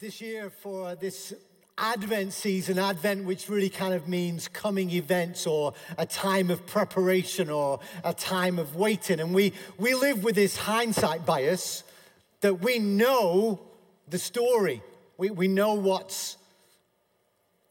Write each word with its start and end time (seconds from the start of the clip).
this 0.00 0.20
year 0.20 0.48
for 0.48 0.94
this 0.94 1.34
Advent 1.76 2.32
season, 2.32 2.78
Advent, 2.78 3.24
which 3.24 3.48
really 3.48 3.68
kind 3.68 3.92
of 3.92 4.06
means 4.06 4.46
coming 4.46 4.90
events 4.90 5.44
or 5.44 5.74
a 5.96 6.06
time 6.06 6.50
of 6.50 6.64
preparation 6.66 7.50
or 7.50 7.80
a 8.04 8.14
time 8.14 8.60
of 8.60 8.76
waiting. 8.76 9.18
And 9.18 9.34
we, 9.34 9.52
we 9.76 9.94
live 9.94 10.22
with 10.22 10.36
this 10.36 10.56
hindsight 10.56 11.26
bias 11.26 11.82
that 12.42 12.60
we 12.60 12.78
know 12.78 13.58
the 14.08 14.20
story, 14.20 14.82
we, 15.16 15.30
we 15.30 15.48
know 15.48 15.74
what's 15.74 16.36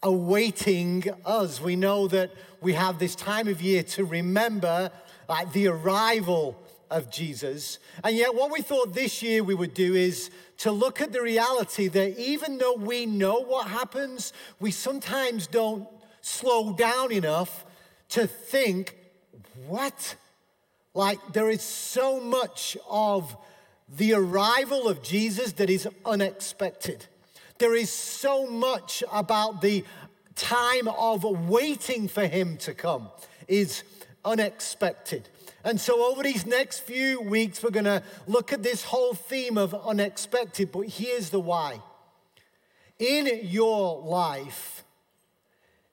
awaiting 0.03 1.05
us. 1.25 1.61
We 1.61 1.77
know 1.77 2.09
that 2.09 2.31
we 2.59 2.73
have 2.73 2.99
this 2.99 3.15
time 3.15 3.47
of 3.47 3.61
year 3.61 3.83
to 3.83 4.03
remember 4.03 4.91
like 5.29 5.53
the 5.53 5.69
arrival 5.69 6.61
of 6.89 7.09
Jesus. 7.11 7.79
And 8.03 8.15
yet, 8.15 8.33
what 8.33 8.51
we 8.51 8.61
thought 8.61 8.93
this 8.93 9.21
year 9.21 9.43
we 9.43 9.55
would 9.55 9.73
do 9.73 9.95
is 9.95 10.29
to 10.59 10.71
look 10.71 11.01
at 11.01 11.11
the 11.11 11.21
reality 11.21 11.87
that 11.87 12.17
even 12.17 12.57
though 12.57 12.75
we 12.75 13.05
know 13.05 13.39
what 13.39 13.67
happens, 13.67 14.33
we 14.59 14.71
sometimes 14.71 15.47
don't 15.47 15.87
slow 16.21 16.73
down 16.73 17.11
enough 17.11 17.65
to 18.09 18.27
think, 18.27 18.95
what? 19.67 20.15
Like, 20.93 21.19
there 21.33 21.49
is 21.49 21.61
so 21.61 22.19
much 22.19 22.77
of 22.89 23.35
the 23.89 24.13
arrival 24.13 24.87
of 24.87 25.03
Jesus 25.03 25.53
that 25.53 25.69
is 25.69 25.87
unexpected. 26.05 27.05
There 27.59 27.75
is 27.75 27.89
so 27.89 28.47
much 28.47 29.03
about 29.11 29.61
the 29.61 29.83
time 30.35 30.87
of 30.87 31.23
waiting 31.23 32.07
for 32.07 32.27
him 32.27 32.57
to 32.57 32.73
come 32.73 33.09
is 33.47 33.83
unexpected. 34.23 35.29
And 35.67 35.81
so, 35.81 36.09
over 36.09 36.23
these 36.23 36.45
next 36.45 36.79
few 36.79 37.19
weeks, 37.19 37.61
we're 37.61 37.71
going 37.71 37.83
to 37.83 38.01
look 38.25 38.53
at 38.53 38.63
this 38.63 38.85
whole 38.85 39.13
theme 39.13 39.57
of 39.57 39.75
unexpected. 39.75 40.71
But 40.71 40.87
here's 40.87 41.29
the 41.29 41.41
why. 41.41 41.81
In 42.99 43.41
your 43.43 44.01
life, 44.01 44.85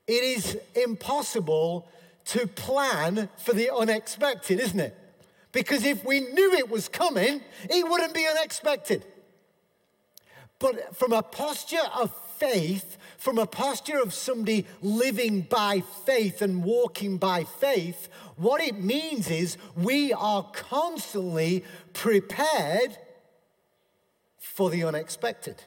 it 0.07 0.23
is 0.23 0.57
impossible 0.77 1.89
to 2.27 2.47
plan 2.47 3.29
for 3.37 3.53
the 3.53 3.75
unexpected, 3.75 4.61
isn't 4.61 4.79
it? 4.79 4.97
Because 5.51 5.85
if 5.85 6.05
we 6.05 6.21
knew 6.21 6.53
it 6.53 6.71
was 6.71 6.87
coming, 6.87 7.41
it 7.69 7.91
wouldn't 7.91 8.15
be 8.15 8.29
unexpected. 8.29 9.05
But 10.61 10.95
from 10.95 11.13
a 11.13 11.23
posture 11.25 11.79
of 11.97 12.15
faith, 12.39 12.97
from 13.25 13.39
a 13.39 13.47
posture 13.47 13.99
of 14.03 14.13
somebody 14.13 14.67
living 14.83 15.41
by 15.41 15.81
faith 16.05 16.43
and 16.43 16.63
walking 16.63 17.17
by 17.17 17.43
faith, 17.43 18.11
what 18.37 18.61
it 18.61 18.85
means 18.85 19.31
is 19.31 19.57
we 19.75 20.13
are 20.13 20.43
constantly 20.53 21.65
prepared 21.95 22.99
for 24.37 24.69
the 24.69 24.85
unexpected. 24.85 25.65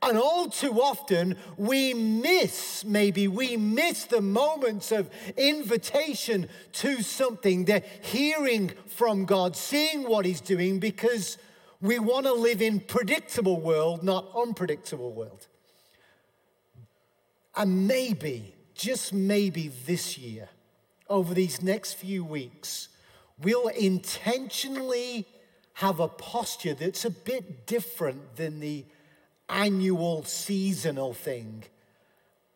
And 0.00 0.16
all 0.16 0.48
too 0.48 0.80
often, 0.80 1.36
we 1.56 1.94
miss, 1.94 2.84
maybe 2.84 3.26
we 3.26 3.56
miss 3.56 4.04
the 4.04 4.20
moments 4.20 4.92
of 4.92 5.10
invitation 5.36 6.48
to 6.74 7.02
something, 7.02 7.64
the 7.64 7.82
hearing 8.02 8.70
from 8.86 9.24
God, 9.24 9.56
seeing 9.56 10.08
what 10.08 10.24
He's 10.24 10.40
doing, 10.40 10.78
because 10.78 11.38
we 11.80 11.98
want 11.98 12.26
to 12.26 12.32
live 12.32 12.62
in 12.62 12.78
predictable 12.78 13.60
world, 13.60 14.04
not 14.04 14.28
unpredictable 14.36 15.10
world. 15.10 15.48
And 17.56 17.86
maybe, 17.86 18.54
just 18.74 19.12
maybe 19.12 19.68
this 19.86 20.16
year, 20.16 20.48
over 21.08 21.34
these 21.34 21.62
next 21.62 21.94
few 21.94 22.24
weeks, 22.24 22.88
we'll 23.42 23.68
intentionally 23.68 25.26
have 25.74 25.98
a 25.98 26.08
posture 26.08 26.74
that's 26.74 27.04
a 27.04 27.10
bit 27.10 27.66
different 27.66 28.36
than 28.36 28.60
the 28.60 28.84
annual 29.48 30.24
seasonal 30.24 31.12
thing. 31.12 31.64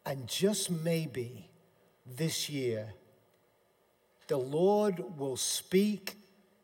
And 0.07 0.29
just 0.29 0.71
maybe 0.71 1.49
this 2.07 2.49
year, 2.49 2.95
the 4.29 4.37
Lord 4.37 5.19
will 5.19 5.37
speak, 5.37 6.17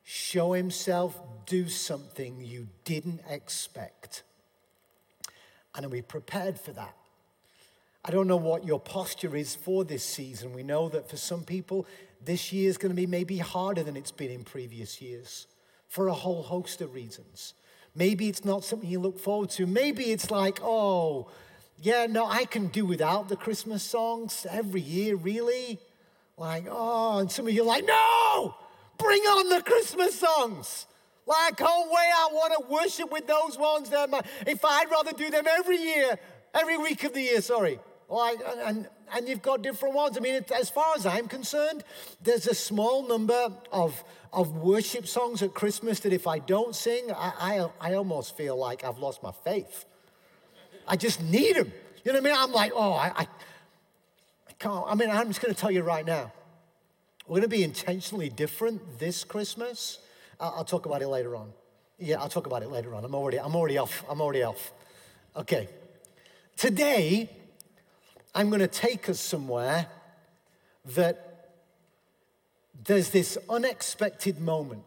show 0.05 0.53
himself, 0.53 1.19
do 1.47 1.69
something 1.69 2.41
you 2.41 2.69
didn't 2.85 3.21
expect. 3.29 4.23
And 5.75 5.87
are 5.87 5.89
we 5.89 6.03
prepared 6.03 6.59
for 6.59 6.73
that? 6.73 6.95
I 8.05 8.11
don't 8.11 8.27
know 8.27 8.37
what 8.37 8.65
your 8.65 8.81
posture 8.81 9.37
is 9.37 9.55
for 9.55 9.85
this 9.85 10.03
season. 10.03 10.55
We 10.55 10.63
know 10.63 10.89
that 10.89 11.09
for 11.09 11.17
some 11.19 11.45
people, 11.45 11.87
this 12.25 12.51
year 12.53 12.71
is 12.71 12.79
going 12.79 12.91
to 12.91 12.97
be 12.97 13.07
maybe 13.07 13.39
harder 13.39 13.83
than 13.83 13.97
it's 13.97 14.11
been 14.11 14.31
in 14.31 14.43
previous 14.43 15.03
years 15.03 15.47
for 15.87 16.09
a 16.09 16.15
whole 16.15 16.43
host 16.43 16.81
of 16.81 16.95
reasons. 16.95 17.55
Maybe 17.95 18.29
it's 18.29 18.45
not 18.45 18.65
something 18.65 18.89
you 18.89 19.01
look 19.01 19.19
forward 19.19 19.51
to. 19.51 19.67
Maybe 19.67 20.13
it's 20.13 20.31
like, 20.31 20.61
oh, 20.63 21.29
yeah, 21.77 22.07
no, 22.07 22.25
I 22.27 22.47
can 22.47 22.69
do 22.69 22.87
without 22.87 23.29
the 23.29 23.37
Christmas 23.37 23.83
songs 23.83 24.47
every 24.49 24.81
year, 24.81 25.17
really? 25.17 25.79
Like, 26.39 26.67
oh, 26.71 27.19
and 27.19 27.31
some 27.31 27.49
of 27.49 27.53
you 27.53 27.63
are 27.63 27.67
like, 27.67 27.85
no, 27.85 28.55
bring 28.97 29.21
on 29.23 29.51
the 29.51 29.63
Christmas 29.63 30.19
songs. 30.19 30.87
Like, 31.27 31.61
oh, 31.61 31.89
way, 31.91 32.11
I 32.17 32.29
want 32.33 32.55
to 32.59 32.73
worship 32.73 33.13
with 33.13 33.27
those 33.27 33.59
ones. 33.59 33.91
If 34.47 34.65
I'd 34.65 34.91
rather 34.91 35.13
do 35.13 35.29
them 35.31 35.45
every 35.47 35.77
year, 35.77 36.19
every 36.55 36.79
week 36.79 37.05
of 37.05 37.13
the 37.13 37.21
year, 37.21 37.43
sorry. 37.43 37.79
Like, 38.11 38.41
and, 38.65 38.89
and 39.15 39.29
you've 39.29 39.41
got 39.41 39.63
different 39.63 39.95
ones. 39.95 40.17
I 40.17 40.21
mean, 40.21 40.45
as 40.55 40.69
far 40.69 40.95
as 40.97 41.07
I'm 41.07 41.29
concerned, 41.29 41.85
there's 42.21 42.49
a 42.49 42.55
small 42.55 43.07
number 43.07 43.53
of, 43.71 44.03
of 44.33 44.57
worship 44.57 45.07
songs 45.07 45.43
at 45.43 45.55
Christmas 45.55 46.01
that 46.01 46.13
if 46.13 46.27
I 46.27 46.41
don't 46.41 46.75
sing, 46.75 47.13
I, 47.13 47.69
I, 47.81 47.91
I 47.93 47.95
almost 47.95 48.37
feel 48.37 48.57
like 48.57 48.83
I've 48.83 48.99
lost 48.99 49.23
my 49.23 49.31
faith. 49.45 49.85
I 50.89 50.97
just 50.97 51.23
need 51.23 51.55
them. 51.55 51.73
You 52.05 52.13
know 52.13 52.19
what 52.19 52.27
I 52.27 52.31
mean? 52.33 52.43
I'm 52.43 52.53
like, 52.53 52.73
oh, 52.75 52.93
I, 52.93 53.13
I, 53.15 53.23
I 53.23 54.53
can't. 54.59 54.85
I 54.89 54.97
mean, 54.97 55.09
I'm 55.09 55.29
just 55.29 55.41
going 55.41 55.55
to 55.55 55.61
tell 55.61 55.71
you 55.71 55.83
right 55.83 56.05
now. 56.05 56.33
We're 57.29 57.35
going 57.37 57.43
to 57.43 57.49
be 57.49 57.63
intentionally 57.63 58.29
different 58.29 58.99
this 58.99 59.23
Christmas. 59.23 60.01
I'll, 60.41 60.55
I'll 60.59 60.65
talk 60.65 60.87
about 60.87 61.01
it 61.01 61.07
later 61.07 61.37
on. 61.37 61.53
Yeah, 61.97 62.21
I'll 62.21 62.29
talk 62.29 62.47
about 62.47 62.65
it 62.65 62.71
later 62.71 62.93
on. 62.97 63.05
I'm 63.05 63.15
already, 63.15 63.39
I'm 63.39 63.55
already 63.55 63.79
off. 63.79 64.05
I'm 64.11 64.21
already 64.21 64.43
off. 64.43 64.73
Okay. 65.37 65.69
Today, 66.57 67.31
I'm 68.35 68.49
going 68.49 68.61
to 68.61 68.69
take 68.69 69.09
us 69.09 69.19
somewhere 69.19 69.87
that 70.95 71.53
there's 72.85 73.11
this 73.11 73.37
unexpected 73.49 74.41
moment. 74.41 74.85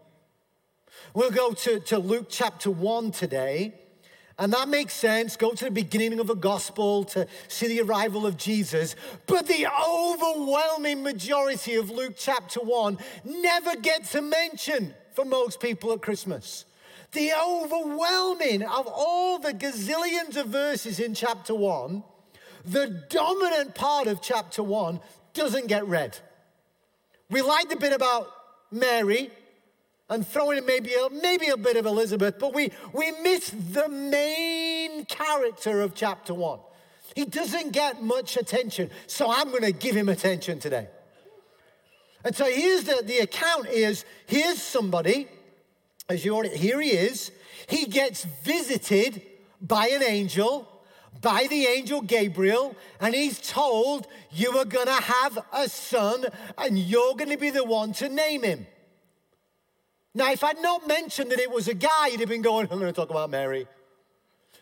We'll 1.13 1.31
go 1.31 1.51
to, 1.51 1.79
to 1.81 1.99
Luke 1.99 2.27
chapter 2.29 2.71
1 2.71 3.11
today, 3.11 3.73
and 4.39 4.53
that 4.53 4.69
makes 4.69 4.93
sense. 4.93 5.35
Go 5.35 5.51
to 5.51 5.65
the 5.65 5.71
beginning 5.71 6.19
of 6.19 6.27
the 6.27 6.35
gospel 6.35 7.03
to 7.05 7.27
see 7.49 7.67
the 7.67 7.81
arrival 7.81 8.25
of 8.25 8.37
Jesus. 8.37 8.95
But 9.27 9.47
the 9.47 9.67
overwhelming 9.67 11.03
majority 11.03 11.75
of 11.75 11.89
Luke 11.89 12.13
chapter 12.17 12.61
1 12.61 12.97
never 13.25 13.75
gets 13.75 14.15
a 14.15 14.21
mention 14.21 14.93
for 15.13 15.25
most 15.25 15.59
people 15.59 15.91
at 15.91 16.01
Christmas. 16.01 16.65
The 17.11 17.31
overwhelming 17.33 18.63
of 18.63 18.87
all 18.87 19.37
the 19.37 19.53
gazillions 19.53 20.35
of 20.35 20.47
verses 20.47 20.99
in 20.99 21.13
chapter 21.13 21.53
1 21.53 22.03
the 22.66 22.88
dominant 23.09 23.75
part 23.75 24.07
of 24.07 24.22
chapter 24.22 24.63
one 24.63 25.00
doesn't 25.34 25.68
get 25.68 25.85
read. 25.88 26.18
We 27.29 27.41
like 27.41 27.69
the 27.69 27.75
bit 27.75 27.94
about 27.94 28.29
Mary 28.72 29.31
and 30.09 30.28
throwing 30.28 30.59
in 30.59 30.66
maybe 30.66 30.94
a, 30.94 31.09
maybe 31.09 31.47
a 31.47 31.57
bit 31.57 31.78
of 31.78 31.85
Elizabeth, 31.85 32.38
but 32.40 32.53
we, 32.53 32.72
we 32.94 33.12
miss 33.23 33.50
the 33.50 33.90
main 33.90 35.06
character 35.06 35.81
of 35.81 35.96
chapter 35.96 36.34
one. 36.34 36.59
He 37.16 37.25
doesn't 37.25 37.72
get 37.72 38.02
much 38.02 38.38
attention, 38.38 38.90
so 39.07 39.31
I'm 39.31 39.50
going 39.50 39.63
to 39.63 39.72
give 39.72 39.96
him 39.96 40.09
attention 40.09 40.59
today. 40.59 40.88
And 42.23 42.35
so 42.35 42.46
here's 42.46 42.85
the, 42.85 43.02
the 43.03 43.20
account 43.20 43.67
is 43.67 44.05
here's 44.26 44.61
somebody, 44.61 45.28
as 46.09 46.23
you 46.23 46.35
already, 46.35 46.58
here 46.58 46.79
he 46.79 46.90
is. 46.90 47.32
He 47.67 47.85
gets 47.85 48.23
visited 48.43 49.22
by 49.61 49.87
an 49.87 50.03
angel 50.03 50.67
by 51.21 51.47
the 51.49 51.65
angel 51.65 52.01
Gabriel, 52.01 52.75
and 52.99 53.15
he's 53.15 53.39
told, 53.39 54.07
You 54.31 54.57
are 54.57 54.65
going 54.65 54.87
to 54.87 54.93
have 54.93 55.37
a 55.53 55.69
son, 55.69 56.25
and 56.57 56.77
you're 56.77 57.15
going 57.15 57.29
to 57.29 57.37
be 57.37 57.49
the 57.49 57.63
one 57.63 57.93
to 57.93 58.09
name 58.09 58.43
him. 58.43 58.67
Now, 60.13 60.31
if 60.31 60.43
I'd 60.43 60.61
not 60.61 60.87
mentioned 60.87 61.31
that 61.31 61.39
it 61.39 61.49
was 61.49 61.67
a 61.67 61.73
guy, 61.73 62.07
you'd 62.07 62.19
have 62.19 62.29
been 62.29 62.41
going, 62.41 62.67
I'm 62.69 62.79
going 62.79 62.91
to 62.91 62.95
talk 62.95 63.09
about 63.09 63.29
Mary. 63.29 63.67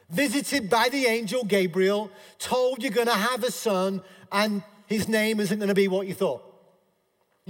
Visited 0.09 0.69
by 0.69 0.89
the 0.89 1.05
angel 1.05 1.43
Gabriel, 1.43 2.11
told 2.39 2.83
you're 2.83 2.91
going 2.91 3.07
to 3.07 3.13
have 3.13 3.43
a 3.43 3.51
son, 3.51 4.01
and 4.31 4.63
his 4.85 5.07
name 5.07 5.39
isn't 5.39 5.57
going 5.57 5.69
to 5.69 5.75
be 5.75 5.87
what 5.87 6.07
you 6.07 6.13
thought. 6.13 6.50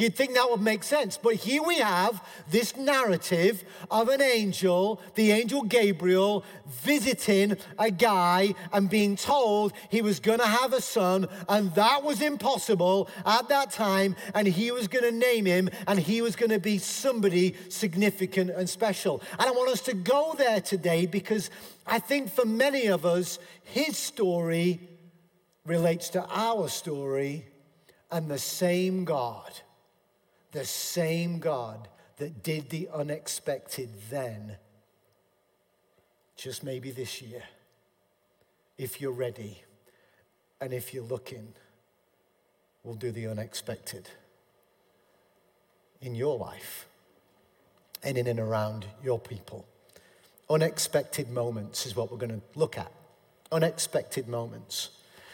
You'd 0.02 0.16
think 0.16 0.34
that 0.34 0.50
would 0.50 0.62
make 0.62 0.84
sense. 0.84 1.20
But 1.22 1.36
here 1.36 1.62
we 1.62 1.78
have 1.78 2.26
this 2.50 2.76
narrative 2.76 3.64
of 3.92 4.10
an 4.10 4.20
angel, 4.20 5.00
the 5.14 5.32
angel 5.32 5.62
Gabriel, 5.62 6.44
visiting 6.66 7.56
a 7.78 7.92
guy 7.92 8.56
and 8.74 8.90
being 8.90 9.16
told 9.16 9.74
he 9.90 10.02
was 10.02 10.20
going 10.20 10.40
to 10.40 10.48
have 10.48 10.74
a 10.74 10.82
son, 10.82 11.28
and 11.48 11.76
that 11.76 12.04
was 12.04 12.20
impossible 12.20 13.10
at 13.28 13.48
that 13.50 13.70
time, 13.70 14.16
and 14.34 14.48
he 14.48 14.72
was 14.72 14.88
going 14.88 15.06
to 15.06 15.12
name 15.12 15.46
him, 15.46 15.70
and 15.86 16.00
he 16.00 16.24
was 16.24 16.36
going 16.36 16.50
to 16.50 16.60
be 16.60 16.80
somebody 16.80 17.56
significant 17.70 18.50
and 18.50 18.68
special. 18.68 19.22
And 19.38 19.48
I 19.48 19.52
want 19.52 19.70
us 19.70 19.82
to 19.82 19.94
go 19.94 20.34
there 20.36 20.62
today 20.62 21.06
because 21.06 21.52
I 21.86 22.00
think 22.00 22.32
for 22.32 22.46
many 22.46 22.88
of 22.88 23.06
us, 23.06 23.38
his 23.64 23.98
story 23.98 24.80
relates 25.64 26.10
to 26.10 26.26
our 26.28 26.70
story, 26.70 27.46
and 28.10 28.32
the 28.32 28.40
same 28.40 29.06
God 29.06 29.52
the 30.52 30.66
same 30.66 31.40
God 31.40 31.88
that 32.18 32.44
did 32.44 32.70
the 32.70 32.90
unexpected 32.94 33.90
then, 34.10 34.58
just 36.36 36.64
maybe 36.64 36.92
this 36.92 37.22
year, 37.22 37.44
if 38.78 39.02
you're 39.02 39.12
ready 39.12 39.64
and 40.60 40.74
if 40.74 40.94
you're 40.94 41.04
looking, 41.04 41.54
will 42.84 42.96
do 42.96 43.12
the 43.12 43.28
unexpected 43.28 44.10
in 46.02 46.16
your 46.16 46.38
life 46.38 46.88
and 48.04 48.18
in 48.18 48.28
and 48.28 48.40
around 48.40 48.86
your 49.04 49.20
people. 49.20 49.66
Unexpected 50.50 51.30
moments 51.30 51.86
is 51.86 51.96
what 51.96 52.12
we're 52.12 52.18
going 52.18 52.32
to 52.32 52.42
look 52.60 52.78
at. 52.78 52.92
Unexpected 53.52 54.28
moments. 54.28 54.90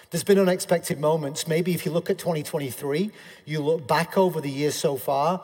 There's 0.09 0.23
been 0.23 0.39
unexpected 0.39 0.99
moments. 0.99 1.47
Maybe 1.47 1.73
if 1.73 1.85
you 1.85 1.91
look 1.91 2.09
at 2.09 2.17
2023, 2.17 3.11
you 3.45 3.61
look 3.61 3.87
back 3.87 4.17
over 4.17 4.39
the 4.39 4.49
years 4.49 4.75
so 4.75 4.95
far, 4.95 5.43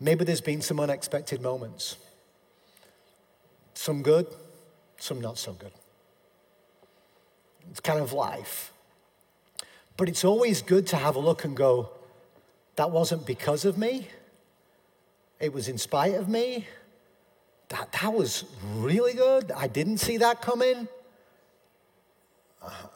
maybe 0.00 0.24
there's 0.24 0.40
been 0.40 0.62
some 0.62 0.80
unexpected 0.80 1.42
moments. 1.42 1.96
Some 3.74 4.02
good, 4.02 4.26
some 4.98 5.20
not 5.20 5.36
so 5.36 5.52
good. 5.52 5.72
It's 7.70 7.80
kind 7.80 8.00
of 8.00 8.12
life. 8.12 8.72
But 9.98 10.08
it's 10.08 10.24
always 10.24 10.62
good 10.62 10.86
to 10.88 10.96
have 10.96 11.16
a 11.16 11.20
look 11.20 11.44
and 11.44 11.56
go, 11.56 11.90
that 12.76 12.90
wasn't 12.90 13.26
because 13.26 13.64
of 13.64 13.76
me. 13.76 14.08
It 15.38 15.52
was 15.52 15.68
in 15.68 15.76
spite 15.76 16.14
of 16.14 16.28
me. 16.28 16.66
That, 17.68 17.92
that 18.00 18.14
was 18.14 18.44
really 18.74 19.12
good. 19.12 19.52
I 19.52 19.66
didn't 19.66 19.98
see 19.98 20.16
that 20.16 20.40
coming 20.40 20.88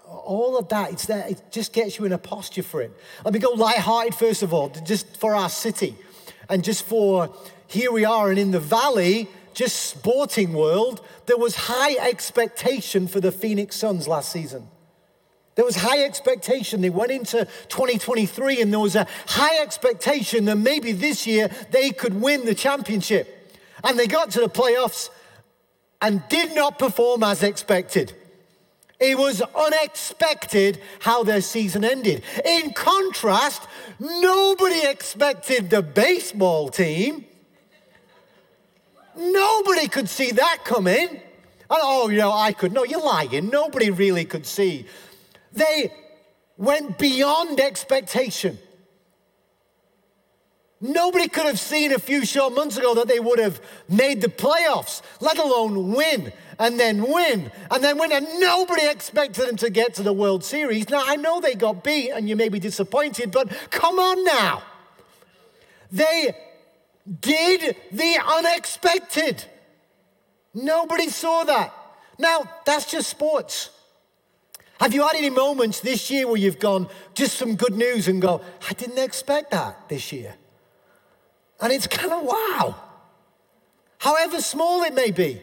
all 0.06 0.56
of 0.58 0.68
that, 0.68 0.92
it's 0.92 1.06
there, 1.06 1.26
it 1.28 1.42
just 1.50 1.72
gets 1.72 1.98
you 1.98 2.04
in 2.04 2.12
a 2.12 2.18
posture 2.18 2.62
for 2.62 2.82
it. 2.82 2.92
Let 3.24 3.34
me 3.34 3.40
go 3.40 3.50
light-hearted 3.50 4.14
first 4.14 4.42
of 4.42 4.52
all, 4.52 4.68
just 4.68 5.16
for 5.16 5.34
our 5.34 5.48
city. 5.48 5.96
And 6.48 6.62
just 6.62 6.84
for 6.84 7.34
here 7.66 7.90
we 7.90 8.04
are, 8.04 8.30
and 8.30 8.38
in 8.38 8.50
the 8.50 8.60
valley, 8.60 9.28
just 9.54 9.80
sporting 9.80 10.52
world, 10.52 11.04
there 11.26 11.38
was 11.38 11.54
high 11.56 11.96
expectation 11.96 13.06
for 13.06 13.20
the 13.20 13.32
Phoenix 13.32 13.76
Suns 13.76 14.08
last 14.08 14.30
season. 14.30 14.68
There 15.54 15.64
was 15.64 15.76
high 15.76 16.04
expectation. 16.04 16.80
They 16.80 16.90
went 16.90 17.10
into 17.10 17.44
2023 17.68 18.62
and 18.62 18.72
there 18.72 18.80
was 18.80 18.96
a 18.96 19.06
high 19.26 19.58
expectation 19.62 20.46
that 20.46 20.56
maybe 20.56 20.92
this 20.92 21.26
year 21.26 21.50
they 21.70 21.90
could 21.90 22.20
win 22.20 22.46
the 22.46 22.54
championship. 22.54 23.60
And 23.84 23.98
they 23.98 24.06
got 24.06 24.30
to 24.30 24.40
the 24.40 24.48
playoffs 24.48 25.10
and 26.00 26.22
did 26.28 26.54
not 26.54 26.78
perform 26.78 27.22
as 27.22 27.42
expected. 27.42 28.14
It 29.02 29.18
was 29.18 29.42
unexpected 29.42 30.80
how 31.00 31.24
their 31.24 31.40
season 31.40 31.84
ended. 31.84 32.22
In 32.44 32.72
contrast, 32.72 33.66
nobody 33.98 34.86
expected 34.86 35.70
the 35.70 35.82
baseball 35.82 36.68
team. 36.68 37.24
Nobody 39.16 39.88
could 39.88 40.08
see 40.08 40.30
that 40.30 40.58
coming. 40.64 41.20
Oh, 41.68 42.10
you 42.10 42.18
know, 42.18 42.30
I 42.30 42.52
could. 42.52 42.72
No, 42.72 42.84
you're 42.84 43.02
lying. 43.02 43.50
Nobody 43.50 43.90
really 43.90 44.24
could 44.24 44.46
see. 44.46 44.86
They 45.52 45.92
went 46.56 46.96
beyond 46.96 47.58
expectation. 47.58 48.56
Nobody 50.80 51.26
could 51.26 51.46
have 51.46 51.58
seen 51.58 51.92
a 51.92 51.98
few 51.98 52.24
short 52.24 52.54
months 52.54 52.76
ago 52.76 52.94
that 52.94 53.08
they 53.08 53.18
would 53.18 53.40
have 53.40 53.60
made 53.88 54.20
the 54.20 54.28
playoffs, 54.28 55.02
let 55.20 55.38
alone 55.38 55.92
win 55.92 56.32
and 56.58 56.78
then 56.78 57.02
win 57.02 57.50
and 57.70 57.84
then 57.84 57.98
win. 57.98 58.12
And 58.12 58.26
nobody 58.40 58.86
expected 58.86 59.48
them 59.48 59.56
to 59.56 59.70
get 59.70 59.94
to 59.94 60.02
the 60.02 60.12
World 60.12 60.44
Series. 60.44 60.88
Now, 60.88 61.02
I 61.04 61.16
know 61.16 61.40
they 61.40 61.54
got 61.54 61.84
beat 61.84 62.10
and 62.10 62.28
you 62.28 62.36
may 62.36 62.48
be 62.48 62.58
disappointed, 62.58 63.30
but 63.30 63.52
come 63.70 63.98
on 63.98 64.24
now. 64.24 64.62
They 65.90 66.34
did 67.20 67.76
the 67.90 68.18
unexpected. 68.38 69.44
Nobody 70.54 71.08
saw 71.08 71.44
that. 71.44 71.74
Now, 72.18 72.44
that's 72.64 72.90
just 72.90 73.08
sports. 73.08 73.70
Have 74.80 74.92
you 74.92 75.02
had 75.02 75.14
any 75.16 75.30
moments 75.30 75.80
this 75.80 76.10
year 76.10 76.26
where 76.26 76.36
you've 76.36 76.58
gone, 76.58 76.88
just 77.14 77.38
some 77.38 77.54
good 77.54 77.74
news, 77.74 78.08
and 78.08 78.20
go, 78.20 78.40
I 78.68 78.72
didn't 78.72 78.98
expect 78.98 79.52
that 79.52 79.88
this 79.88 80.12
year? 80.12 80.34
And 81.60 81.72
it's 81.72 81.86
kind 81.86 82.12
of 82.12 82.22
wow, 82.24 82.74
however 83.98 84.40
small 84.40 84.82
it 84.82 84.94
may 84.94 85.12
be. 85.12 85.40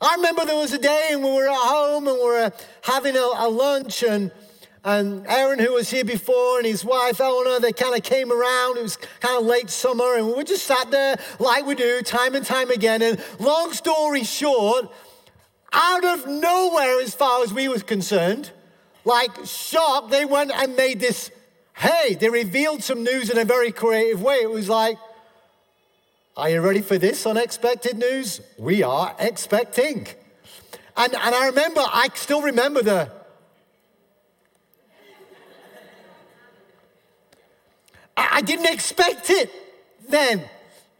I 0.00 0.14
remember 0.16 0.44
there 0.44 0.56
was 0.56 0.72
a 0.72 0.78
day 0.78 1.08
and 1.12 1.24
we 1.24 1.30
were 1.30 1.48
at 1.48 1.56
home 1.56 2.06
and 2.06 2.16
we 2.16 2.24
were 2.24 2.52
having 2.82 3.16
a, 3.16 3.30
a 3.36 3.48
lunch 3.48 4.02
and 4.02 4.30
and 4.84 5.26
Aaron, 5.26 5.58
who 5.58 5.72
was 5.72 5.90
here 5.90 6.04
before, 6.04 6.58
and 6.58 6.66
his 6.66 6.84
wife 6.84 7.20
Eleanor, 7.20 7.58
they 7.58 7.72
kind 7.72 7.96
of 7.96 8.04
came 8.04 8.30
around. 8.30 8.78
It 8.78 8.84
was 8.84 8.96
kind 9.18 9.36
of 9.36 9.44
late 9.44 9.68
summer, 9.68 10.14
and 10.14 10.32
we 10.36 10.44
just 10.44 10.64
sat 10.64 10.92
there 10.92 11.18
like 11.40 11.66
we 11.66 11.74
do 11.74 12.02
time 12.02 12.36
and 12.36 12.46
time 12.46 12.70
again. 12.70 13.02
And 13.02 13.20
long 13.40 13.72
story 13.72 14.22
short, 14.22 14.88
out 15.72 16.04
of 16.04 16.28
nowhere, 16.28 17.00
as 17.00 17.16
far 17.16 17.42
as 17.42 17.52
we 17.52 17.66
were 17.66 17.80
concerned, 17.80 18.52
like 19.04 19.32
shocked, 19.44 20.12
they 20.12 20.24
went 20.24 20.52
and 20.52 20.76
made 20.76 21.00
this 21.00 21.32
hey, 21.76 22.14
they 22.14 22.30
revealed 22.30 22.82
some 22.82 23.02
news 23.02 23.28
in 23.28 23.38
a 23.38 23.44
very 23.44 23.70
creative 23.70 24.22
way. 24.22 24.36
It 24.36 24.50
was 24.50 24.68
like, 24.68 24.98
are 26.36 26.50
you 26.50 26.60
ready 26.60 26.82
for 26.82 26.98
this 26.98 27.26
unexpected 27.26 27.96
news? 27.96 28.42
We 28.58 28.82
are 28.82 29.14
expecting. 29.18 30.06
And, 30.96 31.14
and 31.14 31.34
I 31.34 31.46
remember, 31.46 31.80
I 31.80 32.08
still 32.14 32.42
remember 32.42 32.82
the, 32.82 33.10
I, 38.16 38.28
I 38.32 38.42
didn't 38.42 38.72
expect 38.72 39.30
it 39.30 39.50
then 40.08 40.42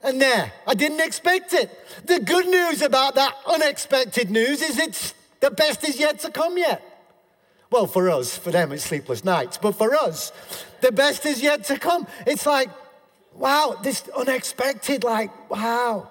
and 0.02 0.20
there. 0.20 0.52
I 0.66 0.74
didn't 0.74 1.00
expect 1.00 1.52
it. 1.52 1.70
The 2.06 2.20
good 2.20 2.46
news 2.46 2.80
about 2.80 3.14
that 3.16 3.36
unexpected 3.46 4.30
news 4.30 4.62
is 4.62 4.78
it's 4.78 5.14
the 5.40 5.50
best 5.50 5.86
is 5.86 5.98
yet 5.98 6.20
to 6.20 6.30
come 6.30 6.56
yet. 6.56 6.82
Well, 7.70 7.86
for 7.86 8.08
us, 8.08 8.38
for 8.38 8.50
them, 8.50 8.72
it's 8.72 8.84
sleepless 8.84 9.24
nights. 9.24 9.58
But 9.58 9.72
for 9.72 9.94
us, 9.94 10.32
the 10.80 10.92
best 10.92 11.26
is 11.26 11.42
yet 11.42 11.64
to 11.64 11.78
come. 11.78 12.06
It's 12.26 12.46
like, 12.46 12.70
wow, 13.38 13.78
this 13.83 14.09
unexpected, 14.16 15.05
like, 15.05 15.50
wow. 15.50 16.11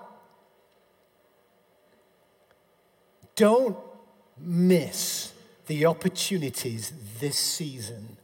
Don't 3.35 3.77
miss 4.37 5.33
the 5.67 5.85
opportunities 5.85 6.93
this 7.19 7.37
season 7.37 8.17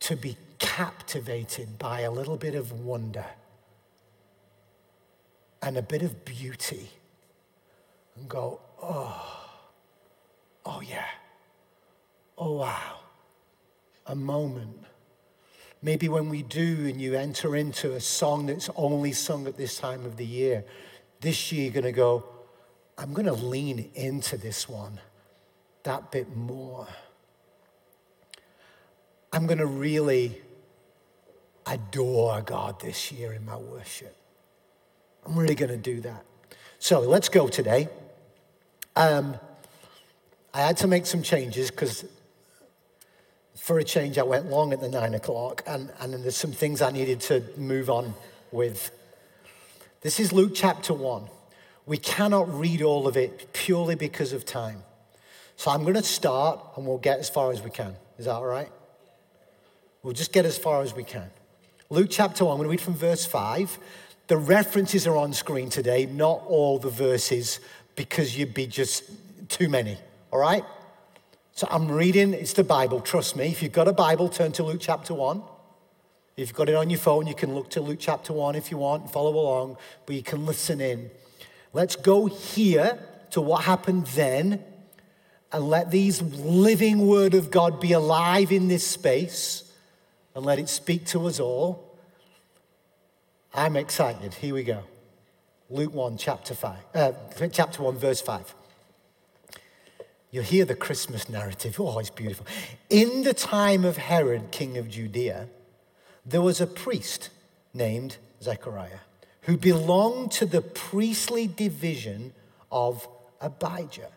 to 0.00 0.16
be 0.16 0.36
captivated 0.58 1.78
by 1.78 2.00
a 2.00 2.10
little 2.10 2.36
bit 2.36 2.54
of 2.54 2.72
wonder 2.72 3.26
and 5.62 5.76
a 5.76 5.82
bit 5.82 6.02
of 6.02 6.24
beauty 6.24 6.90
and 8.16 8.28
go, 8.28 8.60
oh, 8.82 9.48
oh 10.64 10.80
yeah 10.80 11.06
oh, 12.38 12.52
wow, 12.52 12.98
a 14.06 14.14
moment. 14.14 14.85
Maybe 15.82 16.08
when 16.08 16.28
we 16.28 16.42
do 16.42 16.86
and 16.86 17.00
you 17.00 17.14
enter 17.14 17.54
into 17.54 17.92
a 17.92 18.00
song 18.00 18.46
that's 18.46 18.70
only 18.76 19.12
sung 19.12 19.46
at 19.46 19.56
this 19.56 19.78
time 19.78 20.04
of 20.04 20.16
the 20.16 20.26
year, 20.26 20.64
this 21.20 21.52
year 21.52 21.64
you're 21.64 21.72
going 21.72 21.84
to 21.84 21.92
go, 21.92 22.24
I'm 22.98 23.12
going 23.12 23.26
to 23.26 23.32
lean 23.32 23.90
into 23.94 24.36
this 24.36 24.68
one 24.68 25.00
that 25.86 26.10
bit 26.10 26.36
more. 26.36 26.88
I'm 29.32 29.46
going 29.46 29.58
to 29.58 29.66
really 29.66 30.40
adore 31.66 32.42
God 32.42 32.80
this 32.80 33.12
year 33.12 33.32
in 33.32 33.44
my 33.44 33.56
worship. 33.56 34.16
I'm 35.24 35.36
really 35.36 35.54
going 35.54 35.70
to 35.70 35.76
do 35.76 36.00
that. 36.00 36.24
So 36.78 37.00
let's 37.00 37.28
go 37.28 37.48
today. 37.48 37.88
Um, 38.96 39.36
I 40.52 40.60
had 40.62 40.76
to 40.78 40.88
make 40.88 41.06
some 41.06 41.22
changes 41.22 41.70
because 41.70 42.04
for 43.66 43.80
a 43.80 43.84
change, 43.84 44.16
I 44.16 44.22
went 44.22 44.48
long 44.48 44.72
at 44.72 44.80
the 44.80 44.88
nine 44.88 45.12
o'clock, 45.14 45.64
and, 45.66 45.90
and 45.98 46.12
then 46.12 46.22
there's 46.22 46.36
some 46.36 46.52
things 46.52 46.80
I 46.80 46.92
needed 46.92 47.20
to 47.22 47.42
move 47.56 47.90
on 47.90 48.14
with. 48.52 48.92
This 50.02 50.20
is 50.20 50.32
Luke 50.32 50.52
chapter 50.54 50.94
one. 50.94 51.24
We 51.84 51.96
cannot 51.96 52.60
read 52.60 52.80
all 52.80 53.08
of 53.08 53.16
it 53.16 53.52
purely 53.52 53.96
because 53.96 54.32
of 54.32 54.44
time. 54.44 54.84
So 55.56 55.72
I'm 55.72 55.82
going 55.82 55.94
to 55.94 56.04
start 56.04 56.64
and 56.76 56.86
we'll 56.86 56.98
get 56.98 57.18
as 57.18 57.28
far 57.28 57.50
as 57.50 57.60
we 57.60 57.70
can. 57.70 57.96
Is 58.18 58.26
that 58.26 58.34
all 58.34 58.46
right? 58.46 58.70
We'll 60.04 60.14
just 60.14 60.32
get 60.32 60.44
as 60.46 60.56
far 60.56 60.82
as 60.82 60.94
we 60.94 61.02
can. 61.02 61.28
Luke 61.90 62.06
chapter 62.08 62.44
1, 62.44 62.52
I'm 62.52 62.58
going 62.58 62.66
to 62.66 62.70
read 62.70 62.80
from 62.80 62.94
verse 62.94 63.26
5. 63.26 63.80
The 64.28 64.36
references 64.36 65.08
are 65.08 65.16
on 65.16 65.32
screen 65.32 65.70
today, 65.70 66.06
not 66.06 66.40
all 66.46 66.78
the 66.78 66.90
verses, 66.90 67.58
because 67.96 68.38
you'd 68.38 68.54
be 68.54 68.68
just 68.68 69.10
too 69.48 69.68
many, 69.68 69.98
all 70.30 70.38
right? 70.38 70.62
So 71.56 71.66
I'm 71.70 71.90
reading, 71.90 72.34
it's 72.34 72.52
the 72.52 72.64
Bible, 72.64 73.00
trust 73.00 73.34
me. 73.34 73.46
If 73.46 73.62
you've 73.62 73.72
got 73.72 73.88
a 73.88 73.92
Bible, 73.94 74.28
turn 74.28 74.52
to 74.52 74.62
Luke 74.62 74.76
chapter 74.78 75.14
1. 75.14 75.42
If 76.36 76.48
you've 76.48 76.54
got 76.54 76.68
it 76.68 76.74
on 76.74 76.90
your 76.90 76.98
phone, 76.98 77.26
you 77.26 77.34
can 77.34 77.54
look 77.54 77.70
to 77.70 77.80
Luke 77.80 77.96
chapter 77.98 78.34
1 78.34 78.56
if 78.56 78.70
you 78.70 78.76
want 78.76 79.04
and 79.04 79.10
follow 79.10 79.32
along, 79.32 79.78
but 80.04 80.16
you 80.16 80.22
can 80.22 80.44
listen 80.44 80.82
in. 80.82 81.10
Let's 81.72 81.96
go 81.96 82.26
here 82.26 82.98
to 83.30 83.40
what 83.40 83.64
happened 83.64 84.06
then 84.08 84.62
and 85.50 85.70
let 85.70 85.90
these 85.90 86.20
living 86.20 87.06
word 87.06 87.32
of 87.32 87.50
God 87.50 87.80
be 87.80 87.92
alive 87.92 88.52
in 88.52 88.68
this 88.68 88.86
space 88.86 89.72
and 90.34 90.44
let 90.44 90.58
it 90.58 90.68
speak 90.68 91.06
to 91.06 91.26
us 91.26 91.40
all. 91.40 91.98
I'm 93.54 93.76
excited. 93.76 94.34
Here 94.34 94.52
we 94.52 94.62
go. 94.62 94.82
Luke 95.70 95.94
1, 95.94 96.18
chapter 96.18 96.52
5, 96.52 96.76
uh, 96.94 97.12
chapter 97.50 97.82
1, 97.82 97.96
verse 97.96 98.20
5. 98.20 98.54
You'll 100.36 100.44
hear 100.44 100.66
the 100.66 100.74
Christmas 100.74 101.30
narrative. 101.30 101.80
Oh, 101.80 101.98
it's 101.98 102.10
beautiful. 102.10 102.44
In 102.90 103.22
the 103.22 103.32
time 103.32 103.86
of 103.86 103.96
Herod, 103.96 104.50
king 104.50 104.76
of 104.76 104.90
Judea, 104.90 105.48
there 106.26 106.42
was 106.42 106.60
a 106.60 106.66
priest 106.66 107.30
named 107.72 108.18
Zechariah 108.42 108.98
who 109.44 109.56
belonged 109.56 110.32
to 110.32 110.44
the 110.44 110.60
priestly 110.60 111.46
division 111.46 112.34
of 112.70 113.08
Abijah. 113.40 114.10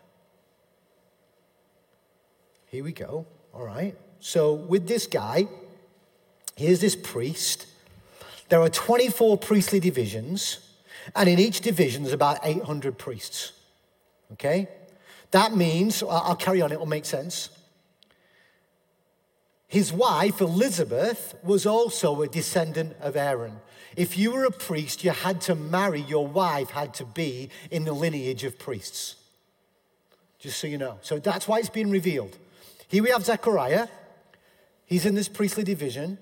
Here 2.66 2.84
we 2.84 2.92
go. 2.92 3.24
All 3.54 3.64
right. 3.64 3.96
So, 4.18 4.52
with 4.52 4.86
this 4.86 5.06
guy, 5.06 5.48
here's 6.54 6.82
this 6.82 6.96
priest. 6.96 7.66
There 8.50 8.60
are 8.60 8.68
24 8.68 9.38
priestly 9.38 9.80
divisions, 9.80 10.58
and 11.16 11.30
in 11.30 11.38
each 11.38 11.62
division, 11.62 12.02
there's 12.02 12.12
about 12.12 12.40
800 12.42 12.98
priests. 12.98 13.52
Okay? 14.34 14.68
That 15.30 15.54
means, 15.54 16.02
I'll 16.02 16.36
carry 16.36 16.60
on, 16.60 16.72
it 16.72 16.78
will 16.78 16.86
make 16.86 17.04
sense. 17.04 17.50
His 19.68 19.92
wife, 19.92 20.40
Elizabeth, 20.40 21.36
was 21.44 21.64
also 21.64 22.22
a 22.22 22.28
descendant 22.28 22.96
of 23.00 23.14
Aaron. 23.16 23.60
If 23.96 24.18
you 24.18 24.32
were 24.32 24.44
a 24.44 24.50
priest, 24.50 25.04
you 25.04 25.10
had 25.12 25.40
to 25.42 25.54
marry, 25.54 26.00
your 26.00 26.26
wife 26.26 26.70
had 26.70 26.94
to 26.94 27.04
be 27.04 27.50
in 27.70 27.84
the 27.84 27.92
lineage 27.92 28.42
of 28.42 28.58
priests. 28.58 29.14
Just 30.40 30.58
so 30.58 30.66
you 30.66 30.78
know. 30.78 30.98
So 31.02 31.18
that's 31.18 31.46
why 31.46 31.58
it's 31.58 31.68
being 31.68 31.90
revealed. 31.90 32.36
Here 32.88 33.02
we 33.02 33.10
have 33.10 33.24
Zechariah. 33.24 33.86
He's 34.86 35.06
in 35.06 35.14
this 35.14 35.28
priestly 35.28 35.62
division. 35.62 36.18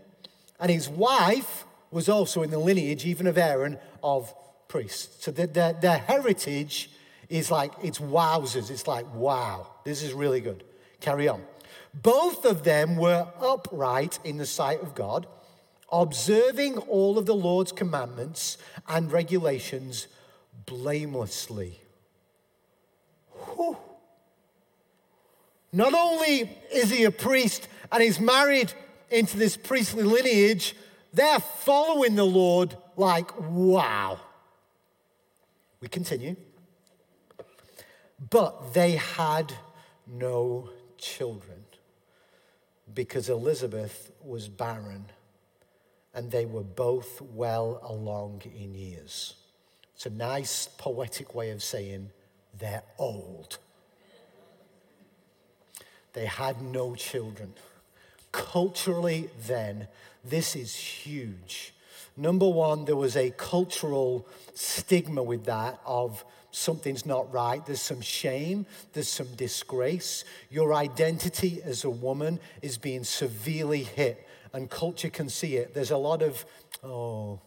And 0.60 0.70
his 0.70 0.88
wife 0.88 1.64
was 1.90 2.08
also 2.08 2.42
in 2.42 2.50
the 2.50 2.58
lineage, 2.58 3.06
even 3.06 3.26
of 3.26 3.38
Aaron, 3.38 3.78
of 4.02 4.34
priests. 4.66 5.24
So 5.24 5.30
their, 5.30 5.72
their 5.72 5.98
heritage 5.98 6.90
is 7.28 7.50
like, 7.50 7.72
it's 7.82 7.98
wowzers. 7.98 8.70
It's 8.70 8.86
like, 8.86 9.12
wow, 9.14 9.66
this 9.84 10.02
is 10.02 10.12
really 10.12 10.40
good. 10.40 10.64
Carry 11.00 11.28
on. 11.28 11.42
Both 11.94 12.44
of 12.44 12.64
them 12.64 12.96
were 12.96 13.28
upright 13.40 14.18
in 14.24 14.36
the 14.36 14.46
sight 14.46 14.82
of 14.82 14.94
God, 14.94 15.26
observing 15.90 16.78
all 16.78 17.18
of 17.18 17.26
the 17.26 17.34
Lord's 17.34 17.72
commandments 17.72 18.58
and 18.88 19.10
regulations 19.10 20.06
blamelessly. 20.66 21.80
Whew. 23.54 23.76
Not 25.72 25.94
only 25.94 26.50
is 26.72 26.90
he 26.90 27.04
a 27.04 27.10
priest 27.10 27.68
and 27.92 28.02
he's 28.02 28.20
married 28.20 28.72
into 29.10 29.36
this 29.36 29.56
priestly 29.56 30.02
lineage, 30.02 30.74
they're 31.12 31.40
following 31.40 32.14
the 32.14 32.24
Lord 32.24 32.76
like, 32.96 33.38
wow. 33.40 34.20
We 35.80 35.88
continue. 35.88 36.36
But 38.18 38.74
they 38.74 38.92
had 38.92 39.52
no 40.06 40.70
children 40.96 41.64
because 42.92 43.28
Elizabeth 43.28 44.10
was 44.24 44.48
barren 44.48 45.06
and 46.14 46.30
they 46.30 46.46
were 46.46 46.64
both 46.64 47.20
well 47.20 47.80
along 47.84 48.42
in 48.44 48.74
years. 48.74 49.34
It's 49.94 50.06
a 50.06 50.10
nice 50.10 50.68
poetic 50.78 51.34
way 51.34 51.50
of 51.50 51.62
saying 51.62 52.10
they're 52.58 52.82
old. 52.98 53.58
They 56.12 56.26
had 56.26 56.60
no 56.60 56.94
children. 56.94 57.54
Culturally, 58.32 59.30
then, 59.46 59.88
this 60.24 60.56
is 60.56 60.74
huge. 60.74 61.72
Number 62.16 62.48
one, 62.48 62.84
there 62.84 62.96
was 62.96 63.16
a 63.16 63.30
cultural 63.30 64.26
stigma 64.54 65.22
with 65.22 65.44
that 65.44 65.78
of 65.86 66.24
something's 66.58 67.06
not 67.06 67.32
right. 67.32 67.64
There's 67.64 67.80
some 67.80 68.00
shame, 68.00 68.66
there's 68.92 69.08
some 69.08 69.34
disgrace. 69.36 70.24
Your 70.50 70.74
identity 70.74 71.60
as 71.64 71.84
a 71.84 71.90
woman 71.90 72.40
is 72.62 72.78
being 72.78 73.04
severely 73.04 73.84
hit, 73.84 74.26
and 74.52 74.68
culture 74.68 75.10
can 75.10 75.28
see 75.28 75.56
it. 75.56 75.74
There's 75.74 75.90
a 75.90 75.96
lot 75.96 76.22
of, 76.22 76.44
oh, 76.82 77.40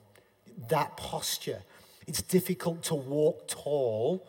that 0.70 0.98
posture. 0.98 1.62
It's 2.08 2.22
difficult 2.22 2.84
to 2.84 2.96
walk 2.96 3.48
tall 3.48 4.28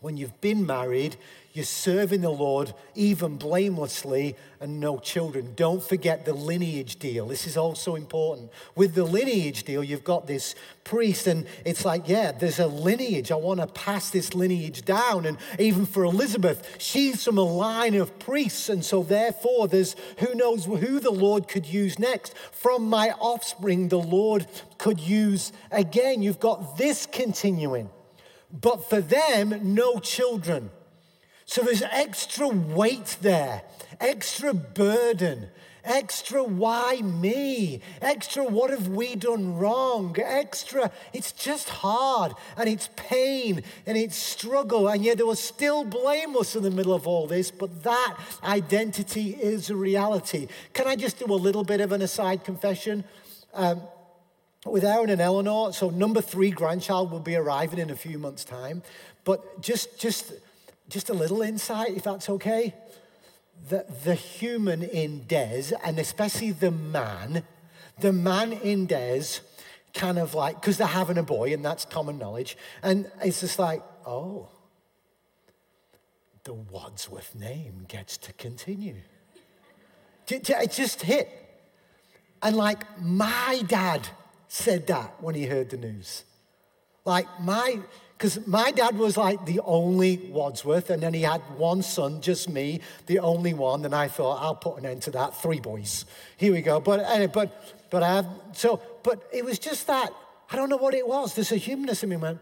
when 0.00 0.16
you've 0.16 0.40
been 0.40 0.66
married 0.66 1.16
you're 1.52 1.64
serving 1.64 2.20
the 2.20 2.30
Lord 2.30 2.72
even 2.94 3.36
blamelessly 3.36 4.36
and 4.60 4.78
no 4.78 4.98
children. 4.98 5.54
Don't 5.56 5.82
forget 5.82 6.24
the 6.24 6.32
lineage 6.32 7.00
deal. 7.00 7.26
This 7.26 7.44
is 7.44 7.56
also 7.56 7.96
important. 7.96 8.52
With 8.76 8.94
the 8.94 9.02
lineage 9.02 9.64
deal, 9.64 9.82
you've 9.82 10.04
got 10.04 10.28
this 10.28 10.54
priest, 10.84 11.26
and 11.26 11.46
it's 11.64 11.84
like, 11.84 12.08
yeah, 12.08 12.30
there's 12.30 12.60
a 12.60 12.68
lineage. 12.68 13.32
I 13.32 13.34
want 13.34 13.58
to 13.58 13.66
pass 13.66 14.10
this 14.10 14.32
lineage 14.32 14.84
down. 14.84 15.26
And 15.26 15.38
even 15.58 15.86
for 15.86 16.04
Elizabeth, 16.04 16.76
she's 16.78 17.24
from 17.24 17.36
a 17.36 17.42
line 17.42 17.96
of 17.96 18.16
priests. 18.20 18.68
And 18.68 18.84
so, 18.84 19.02
therefore, 19.02 19.66
there's 19.66 19.96
who 20.18 20.32
knows 20.36 20.66
who 20.66 21.00
the 21.00 21.10
Lord 21.10 21.48
could 21.48 21.66
use 21.66 21.98
next. 21.98 22.36
From 22.52 22.88
my 22.88 23.10
offspring, 23.18 23.88
the 23.88 23.98
Lord 23.98 24.46
could 24.78 25.00
use 25.00 25.52
again. 25.72 26.22
You've 26.22 26.38
got 26.38 26.78
this 26.78 27.06
continuing. 27.06 27.90
But 28.52 28.88
for 28.88 29.00
them, 29.00 29.74
no 29.74 29.98
children. 29.98 30.70
So 31.44 31.62
there's 31.62 31.82
extra 31.82 32.48
weight 32.48 33.16
there, 33.22 33.62
extra 34.00 34.54
burden, 34.54 35.48
extra 35.84 36.44
why 36.44 37.00
me, 37.02 37.80
extra 38.00 38.44
what 38.44 38.70
have 38.70 38.88
we 38.88 39.16
done 39.16 39.56
wrong, 39.56 40.14
extra, 40.18 40.90
it's 41.12 41.32
just 41.32 41.68
hard 41.68 42.32
and 42.56 42.68
it's 42.68 42.88
pain 42.96 43.62
and 43.86 43.96
it's 43.96 44.16
struggle. 44.16 44.88
And 44.88 45.04
yet 45.04 45.18
they 45.18 45.24
were 45.24 45.36
still 45.36 45.84
blameless 45.84 46.54
in 46.54 46.62
the 46.62 46.70
middle 46.70 46.94
of 46.94 47.06
all 47.06 47.26
this, 47.26 47.50
but 47.50 47.82
that 47.82 48.16
identity 48.44 49.30
is 49.30 49.70
a 49.70 49.76
reality. 49.76 50.48
Can 50.72 50.86
I 50.86 50.96
just 50.96 51.18
do 51.18 51.26
a 51.26 51.34
little 51.34 51.64
bit 51.64 51.80
of 51.80 51.92
an 51.92 52.02
aside 52.02 52.44
confession? 52.44 53.04
Um, 53.54 53.82
with 54.66 54.84
Aaron 54.84 55.08
and 55.08 55.20
Eleanor, 55.20 55.72
so 55.72 55.88
number 55.88 56.20
three 56.20 56.50
grandchild 56.50 57.10
will 57.10 57.20
be 57.20 57.34
arriving 57.34 57.78
in 57.78 57.90
a 57.90 57.96
few 57.96 58.18
months' 58.18 58.44
time. 58.44 58.82
But 59.24 59.62
just, 59.62 59.98
just, 59.98 60.32
just 60.88 61.08
a 61.08 61.14
little 61.14 61.40
insight, 61.40 61.96
if 61.96 62.02
that's 62.02 62.28
okay. 62.28 62.74
The, 63.68 63.86
the 64.04 64.14
human 64.14 64.82
in 64.82 65.24
Des, 65.26 65.72
and 65.84 65.98
especially 65.98 66.52
the 66.52 66.70
man, 66.70 67.42
the 67.98 68.12
man 68.12 68.52
in 68.52 68.86
Des, 68.86 69.40
kind 69.94 70.18
of 70.18 70.34
like, 70.34 70.60
because 70.60 70.76
they're 70.76 70.86
having 70.86 71.16
a 71.18 71.22
boy, 71.22 71.52
and 71.52 71.64
that's 71.64 71.84
common 71.84 72.18
knowledge. 72.18 72.56
And 72.82 73.10
it's 73.22 73.40
just 73.40 73.58
like, 73.58 73.82
oh, 74.06 74.48
the 76.44 76.52
Wadsworth 76.54 77.34
name 77.34 77.86
gets 77.88 78.18
to 78.18 78.32
continue. 78.34 78.96
It 80.28 80.70
just 80.70 81.02
hit. 81.02 81.28
And 82.42 82.56
like, 82.56 82.84
my 83.00 83.62
dad 83.66 84.08
said 84.52 84.88
that 84.88 85.14
when 85.22 85.36
he 85.36 85.46
heard 85.46 85.70
the 85.70 85.76
news. 85.76 86.24
Like, 87.04 87.26
my, 87.40 87.78
because 88.18 88.46
my 88.48 88.72
dad 88.72 88.98
was 88.98 89.16
like 89.16 89.46
the 89.46 89.60
only 89.60 90.16
Wadsworth, 90.16 90.90
and 90.90 91.00
then 91.00 91.14
he 91.14 91.22
had 91.22 91.40
one 91.56 91.82
son, 91.82 92.20
just 92.20 92.48
me, 92.48 92.80
the 93.06 93.20
only 93.20 93.54
one. 93.54 93.84
And 93.84 93.94
I 93.94 94.08
thought, 94.08 94.42
I'll 94.42 94.56
put 94.56 94.78
an 94.78 94.86
end 94.86 95.02
to 95.02 95.12
that. 95.12 95.40
Three 95.40 95.60
boys. 95.60 96.04
Here 96.36 96.52
we 96.52 96.62
go. 96.62 96.80
But 96.80 97.32
but 97.32 97.90
but 97.90 98.02
I 98.02 98.16
have 98.16 98.26
so, 98.52 98.82
but 99.04 99.22
it 99.32 99.44
was 99.44 99.58
just 99.58 99.86
that. 99.86 100.12
I 100.50 100.56
don't 100.56 100.68
know 100.68 100.76
what 100.76 100.94
it 100.94 101.06
was. 101.06 101.34
There's 101.34 101.52
a 101.52 101.56
humanness 101.56 102.02
in 102.02 102.10
me 102.10 102.16
went, 102.16 102.40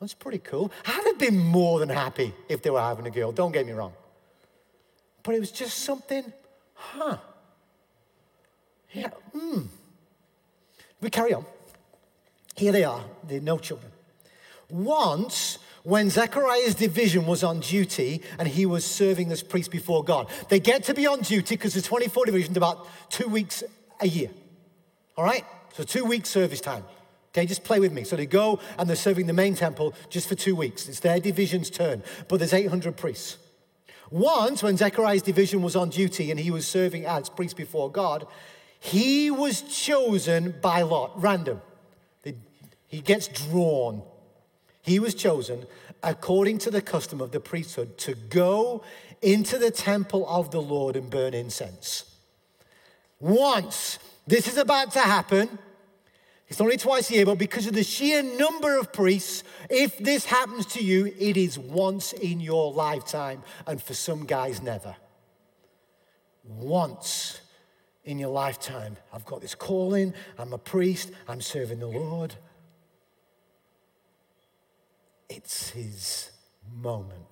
that's 0.00 0.12
pretty 0.12 0.38
cool. 0.38 0.70
I'd 0.84 1.04
have 1.06 1.18
been 1.18 1.38
more 1.38 1.78
than 1.78 1.88
happy 1.88 2.34
if 2.48 2.60
they 2.62 2.68
were 2.68 2.80
having 2.80 3.06
a 3.06 3.10
girl, 3.10 3.32
don't 3.32 3.52
get 3.52 3.66
me 3.66 3.72
wrong. 3.72 3.94
But 5.22 5.34
it 5.34 5.40
was 5.40 5.50
just 5.50 5.78
something, 5.78 6.30
huh? 6.74 7.16
Yeah, 8.92 9.08
hmm. 9.32 9.62
We 11.06 11.10
carry 11.10 11.32
on. 11.34 11.46
Here 12.56 12.72
they 12.72 12.82
are, 12.82 13.04
they're 13.28 13.40
no 13.40 13.58
children. 13.58 13.92
Once, 14.68 15.60
when 15.84 16.10
Zechariah's 16.10 16.74
division 16.74 17.26
was 17.26 17.44
on 17.44 17.60
duty 17.60 18.22
and 18.40 18.48
he 18.48 18.66
was 18.66 18.84
serving 18.84 19.30
as 19.30 19.40
priest 19.40 19.70
before 19.70 20.02
God, 20.02 20.26
they 20.48 20.58
get 20.58 20.82
to 20.82 20.94
be 20.94 21.06
on 21.06 21.20
duty 21.20 21.54
because 21.54 21.74
the 21.74 21.80
24 21.80 22.26
divisions 22.26 22.56
about 22.56 22.88
two 23.08 23.28
weeks 23.28 23.62
a 24.00 24.08
year. 24.08 24.30
All 25.16 25.22
right? 25.22 25.44
So 25.74 25.84
two 25.84 26.04
weeks 26.04 26.28
service 26.28 26.60
time. 26.60 26.82
Okay, 27.28 27.46
just 27.46 27.62
play 27.62 27.78
with 27.78 27.92
me. 27.92 28.02
So 28.02 28.16
they 28.16 28.26
go 28.26 28.58
and 28.76 28.88
they're 28.88 28.96
serving 28.96 29.26
the 29.26 29.32
main 29.32 29.54
temple 29.54 29.94
just 30.10 30.26
for 30.26 30.34
two 30.34 30.56
weeks. 30.56 30.88
It's 30.88 30.98
their 30.98 31.20
division's 31.20 31.70
turn, 31.70 32.02
but 32.26 32.38
there's 32.38 32.52
800 32.52 32.96
priests. 32.96 33.36
Once, 34.10 34.60
when 34.60 34.76
Zechariah's 34.76 35.22
division 35.22 35.62
was 35.62 35.76
on 35.76 35.88
duty 35.88 36.32
and 36.32 36.40
he 36.40 36.50
was 36.50 36.66
serving 36.66 37.06
as 37.06 37.28
priest 37.28 37.56
before 37.56 37.92
God, 37.92 38.26
he 38.78 39.30
was 39.30 39.62
chosen 39.62 40.54
by 40.60 40.82
lot, 40.82 41.20
random. 41.20 41.60
He 42.88 43.00
gets 43.00 43.28
drawn. 43.28 44.02
He 44.82 44.98
was 44.98 45.14
chosen 45.14 45.66
according 46.02 46.58
to 46.58 46.70
the 46.70 46.80
custom 46.80 47.20
of 47.20 47.32
the 47.32 47.40
priesthood 47.40 47.98
to 47.98 48.14
go 48.14 48.82
into 49.22 49.58
the 49.58 49.70
temple 49.70 50.26
of 50.28 50.50
the 50.50 50.62
Lord 50.62 50.94
and 50.94 51.10
burn 51.10 51.34
incense. 51.34 52.04
Once 53.18 53.98
this 54.26 54.46
is 54.46 54.56
about 54.56 54.92
to 54.92 55.00
happen, 55.00 55.58
it's 56.48 56.60
only 56.60 56.76
twice 56.76 57.10
a 57.10 57.14
year, 57.14 57.26
but 57.26 57.38
because 57.38 57.66
of 57.66 57.74
the 57.74 57.82
sheer 57.82 58.22
number 58.22 58.78
of 58.78 58.92
priests, 58.92 59.42
if 59.68 59.98
this 59.98 60.26
happens 60.26 60.64
to 60.66 60.82
you, 60.82 61.12
it 61.18 61.36
is 61.36 61.58
once 61.58 62.12
in 62.12 62.38
your 62.38 62.72
lifetime, 62.72 63.42
and 63.66 63.82
for 63.82 63.94
some 63.94 64.26
guys, 64.26 64.62
never. 64.62 64.94
Once 66.44 67.40
in 68.06 68.18
your 68.20 68.30
lifetime, 68.30 68.96
I've 69.12 69.26
got 69.26 69.40
this 69.40 69.54
calling, 69.54 70.14
I'm 70.38 70.52
a 70.52 70.58
priest, 70.58 71.10
I'm 71.28 71.40
serving 71.40 71.80
the 71.80 71.88
Lord. 71.88 72.36
It's 75.28 75.70
his 75.70 76.30
moment 76.72 77.26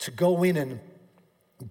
to 0.00 0.10
go 0.10 0.42
in 0.42 0.56
and 0.56 0.80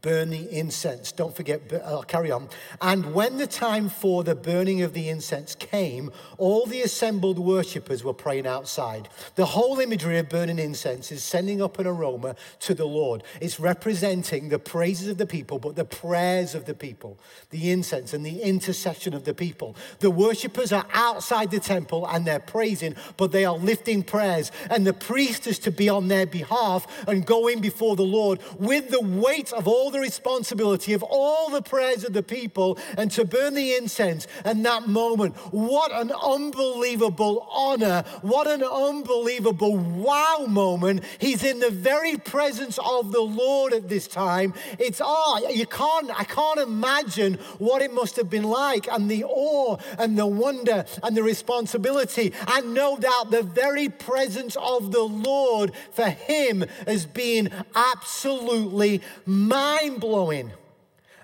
burn 0.02 0.30
the 0.30 0.50
incense. 0.52 1.12
Don't 1.12 1.36
forget, 1.36 1.62
I'll 1.86 2.00
uh, 2.00 2.02
carry 2.04 2.32
on. 2.32 2.50
And 2.82 3.14
when 3.14 3.38
the 3.38 3.48
time 3.48 3.90
for 3.90 4.24
the 4.24 4.36
burning 4.36 4.82
of 4.82 4.94
the 4.94 5.10
incense 5.10 5.56
came, 5.56 6.12
all 6.38 6.66
the 6.66 6.82
assembled 6.82 7.40
worshippers 7.40 8.04
were 8.04 8.14
praying 8.14 8.46
outside. 8.46 9.10
The 9.36 9.48
whole 9.48 9.80
imagery 9.80 10.20
of 10.20 10.30
burning 10.30 10.60
incense 10.60 11.12
is 11.12 11.24
sending 11.24 11.62
up 11.62 11.80
an 11.80 11.88
aroma 11.88 12.36
to 12.62 12.74
the 12.74 12.86
Lord. 12.86 13.24
It's 13.42 13.60
representing 13.60 14.50
the 14.50 14.60
praises 14.60 15.08
of 15.08 15.18
the 15.18 15.26
people, 15.26 15.60
but 15.60 15.76
the 15.76 15.86
prayers 15.86 16.54
of 16.56 16.66
the 16.66 16.76
people, 16.76 17.20
the 17.50 17.72
incense 17.72 18.14
and 18.14 18.26
the 18.26 18.42
intercession 18.42 19.14
of 19.14 19.26
the 19.26 19.34
people. 19.34 19.76
The 20.00 20.12
worshippers 20.12 20.72
are 20.72 20.86
outside 20.94 21.52
the 21.52 21.60
temple 21.60 22.06
and 22.08 22.26
they're 22.26 22.40
praising, 22.40 22.96
but 23.18 23.32
they 23.32 23.46
are 23.46 23.58
lifting 23.58 24.04
prayers. 24.04 24.52
And 24.70 24.86
the 24.86 24.94
priest 24.94 25.48
is 25.48 25.60
to 25.60 25.72
be 25.72 25.90
on 25.90 26.08
their 26.08 26.26
behalf 26.26 26.86
and 27.08 27.26
going 27.26 27.60
before 27.60 27.96
the 27.96 28.04
Lord 28.04 28.40
with 28.58 28.90
the 28.90 29.02
weight 29.02 29.52
of 29.54 29.68
all 29.68 29.79
all 29.80 29.92
the 29.92 30.00
responsibility 30.00 30.92
of 30.92 31.02
all 31.04 31.50
the 31.50 31.62
prayers 31.62 32.04
of 32.04 32.12
the 32.12 32.22
people 32.22 32.78
and 32.98 33.10
to 33.12 33.24
burn 33.24 33.54
the 33.54 33.76
incense. 33.76 34.28
And 34.44 34.66
that 34.66 34.90
moment, 34.90 35.38
what 35.54 35.92
an 35.94 36.12
unbelievable 36.12 37.48
honor, 37.50 38.04
what 38.22 38.46
an 38.48 38.62
unbelievable 38.62 39.78
wow 39.78 40.46
moment. 40.50 41.04
He's 41.20 41.46
in 41.46 41.60
the 41.60 41.70
very 41.70 42.18
presence 42.18 42.78
of 42.86 43.14
the 43.14 43.22
Lord 43.22 43.74
at 43.74 43.88
this 43.88 44.06
time. 44.08 44.54
It's 44.78 45.02
oh, 45.04 45.50
you 45.50 45.66
can't, 45.66 46.12
I 46.20 46.26
can't 46.26 46.60
imagine 46.60 47.36
what 47.58 47.82
it 47.82 47.94
must 47.94 48.18
have 48.18 48.30
been 48.30 48.44
like, 48.44 48.92
and 48.92 49.10
the 49.10 49.24
awe 49.24 49.78
and 49.98 50.18
the 50.18 50.28
wonder 50.28 50.84
and 51.04 51.16
the 51.16 51.24
responsibility, 51.24 52.34
and 52.48 52.74
no 52.74 52.98
doubt 52.98 53.32
the 53.32 53.44
very 53.44 53.88
presence 53.88 54.58
of 54.58 54.92
the 54.92 55.04
Lord 55.04 55.72
for 55.92 56.10
him 56.10 56.66
as 56.86 57.06
being 57.06 57.50
absolutely 57.74 59.02
massive 59.26 59.69
mind 59.70 60.00
blowing. 60.00 60.52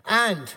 And 0.06 0.54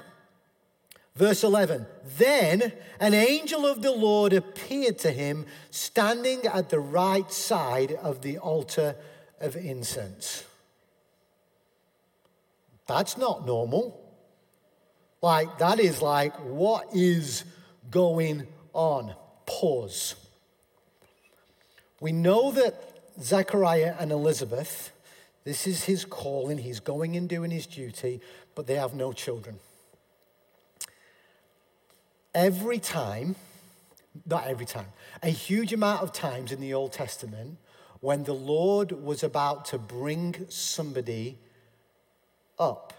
verse 1.14 1.42
11 1.42 1.86
then 2.16 2.72
an 3.00 3.14
angel 3.14 3.66
of 3.66 3.82
the 3.82 3.92
Lord 3.92 4.32
appeared 4.32 4.98
to 5.00 5.10
him 5.10 5.46
standing 5.70 6.44
at 6.46 6.68
the 6.70 6.80
right 6.80 7.30
side 7.30 7.92
of 7.92 8.22
the 8.22 8.38
altar 8.38 8.96
of 9.40 9.56
incense. 9.56 10.44
That's 12.86 13.18
not 13.18 13.46
normal. 13.46 14.00
Like, 15.20 15.58
that 15.58 15.78
is 15.78 16.00
like, 16.00 16.34
what 16.36 16.88
is 16.94 17.44
going 17.90 18.46
on? 18.72 19.14
Pause. 19.46 20.14
We 22.00 22.12
know 22.12 22.50
that 22.52 22.74
Zechariah 23.20 23.94
and 23.98 24.10
Elizabeth 24.12 24.92
this 25.44 25.66
is 25.66 25.84
his 25.84 26.04
calling. 26.04 26.58
He's 26.58 26.80
going 26.80 27.16
and 27.16 27.28
doing 27.28 27.50
his 27.50 27.66
duty, 27.66 28.20
but 28.54 28.66
they 28.66 28.74
have 28.74 28.94
no 28.94 29.12
children. 29.12 29.58
Every 32.34 32.78
time, 32.78 33.36
not 34.26 34.46
every 34.46 34.66
time, 34.66 34.86
a 35.22 35.30
huge 35.30 35.72
amount 35.72 36.02
of 36.02 36.12
times 36.12 36.52
in 36.52 36.60
the 36.60 36.74
Old 36.74 36.92
Testament, 36.92 37.58
when 38.00 38.24
the 38.24 38.34
Lord 38.34 38.92
was 38.92 39.22
about 39.22 39.64
to 39.66 39.78
bring 39.78 40.46
somebody 40.48 41.38
up 42.58 42.92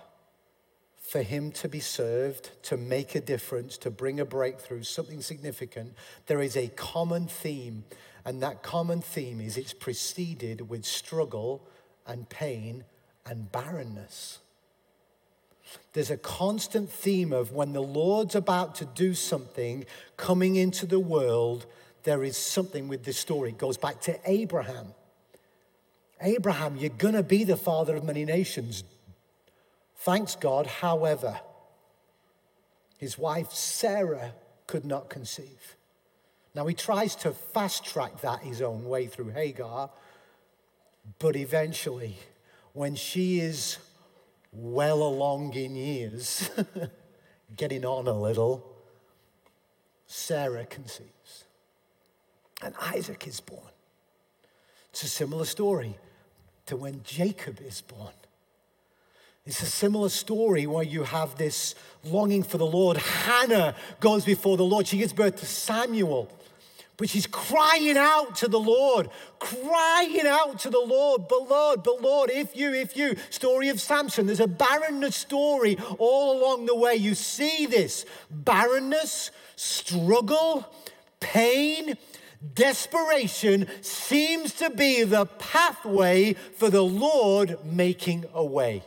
for 1.10 1.22
him 1.22 1.52
to 1.52 1.68
be 1.68 1.80
served, 1.80 2.52
to 2.64 2.78
make 2.78 3.16
a 3.16 3.22
difference, 3.22 3.78
to 3.78 3.90
bring 3.90 4.20
a 4.20 4.26
breakthrough, 4.26 4.84
something 4.84 5.22
significant, 5.22 5.94
there 6.28 6.42
is 6.42 6.56
a 6.56 6.68
common 6.70 7.28
theme. 7.28 7.84
And 8.26 8.44
that 8.44 8.62
common 8.62 9.02
theme 9.02 9.42
is 9.42 9.58
it's 9.58 9.74
preceded 9.74 10.70
with 10.70 10.86
struggle 10.86 11.68
and 12.08 12.28
pain 12.30 12.84
and 13.26 13.52
barrenness. 13.52 14.40
There's 15.94 16.10
a 16.10 16.18
constant 16.18 16.90
theme 16.90 17.32
of 17.32 17.52
when 17.52 17.74
the 17.74 17.82
Lord's 17.82 18.36
about 18.36 18.76
to 18.76 18.86
do 18.86 19.14
something 19.14 19.86
coming 20.18 20.56
into 20.56 20.86
the 20.86 21.00
world, 21.00 21.66
there 22.04 22.24
is 22.24 22.38
something 22.38 22.88
with 22.88 23.04
this 23.04 23.18
story. 23.18 23.50
It 23.50 23.58
goes 23.58 23.78
back 23.78 24.02
to 24.02 24.20
Abraham. 24.26 24.94
Abraham, 26.22 26.76
you're 26.76 26.90
going 26.90 27.14
to 27.14 27.24
be 27.24 27.44
the 27.44 27.58
father 27.58 27.96
of 27.96 28.04
many 28.04 28.26
nations. 28.26 28.84
Thanks 29.98 30.36
God. 30.36 30.66
However, 30.66 31.40
his 32.98 33.18
wife 33.18 33.52
Sarah 33.52 34.34
could 34.68 34.86
not 34.86 35.10
conceive. 35.10 35.76
Now 36.56 36.68
he 36.68 36.74
tries 36.74 37.16
to 37.18 37.32
fast 37.32 37.86
track 37.86 38.22
that 38.22 38.42
his 38.42 38.62
own 38.62 38.86
way 38.86 39.08
through 39.08 39.30
Hagar, 39.30 39.90
but 41.18 41.36
eventually, 41.36 42.18
when 42.74 42.96
she 42.96 43.40
is 43.40 43.78
well 44.52 45.02
along 45.02 45.54
in 45.54 45.76
years, 45.76 46.50
getting 47.56 47.86
on 47.86 48.08
a 48.08 48.14
little, 48.14 48.66
Sarah 50.06 50.66
conceives. 50.66 51.46
And 52.62 52.76
Isaac 52.82 53.28
is 53.28 53.40
born. 53.40 53.62
It's 54.92 55.04
a 55.04 55.08
similar 55.08 55.46
story 55.46 55.98
to 56.66 56.76
when 56.76 57.02
Jacob 57.04 57.62
is 57.62 57.82
born. 57.82 58.14
It's 59.46 59.62
a 59.62 59.66
similar 59.66 60.10
story 60.10 60.68
where 60.68 60.84
you 60.84 61.04
have 61.04 61.38
this 61.38 61.74
longing 62.04 62.44
for 62.44 62.58
the 62.58 62.66
Lord. 62.66 62.98
Hannah 62.98 63.76
goes 64.00 64.26
before 64.26 64.58
the 64.58 64.64
Lord. 64.64 64.86
She 64.86 64.98
gives 64.98 65.14
birth 65.14 65.38
to 65.38 65.46
Samuel. 65.46 66.30
But 67.00 67.10
she's 67.10 67.28
crying 67.28 67.98
out 67.98 68.36
to 68.38 68.50
the 68.50 68.60
Lord, 68.60 69.10
crying 69.40 70.28
out 70.28 70.60
to 70.60 70.70
the 70.70 70.82
Lord, 70.82 71.30
but 71.30 71.50
Lord, 71.50 71.82
but 71.82 72.02
Lord, 72.02 72.30
if 72.30 72.58
you, 72.58 72.74
if 72.74 72.98
you. 72.98 73.16
Story 73.30 73.70
of 73.70 73.80
Samson, 73.80 74.28
there's 74.28 74.42
a 74.42 74.48
barrenness 74.48 75.16
story 75.16 75.78
all 75.98 76.38
along 76.38 76.66
the 76.66 76.76
way. 76.76 76.96
You 76.96 77.16
see 77.16 77.66
this 77.68 78.06
barrenness, 78.30 79.32
struggle, 79.56 80.68
pain, 81.22 81.98
desperation 82.54 83.68
seems 83.80 84.54
to 84.56 84.70
be 84.70 85.04
the 85.04 85.26
pathway 85.26 86.34
for 86.34 86.70
the 86.70 86.84
Lord 86.84 87.60
making 87.64 88.26
a 88.34 88.44
way. 88.44 88.84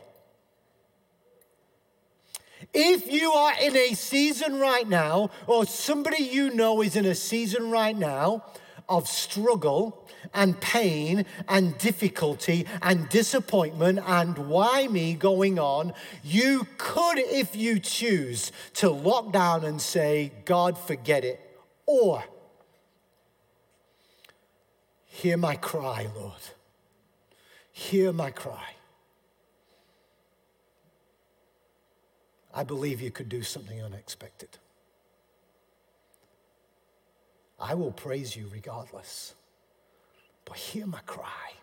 If 2.73 3.11
you 3.11 3.31
are 3.31 3.53
in 3.61 3.75
a 3.77 3.93
season 3.93 4.59
right 4.59 4.87
now, 4.87 5.29
or 5.45 5.65
somebody 5.65 6.23
you 6.23 6.49
know 6.49 6.81
is 6.81 6.95
in 6.95 7.05
a 7.05 7.13
season 7.13 7.69
right 7.69 7.95
now 7.97 8.45
of 8.89 9.07
struggle 9.07 10.07
and 10.33 10.59
pain 10.59 11.25
and 11.47 11.77
difficulty 11.77 12.65
and 12.81 13.07
disappointment 13.09 13.99
and 14.05 14.37
why 14.37 14.87
me 14.87 15.13
going 15.13 15.59
on, 15.59 15.93
you 16.23 16.67
could, 16.77 17.19
if 17.19 17.55
you 17.55 17.79
choose, 17.79 18.51
to 18.73 18.89
lock 18.89 19.31
down 19.31 19.63
and 19.63 19.79
say, 19.81 20.31
God, 20.45 20.77
forget 20.77 21.23
it. 21.23 21.39
Or, 21.85 22.23
hear 25.05 25.37
my 25.37 25.55
cry, 25.55 26.07
Lord. 26.15 26.33
Hear 27.71 28.11
my 28.13 28.31
cry. 28.31 28.75
I 32.53 32.63
believe 32.63 33.01
you 33.01 33.11
could 33.11 33.29
do 33.29 33.41
something 33.41 33.81
unexpected. 33.81 34.49
I 37.59 37.73
will 37.73 37.91
praise 37.91 38.35
you 38.35 38.49
regardless. 38.51 39.33
But 40.45 40.57
hear 40.57 40.85
my 40.85 40.99
cry. 41.05 41.53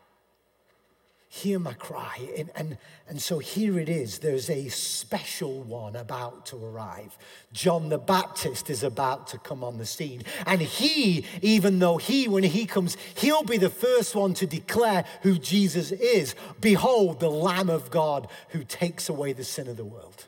Hear 1.28 1.60
my 1.60 1.74
cry. 1.74 2.18
And, 2.36 2.50
and, 2.56 2.78
and 3.08 3.22
so 3.22 3.38
here 3.38 3.78
it 3.78 3.88
is. 3.88 4.18
There's 4.18 4.50
a 4.50 4.68
special 4.68 5.62
one 5.62 5.94
about 5.94 6.46
to 6.46 6.56
arrive. 6.56 7.16
John 7.52 7.88
the 7.88 7.98
Baptist 7.98 8.68
is 8.68 8.82
about 8.82 9.28
to 9.28 9.38
come 9.38 9.62
on 9.62 9.78
the 9.78 9.86
scene. 9.86 10.24
And 10.44 10.60
he, 10.60 11.24
even 11.40 11.78
though 11.78 11.98
he, 11.98 12.26
when 12.26 12.42
he 12.42 12.66
comes, 12.66 12.96
he'll 13.14 13.44
be 13.44 13.58
the 13.58 13.70
first 13.70 14.16
one 14.16 14.34
to 14.34 14.46
declare 14.46 15.04
who 15.22 15.38
Jesus 15.38 15.92
is. 15.92 16.34
Behold, 16.60 17.20
the 17.20 17.30
Lamb 17.30 17.70
of 17.70 17.92
God 17.92 18.26
who 18.48 18.64
takes 18.64 19.08
away 19.08 19.32
the 19.32 19.44
sin 19.44 19.68
of 19.68 19.76
the 19.76 19.84
world. 19.84 20.26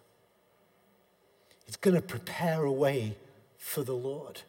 He's 1.72 1.78
going 1.78 1.96
to 1.96 2.02
prepare 2.02 2.64
a 2.64 2.70
way 2.70 3.16
for 3.56 3.82
the 3.82 3.94
Lord. 3.94 4.42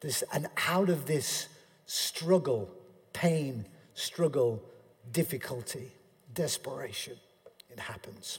This, 0.00 0.22
and 0.34 0.48
out 0.68 0.90
of 0.90 1.06
this 1.06 1.48
struggle, 1.86 2.70
pain, 3.14 3.64
struggle, 3.94 4.62
difficulty, 5.10 5.92
desperation. 6.34 7.16
It 7.70 7.80
happens. 7.80 8.38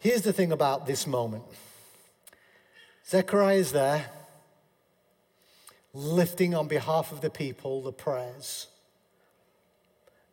Here's 0.00 0.20
the 0.20 0.34
thing 0.34 0.52
about 0.52 0.86
this 0.86 1.06
moment 1.06 1.44
Zechariah 3.08 3.56
is 3.56 3.72
there, 3.72 4.10
lifting 5.94 6.54
on 6.54 6.68
behalf 6.68 7.10
of 7.10 7.22
the 7.22 7.30
people 7.30 7.80
the 7.80 7.90
prayers. 7.90 8.66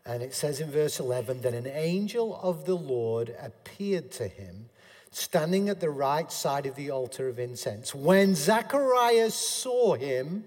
And 0.06 0.24
it 0.24 0.34
says 0.34 0.60
in 0.60 0.72
verse 0.72 1.00
11 1.00 1.42
that 1.42 1.54
an 1.54 1.68
angel 1.68 2.40
of 2.42 2.66
the 2.66 2.76
Lord 2.76 3.36
appeared 3.42 4.12
to 4.14 4.28
him, 4.28 4.70
standing 5.12 5.70
at 5.70 5.80
the 5.80 5.90
right 5.90 6.32
side 6.32 6.66
of 6.66 6.76
the 6.76 6.90
altar 6.90 7.30
of 7.30 7.40
incense. 7.40 7.94
When 7.94 8.34
Zacharias 8.34 9.36
saw 9.36 9.96
him, 9.96 10.46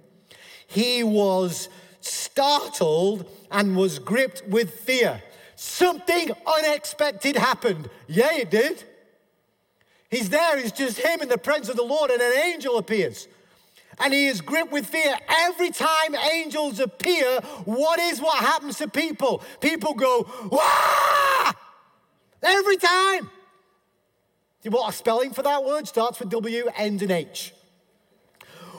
he 0.67 1.05
was 1.05 1.69
startled 2.01 3.31
and 3.51 3.77
was 3.77 3.99
gripped 3.99 4.47
with 4.49 4.81
fear. 4.81 5.23
Something 5.55 6.33
unexpected 6.47 7.37
happened. 7.37 7.89
Yeah, 8.09 8.35
it 8.35 8.51
did. 8.51 8.83
He's 10.11 10.31
there, 10.31 10.59
it's 10.59 10.73
just 10.73 10.99
him 10.99 11.23
in 11.23 11.29
the 11.29 11.39
presence 11.39 11.69
of 11.69 11.77
the 11.77 11.83
Lord, 11.83 12.11
and 12.11 12.21
an 12.21 12.33
angel 12.33 12.77
appears. 12.79 13.29
And 14.01 14.13
he 14.13 14.27
is 14.27 14.41
gripped 14.41 14.73
with 14.73 14.87
fear. 14.87 15.17
Every 15.29 15.71
time 15.71 16.15
angels 16.15 16.81
appear, 16.81 17.41
what 17.65 17.99
is 17.99 18.21
what 18.21 18.39
happens 18.39 18.79
to 18.79 18.89
people? 18.89 19.43
People 19.61 19.95
go, 19.95 20.29
Wah! 20.51 21.53
Every 22.43 22.77
time. 22.77 23.31
You 24.63 24.71
want 24.71 24.95
a 24.95 24.97
spelling 24.97 25.33
for 25.33 25.43
that 25.43 25.63
word? 25.63 25.87
Starts 25.87 26.19
with 26.19 26.31
W, 26.31 26.69
ends 26.77 27.03
in 27.03 27.11
H. 27.11 27.53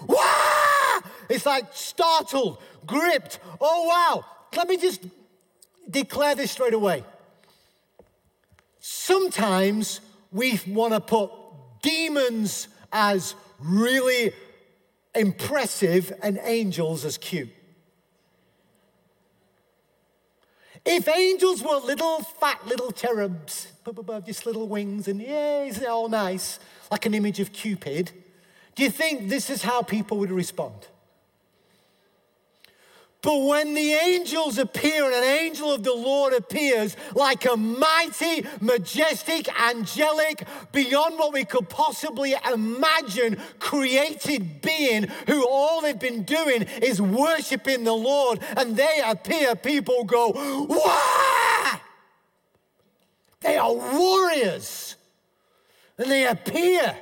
Wah! 0.08 1.02
It's 1.30 1.46
like 1.46 1.66
startled, 1.74 2.62
gripped. 2.86 3.40
Oh, 3.62 3.86
wow. 3.86 4.26
Let 4.56 4.68
me 4.68 4.78
just 4.78 5.02
declare 5.90 6.36
this 6.36 6.52
straight 6.52 6.74
away. 6.74 7.04
Sometimes 8.80 10.02
we 10.32 10.60
want 10.68 10.94
to 10.94 11.00
put 11.00 11.32
demons 11.82 12.68
as 12.92 13.36
really 13.60 14.34
impressive 15.16 16.12
and 16.22 16.40
angels 16.44 17.06
as 17.06 17.18
cute. 17.18 17.50
If 20.86 21.08
angels 21.08 21.64
were 21.64 21.78
little 21.78 22.22
fat 22.22 22.66
little 22.68 22.92
cherubs, 22.92 23.68
just 24.26 24.46
little 24.46 24.68
wings, 24.68 25.08
and 25.08 25.20
yeah, 25.20 25.64
isn't 25.64 25.84
it 25.84 25.90
all 25.90 26.10
nice? 26.10 26.60
Like 26.92 27.08
an 27.08 27.16
image 27.16 27.40
of 27.40 27.52
Cupid. 27.52 28.12
Do 28.76 28.84
you 28.84 28.92
think 28.92 29.30
this 29.30 29.50
is 29.50 29.64
how 29.64 29.82
people 29.82 30.18
would 30.20 30.32
respond? 30.32 30.88
But 33.26 33.42
when 33.42 33.74
the 33.74 33.94
angels 33.94 34.60
appear 34.60 35.04
and 35.04 35.16
an 35.16 35.24
angel 35.24 35.72
of 35.72 35.84
the 35.84 35.96
Lord 35.96 36.32
appears 36.32 36.96
like 37.16 37.46
a 37.46 37.58
mighty, 37.58 38.46
majestic, 38.62 39.50
angelic, 39.60 40.48
beyond 40.72 41.18
what 41.18 41.34
we 41.34 41.44
could 41.44 41.68
possibly 41.68 42.36
imagine, 42.54 43.40
created 43.58 44.62
being 44.62 45.08
who 45.26 45.44
all 45.44 45.82
they've 45.82 46.00
been 46.00 46.22
doing 46.22 46.68
is 46.84 47.02
worshiping 47.02 47.84
the 47.84 47.94
Lord, 47.94 48.42
and 48.56 48.78
they 48.78 49.02
appear, 49.04 49.56
people 49.56 50.04
go, 50.04 50.32
Wah! 50.70 51.80
They 53.42 53.58
are 53.58 53.74
warriors. 53.74 54.98
And 55.98 56.12
they 56.12 56.28
appear. 56.28 56.96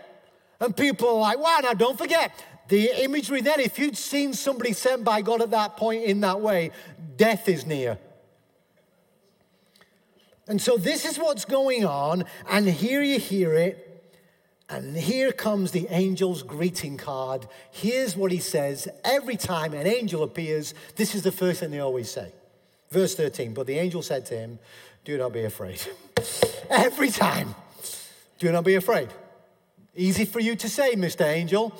And 0.61 0.75
people 0.75 1.09
are 1.09 1.19
like, 1.19 1.39
wow, 1.39 1.59
now 1.63 1.73
don't 1.73 1.97
forget, 1.97 2.31
the 2.67 3.03
imagery 3.03 3.41
then, 3.41 3.59
if 3.59 3.77
you'd 3.77 3.97
seen 3.97 4.33
somebody 4.33 4.73
sent 4.73 5.03
by 5.03 5.21
God 5.21 5.41
at 5.41 5.51
that 5.51 5.77
point 5.77 6.03
in 6.03 6.21
that 6.21 6.39
way, 6.39 6.71
death 7.17 7.49
is 7.49 7.65
near. 7.65 7.97
And 10.47 10.61
so 10.61 10.77
this 10.77 11.05
is 11.05 11.17
what's 11.17 11.45
going 11.45 11.85
on, 11.85 12.25
and 12.49 12.67
here 12.67 13.01
you 13.01 13.19
hear 13.19 13.53
it. 13.53 13.89
And 14.69 14.95
here 14.95 15.31
comes 15.31 15.71
the 15.71 15.87
angel's 15.89 16.41
greeting 16.41 16.97
card. 16.97 17.47
Here's 17.69 18.15
what 18.15 18.31
he 18.31 18.39
says 18.39 18.87
every 19.03 19.35
time 19.35 19.73
an 19.73 19.85
angel 19.85 20.23
appears. 20.23 20.73
This 20.95 21.13
is 21.15 21.21
the 21.21 21.31
first 21.31 21.59
thing 21.59 21.69
they 21.69 21.79
always 21.79 22.09
say. 22.09 22.31
Verse 22.89 23.13
13 23.13 23.53
But 23.53 23.67
the 23.67 23.77
angel 23.77 24.01
said 24.01 24.25
to 24.27 24.37
him, 24.37 24.59
Do 25.03 25.17
not 25.17 25.33
be 25.33 25.43
afraid. 25.43 25.81
every 26.69 27.09
time, 27.09 27.53
do 28.39 28.51
not 28.51 28.63
be 28.63 28.75
afraid. 28.75 29.09
Easy 29.95 30.25
for 30.25 30.39
you 30.39 30.55
to 30.55 30.69
say, 30.69 30.95
Mr. 30.95 31.25
Angel 31.25 31.71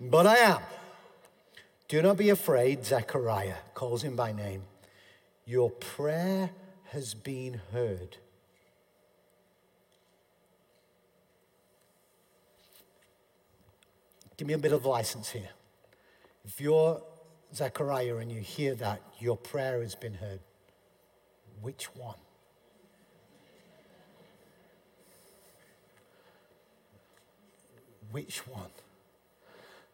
but 0.00 0.26
I 0.26 0.36
am. 0.38 0.60
Do 1.88 2.02
not 2.02 2.16
be 2.18 2.30
afraid, 2.30 2.84
Zechariah 2.84 3.56
calls 3.74 4.02
him 4.02 4.14
by 4.14 4.32
name. 4.32 4.62
Your 5.46 5.70
prayer 5.70 6.50
has 6.90 7.14
been 7.14 7.60
heard. 7.72 8.18
Give 14.36 14.46
me 14.46 14.54
a 14.54 14.58
bit 14.58 14.72
of 14.72 14.84
license 14.84 15.30
here. 15.30 15.48
If 16.44 16.60
you're 16.60 17.02
Zechariah 17.54 18.18
and 18.18 18.30
you 18.30 18.40
hear 18.40 18.74
that, 18.76 19.02
your 19.18 19.36
prayer 19.36 19.82
has 19.82 19.94
been 19.94 20.14
heard. 20.14 20.40
Which 21.60 21.94
one? 21.94 22.14
Which 28.10 28.46
one? 28.46 28.70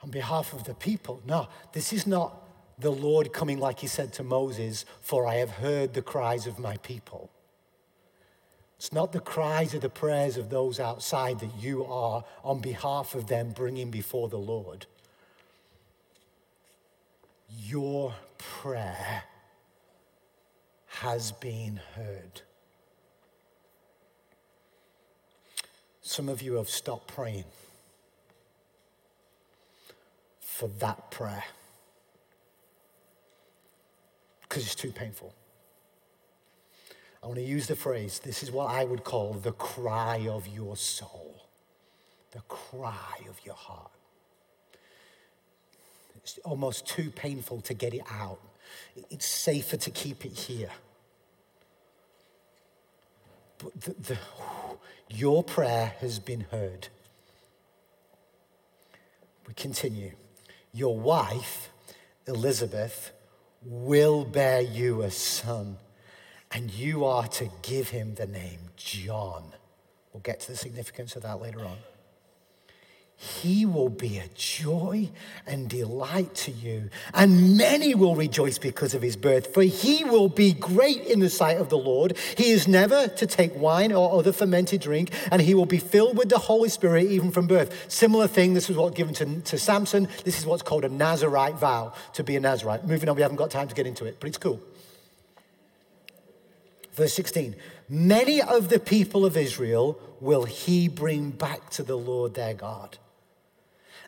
On 0.05 0.11
behalf 0.11 0.53
of 0.53 0.65
the 0.65 0.75
people. 0.75 1.23
No, 1.27 1.49
this 1.73 1.91
is 1.91 2.07
not 2.07 2.47
the 2.79 2.93
Lord 2.93 3.33
coming 3.33 3.59
like 3.59 3.81
he 3.81 3.87
said 3.87 4.13
to 4.15 4.23
Moses, 4.23 4.85
for 5.01 5.27
I 5.27 5.37
have 5.37 5.51
heard 5.51 5.95
the 5.95 6.03
cries 6.03 6.47
of 6.47 6.59
my 6.59 6.77
people. 6.79 7.31
It's 8.77 8.93
not 8.93 9.13
the 9.13 9.21
cries 9.21 9.75
or 9.75 9.79
the 9.79 9.89
prayers 9.89 10.37
of 10.37 10.51
those 10.51 10.79
outside 10.79 11.41
that 11.41 11.57
you 11.59 11.87
are 11.87 12.23
on 12.43 12.61
behalf 12.61 13.15
of 13.15 13.29
them 13.29 13.53
bringing 13.53 13.91
before 13.91 14.29
the 14.29 14.37
Lord. 14.37 14.85
Your 17.49 18.15
prayer 18.37 19.25
has 20.87 21.33
been 21.33 21.81
heard. 21.95 22.43
Some 26.03 26.29
of 26.29 26.43
you 26.43 26.55
have 26.55 26.69
stopped 26.69 27.09
praying 27.09 27.45
for 30.55 30.69
that 30.79 31.11
prayer 31.11 31.43
because 34.43 34.63
it's 34.63 34.77
too 34.77 34.93
painful. 34.93 35.35
I 37.21 37.27
want 37.27 37.39
to 37.39 37.45
use 37.45 37.67
the 37.67 37.75
phrase 37.75 38.21
this 38.21 38.45
is 38.45 38.53
what 38.53 38.71
I 38.71 38.85
would 38.85 39.03
call 39.03 39.33
the 39.33 39.51
cry 39.51 40.29
of 40.31 40.47
your 40.47 40.77
soul, 40.77 41.49
the 42.31 42.39
cry 42.43 43.19
of 43.29 43.41
your 43.45 43.57
heart. 43.57 43.91
It's 46.19 46.39
almost 46.45 46.87
too 46.87 47.11
painful 47.11 47.61
to 47.63 47.75
get 47.75 47.93
it 47.93 48.05
out, 48.09 48.39
it's 49.11 49.27
safer 49.27 49.77
to 49.77 49.91
keep 49.91 50.25
it 50.25 50.39
here. 50.39 50.71
But 53.59 53.81
the, 53.81 53.95
the, 53.95 54.19
your 55.09 55.43
prayer 55.43 55.95
has 55.99 56.21
been 56.21 56.43
heard. 56.53 56.87
We 59.49 59.55
continue. 59.55 60.13
Your 60.75 60.99
wife, 60.99 61.71
Elizabeth, 62.27 63.13
will 63.63 64.25
bear 64.25 64.61
you 64.61 65.03
a 65.03 65.11
son, 65.13 65.79
and 66.51 66.69
you 66.69 67.05
are 67.05 67.29
to 67.29 67.49
give 67.63 67.91
him 67.91 68.17
the 68.17 68.27
name 68.27 68.59
John. 68.77 69.53
We'll 70.13 70.23
get 70.23 70.41
to 70.41 70.51
the 70.51 70.57
significance 70.57 71.15
of 71.15 71.23
that 71.23 71.41
later 71.41 71.61
on. 71.61 71.77
He 73.17 73.65
will 73.65 73.89
be 73.89 74.19
a 74.19 74.29
joy 74.35 75.09
and 75.47 75.69
delight 75.69 76.35
to 76.35 76.51
you, 76.51 76.91
and 77.15 77.57
many 77.57 77.95
will 77.95 78.17
rejoice 78.17 78.59
because 78.59 78.93
of 78.93 79.03
his 79.03 79.17
birth, 79.17 79.55
for 79.55 79.63
he 79.63 80.05
will 80.05 80.29
be 80.29 80.53
great 80.53 81.03
in 81.03 81.21
the 81.21 81.31
sight 81.31 81.59
of 81.59 81.69
the 81.69 81.79
Lord. 81.79 82.19
He 82.37 82.51
is 82.51 82.67
never 82.67 83.07
to 83.09 83.27
take 83.27 83.55
wine 83.55 83.93
or 83.93 84.19
other 84.19 84.33
fermented 84.33 84.81
drink, 84.81 85.11
and 85.31 85.41
he 85.41 85.55
will 85.55 85.65
be 85.67 85.79
filled 85.79 86.19
with 86.19 86.29
the 86.29 86.39
Holy 86.39 86.69
Spirit 86.69 87.07
even 87.07 87.31
from 87.31 87.47
birth. 87.47 87.91
Similar 87.91 88.27
thing, 88.27 88.53
this 88.53 88.69
is 88.69 88.77
what's 88.77 88.97
given 88.97 89.15
to, 89.15 89.41
to 89.43 89.59
Samson. 89.59 90.09
This 90.25 90.39
is 90.39 90.45
what's 90.45 90.63
called 90.63 90.85
a 90.85 90.89
Nazarite 90.89 91.55
vow 91.55 91.93
to 92.15 92.25
be 92.25 92.37
a 92.37 92.41
Nazarite. 92.41 92.85
Moving 92.87 93.09
on, 93.09 93.17
we 93.17 93.23
haven't 93.23 93.39
got 93.39 93.51
time 93.51 93.69
to 93.69 93.75
get 93.75 93.87
into 93.87 94.05
it, 94.05 94.17
but 94.19 94.29
it's 94.29 94.39
cool. 94.39 94.61
Verse 96.93 97.15
16 97.15 97.55
Many 97.89 98.43
of 98.43 98.71
the 98.71 98.81
people 98.81 99.25
of 99.25 99.37
Israel 99.37 100.01
will 100.21 100.45
he 100.45 100.89
bring 100.89 101.31
back 101.31 101.71
to 101.71 101.83
the 101.83 101.97
Lord 101.97 102.35
their 102.35 102.55
God 102.55 102.99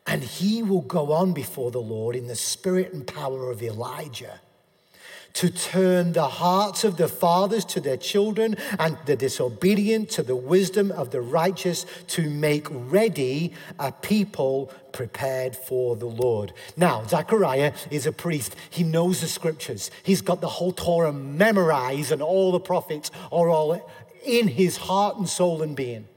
and 0.07 0.23
he 0.23 0.63
will 0.63 0.83
go 0.83 1.13
on 1.13 1.33
before 1.33 1.71
the 1.71 1.81
Lord 1.81 2.17
in 2.17 2.27
the 2.27 2.37
spirit 2.37 2.93
and 2.93 3.07
power 3.07 3.51
of 3.51 3.63
Elijah 3.63 4.41
to 5.37 5.51
turn 5.51 6.15
the 6.15 6.27
hearts 6.27 6.83
of 6.83 6.97
the 6.97 7.09
fathers 7.09 7.63
to 7.63 7.79
their 7.79 7.99
children 7.99 8.57
and 8.79 8.97
the 9.05 9.15
disobedient 9.15 10.09
to 10.09 10.23
the 10.23 10.35
wisdom 10.35 10.91
of 10.91 11.11
the 11.11 11.21
righteous 11.21 11.85
to 12.07 12.31
make 12.31 12.67
ready 12.71 13.53
a 13.79 13.93
people 13.93 14.73
prepared 14.93 15.55
for 15.55 15.95
the 15.95 16.07
Lord. 16.07 16.55
Now, 16.75 17.05
Zechariah 17.07 17.75
is 17.91 18.07
a 18.07 18.13
priest. 18.13 18.57
He 18.71 18.83
knows 18.83 19.21
the 19.21 19.27
scriptures. 19.27 19.91
He's 20.03 20.23
got 20.23 20.41
the 20.41 20.49
whole 20.49 20.73
Torah 20.73 21.13
memorized 21.13 22.13
and 22.13 22.23
all 22.23 22.51
the 22.51 22.61
prophets 22.61 23.11
are 23.31 23.51
all 23.51 23.87
in 24.25 24.49
his 24.49 24.79
heart 24.79 25.19
and 25.19 25.29
soul 25.29 25.61
and 25.61 25.77
being. 25.77 26.09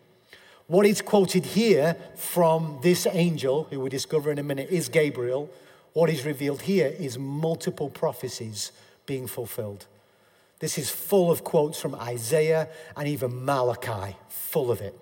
What 0.69 0.85
is 0.85 1.01
quoted 1.01 1.45
here 1.45 1.95
from 2.15 2.77
this 2.83 3.07
angel, 3.11 3.63
who 3.71 3.79
we 3.79 3.89
discover 3.89 4.31
in 4.31 4.37
a 4.37 4.43
minute, 4.43 4.69
is 4.69 4.87
Gabriel. 4.87 5.49
What 5.93 6.11
is 6.11 6.27
revealed 6.27 6.61
here 6.61 6.93
is 6.99 7.17
multiple 7.17 7.89
prophecies 7.89 8.71
being 9.07 9.25
fulfilled. 9.25 9.87
This 10.59 10.77
is 10.77 10.91
full 10.91 11.31
of 11.31 11.43
quotes 11.43 11.81
from 11.81 11.95
Isaiah 11.95 12.67
and 12.95 13.07
even 13.07 13.45
Malachi, 13.45 14.15
full 14.27 14.69
of 14.69 14.79
it. 14.79 14.93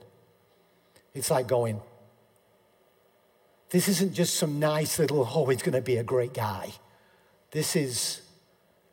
It's 1.13 1.29
like 1.29 1.49
going, 1.49 1.81
this 3.69 3.89
isn't 3.89 4.13
just 4.13 4.35
some 4.35 4.59
nice 4.59 4.97
little, 4.99 5.29
oh, 5.29 5.47
he's 5.47 5.61
going 5.61 5.73
to 5.73 5.81
be 5.81 5.97
a 5.97 6.03
great 6.03 6.33
guy. 6.33 6.71
This 7.51 7.75
is, 7.75 8.21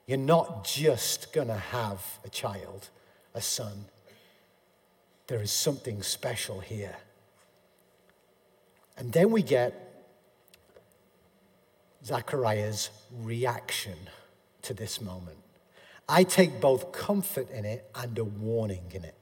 you're 0.08 0.18
not 0.18 0.64
just 0.64 1.32
going 1.32 1.46
to 1.46 1.54
have 1.54 2.18
a 2.24 2.28
child, 2.28 2.88
a 3.32 3.40
son 3.40 3.84
there 5.26 5.40
is 5.40 5.50
something 5.50 6.02
special 6.02 6.60
here. 6.60 6.96
And 8.96 9.12
then 9.12 9.30
we 9.30 9.42
get 9.42 9.80
Zechariah's 12.04 12.90
reaction 13.22 13.96
to 14.62 14.74
this 14.74 15.00
moment. 15.00 15.38
I 16.08 16.24
take 16.24 16.60
both 16.60 16.92
comfort 16.92 17.50
in 17.50 17.64
it 17.64 17.88
and 17.94 18.18
a 18.18 18.24
warning 18.24 18.84
in 18.92 19.04
it. 19.04 19.14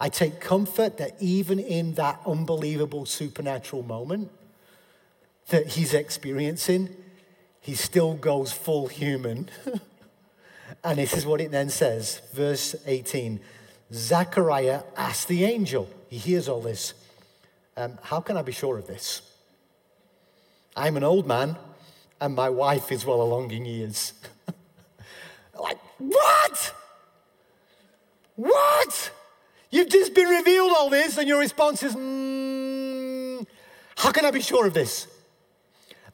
I 0.00 0.08
take 0.08 0.40
comfort 0.40 0.98
that 0.98 1.16
even 1.20 1.58
in 1.58 1.94
that 1.94 2.20
unbelievable 2.26 3.06
supernatural 3.06 3.82
moment 3.82 4.30
that 5.48 5.68
he's 5.68 5.94
experiencing, 5.94 6.94
he 7.60 7.74
still 7.74 8.14
goes 8.14 8.52
full 8.52 8.88
human. 8.88 9.48
and 10.84 10.98
this 10.98 11.14
is 11.14 11.24
what 11.24 11.40
it 11.40 11.50
then 11.50 11.70
says, 11.70 12.20
verse 12.32 12.74
18 12.86 13.40
Zechariah 13.92 14.82
asked 14.96 15.28
the 15.28 15.44
angel, 15.44 15.88
he 16.08 16.18
hears 16.18 16.48
all 16.48 16.60
this, 16.60 16.94
um, 17.76 17.98
How 18.02 18.20
can 18.20 18.36
I 18.36 18.42
be 18.42 18.52
sure 18.52 18.78
of 18.78 18.86
this? 18.86 19.22
I'm 20.76 20.96
an 20.96 21.04
old 21.04 21.26
man, 21.26 21.56
and 22.20 22.34
my 22.34 22.48
wife 22.48 22.92
is 22.92 23.04
well 23.04 23.22
along 23.22 23.50
in 23.50 23.64
years. 23.64 24.12
like, 25.60 25.78
what? 25.98 26.74
What? 28.36 29.10
You've 29.70 29.88
just 29.88 30.14
been 30.14 30.28
revealed 30.28 30.72
all 30.76 30.88
this, 30.88 31.18
and 31.18 31.26
your 31.26 31.40
response 31.40 31.82
is, 31.82 31.94
mm, 31.94 33.46
How 33.96 34.12
can 34.12 34.24
I 34.24 34.30
be 34.30 34.40
sure 34.40 34.66
of 34.66 34.74
this? 34.74 35.08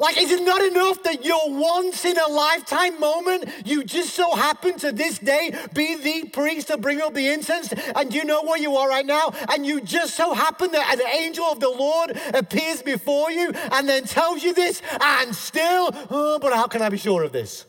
Like, 0.05 0.19
is 0.19 0.31
it 0.31 0.43
not 0.43 0.63
enough 0.63 1.03
that 1.05 1.25
your 1.25 1.41
once 1.47 2.05
in 2.05 2.19
a 2.19 2.29
lifetime 2.29 3.01
moment, 3.01 3.49
you 3.65 3.85
just 3.85 4.11
so 4.11 4.35
happen 4.35 4.77
to 4.81 4.93
this 4.93 5.19
day 5.19 5.57
be 5.73 5.95
the 5.95 6.29
priest 6.29 6.67
to 6.67 6.77
bring 6.77 7.01
up 7.01 7.15
the 7.15 7.29
incense, 7.29 7.73
and 7.73 8.13
you 8.13 8.23
know 8.23 8.43
where 8.43 8.59
you 8.59 8.77
are 8.77 8.87
right 8.87 9.07
now, 9.07 9.33
and 9.49 9.65
you 9.65 9.81
just 9.81 10.15
so 10.15 10.35
happen 10.35 10.73
that 10.73 10.93
an 10.93 11.07
angel 11.07 11.47
of 11.47 11.59
the 11.59 11.71
Lord 11.71 12.21
appears 12.35 12.83
before 12.83 13.31
you 13.31 13.51
and 13.73 13.89
then 13.89 14.05
tells 14.05 14.43
you 14.43 14.53
this, 14.53 14.83
and 15.01 15.35
still, 15.35 15.89
oh, 16.11 16.39
but 16.39 16.53
how 16.53 16.67
can 16.67 16.83
I 16.83 16.91
be 16.91 16.99
sure 16.99 17.23
of 17.23 17.33
this? 17.33 17.65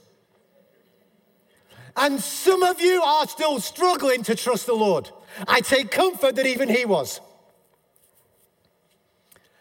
And 1.96 2.20
some 2.20 2.64
of 2.64 2.82
you 2.82 3.02
are 3.02 3.30
still 3.30 3.62
struggling 3.62 4.24
to 4.24 4.36
trust 4.36 4.66
the 4.66 4.76
Lord. 4.76 5.10
I 5.48 5.62
take 5.62 5.90
comfort 5.90 6.36
that 6.36 6.46
even 6.46 6.68
He 6.68 6.84
was. 6.84 7.22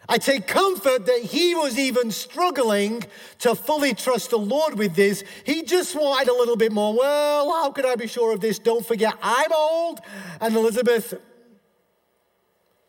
I 0.07 0.17
take 0.17 0.47
comfort 0.47 1.05
that 1.07 1.21
he 1.21 1.55
was 1.55 1.79
even 1.79 2.11
struggling 2.11 3.03
to 3.39 3.55
fully 3.55 3.93
trust 3.93 4.29
the 4.29 4.37
Lord 4.37 4.77
with 4.77 4.95
this. 4.95 5.23
He 5.43 5.63
just 5.63 5.95
wanted 5.95 6.29
a 6.29 6.33
little 6.33 6.55
bit 6.55 6.71
more. 6.71 6.93
Well, 6.95 7.51
how 7.51 7.71
could 7.71 7.85
I 7.85 7.95
be 7.95 8.07
sure 8.07 8.31
of 8.31 8.39
this? 8.39 8.59
Don't 8.59 8.85
forget, 8.85 9.15
I'm 9.21 9.51
old, 9.51 10.01
and 10.39 10.55
Elizabeth, 10.55 11.15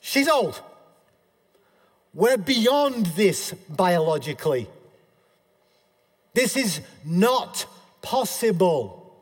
she's 0.00 0.28
old. 0.28 0.60
We're 2.12 2.38
beyond 2.38 3.06
this 3.06 3.52
biologically. 3.68 4.68
This 6.34 6.56
is 6.56 6.80
not 7.04 7.66
possible. 8.02 9.18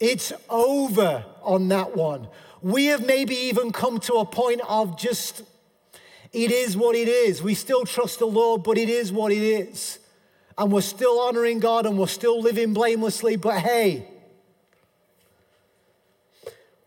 It's 0.00 0.32
over 0.50 1.24
on 1.42 1.68
that 1.68 1.96
one. 1.96 2.28
We 2.60 2.86
have 2.86 3.06
maybe 3.06 3.34
even 3.34 3.72
come 3.72 4.00
to 4.00 4.14
a 4.14 4.24
point 4.24 4.60
of 4.68 4.98
just 4.98 5.42
it 6.32 6.50
is 6.50 6.76
what 6.76 6.96
it 6.96 7.08
is. 7.08 7.42
We 7.42 7.54
still 7.54 7.84
trust 7.84 8.18
the 8.18 8.26
Lord, 8.26 8.62
but 8.62 8.78
it 8.78 8.88
is 8.88 9.12
what 9.12 9.32
it 9.32 9.42
is. 9.42 9.98
And 10.58 10.72
we're 10.72 10.80
still 10.80 11.20
honoring 11.20 11.60
God 11.60 11.86
and 11.86 11.98
we're 11.98 12.06
still 12.06 12.40
living 12.40 12.72
blamelessly, 12.72 13.36
but 13.36 13.60
hey. 13.60 14.08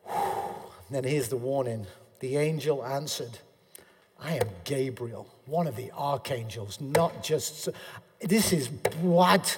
then 0.90 1.04
here's 1.04 1.30
the 1.30 1.38
warning 1.38 1.86
the 2.20 2.38
angel 2.38 2.84
answered, 2.84 3.40
I 4.22 4.34
am 4.34 4.50
Gabriel, 4.66 5.28
one 5.46 5.68
of 5.68 5.76
the 5.76 5.92
archangels, 5.92 6.82
not 6.82 7.24
just. 7.24 7.70
This 8.20 8.52
is 8.52 8.70
what? 9.00 9.58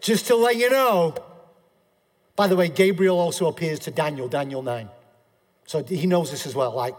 Just 0.00 0.26
to 0.26 0.34
let 0.34 0.56
you 0.56 0.68
know. 0.70 1.14
By 2.34 2.48
the 2.48 2.56
way, 2.56 2.68
Gabriel 2.68 3.18
also 3.18 3.46
appears 3.46 3.78
to 3.80 3.92
Daniel, 3.92 4.26
Daniel 4.26 4.62
9. 4.62 4.88
So 5.66 5.84
he 5.84 6.06
knows 6.06 6.32
this 6.32 6.46
as 6.46 6.54
well. 6.56 6.74
Like, 6.74 6.96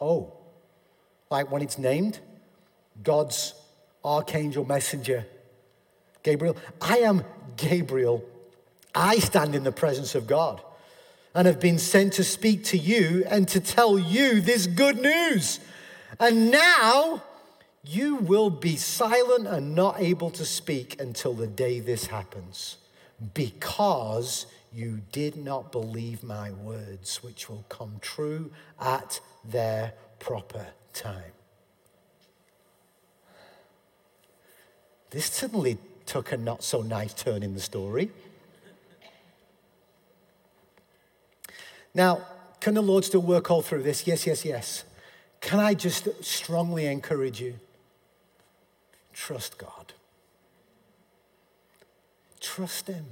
oh, 0.00 0.33
like 1.34 1.50
when 1.50 1.62
it's 1.62 1.78
named 1.78 2.20
God's 3.02 3.54
archangel 4.04 4.64
messenger, 4.64 5.26
Gabriel. 6.22 6.56
I 6.80 6.98
am 6.98 7.24
Gabriel. 7.56 8.24
I 8.94 9.18
stand 9.18 9.56
in 9.56 9.64
the 9.64 9.72
presence 9.72 10.14
of 10.14 10.28
God 10.28 10.62
and 11.34 11.48
have 11.48 11.58
been 11.58 11.80
sent 11.80 12.12
to 12.12 12.22
speak 12.22 12.62
to 12.66 12.78
you 12.78 13.24
and 13.26 13.48
to 13.48 13.58
tell 13.58 13.98
you 13.98 14.40
this 14.40 14.68
good 14.68 14.98
news. 14.98 15.58
And 16.20 16.52
now 16.52 17.24
you 17.82 18.14
will 18.14 18.50
be 18.50 18.76
silent 18.76 19.48
and 19.48 19.74
not 19.74 20.00
able 20.00 20.30
to 20.30 20.44
speak 20.44 21.00
until 21.00 21.34
the 21.34 21.48
day 21.48 21.80
this 21.80 22.06
happens, 22.06 22.76
because 23.34 24.46
you 24.72 25.00
did 25.10 25.34
not 25.34 25.72
believe 25.72 26.22
my 26.22 26.52
words, 26.52 27.24
which 27.24 27.48
will 27.48 27.64
come 27.68 27.96
true 28.00 28.52
at 28.80 29.18
their 29.44 29.94
proper 30.20 30.68
time. 30.94 31.32
This 35.10 35.26
suddenly 35.26 35.78
took 36.06 36.32
a 36.32 36.36
not 36.36 36.62
so 36.62 36.82
nice 36.82 37.14
turn 37.14 37.42
in 37.42 37.54
the 37.54 37.60
story. 37.60 38.10
Now, 41.94 42.26
can 42.60 42.74
the 42.74 42.82
Lord 42.82 43.04
still 43.04 43.22
work 43.22 43.50
all 43.50 43.62
through 43.62 43.82
this? 43.82 44.06
Yes, 44.06 44.26
yes, 44.26 44.44
yes. 44.44 44.84
Can 45.40 45.60
I 45.60 45.74
just 45.74 46.08
strongly 46.24 46.86
encourage 46.86 47.40
you? 47.40 47.60
Trust 49.12 49.58
God. 49.58 49.92
Trust 52.40 52.88
Him. 52.88 53.06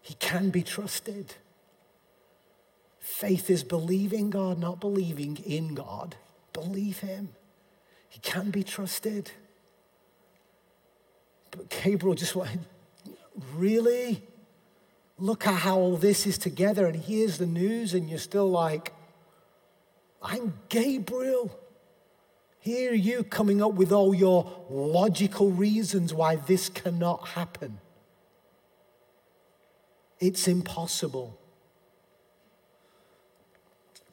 He 0.00 0.14
can 0.14 0.50
be 0.50 0.62
trusted. 0.62 1.34
Faith 3.10 3.50
is 3.50 3.64
believing 3.64 4.30
God, 4.30 4.58
not 4.58 4.80
believing 4.80 5.36
in 5.44 5.74
God. 5.74 6.14
Believe 6.52 7.00
Him. 7.00 7.30
He 8.08 8.20
can 8.20 8.50
be 8.50 8.62
trusted. 8.62 9.32
But 11.50 11.68
Gabriel 11.68 12.14
just 12.14 12.36
went, 12.36 12.62
Really? 13.54 14.22
Look 15.18 15.46
at 15.46 15.56
how 15.56 15.78
all 15.78 15.96
this 15.96 16.24
is 16.24 16.38
together, 16.38 16.86
and 16.86 16.96
here's 16.96 17.36
the 17.36 17.46
news, 17.46 17.94
and 17.94 18.08
you're 18.08 18.18
still 18.18 18.48
like, 18.48 18.94
I'm 20.22 20.54
Gabriel. 20.68 21.58
Here 22.60 22.94
you 22.94 23.24
coming 23.24 23.60
up 23.60 23.72
with 23.72 23.90
all 23.90 24.14
your 24.14 24.64
logical 24.70 25.50
reasons 25.50 26.14
why 26.14 26.36
this 26.36 26.68
cannot 26.68 27.28
happen. 27.30 27.80
It's 30.20 30.46
impossible. 30.46 31.39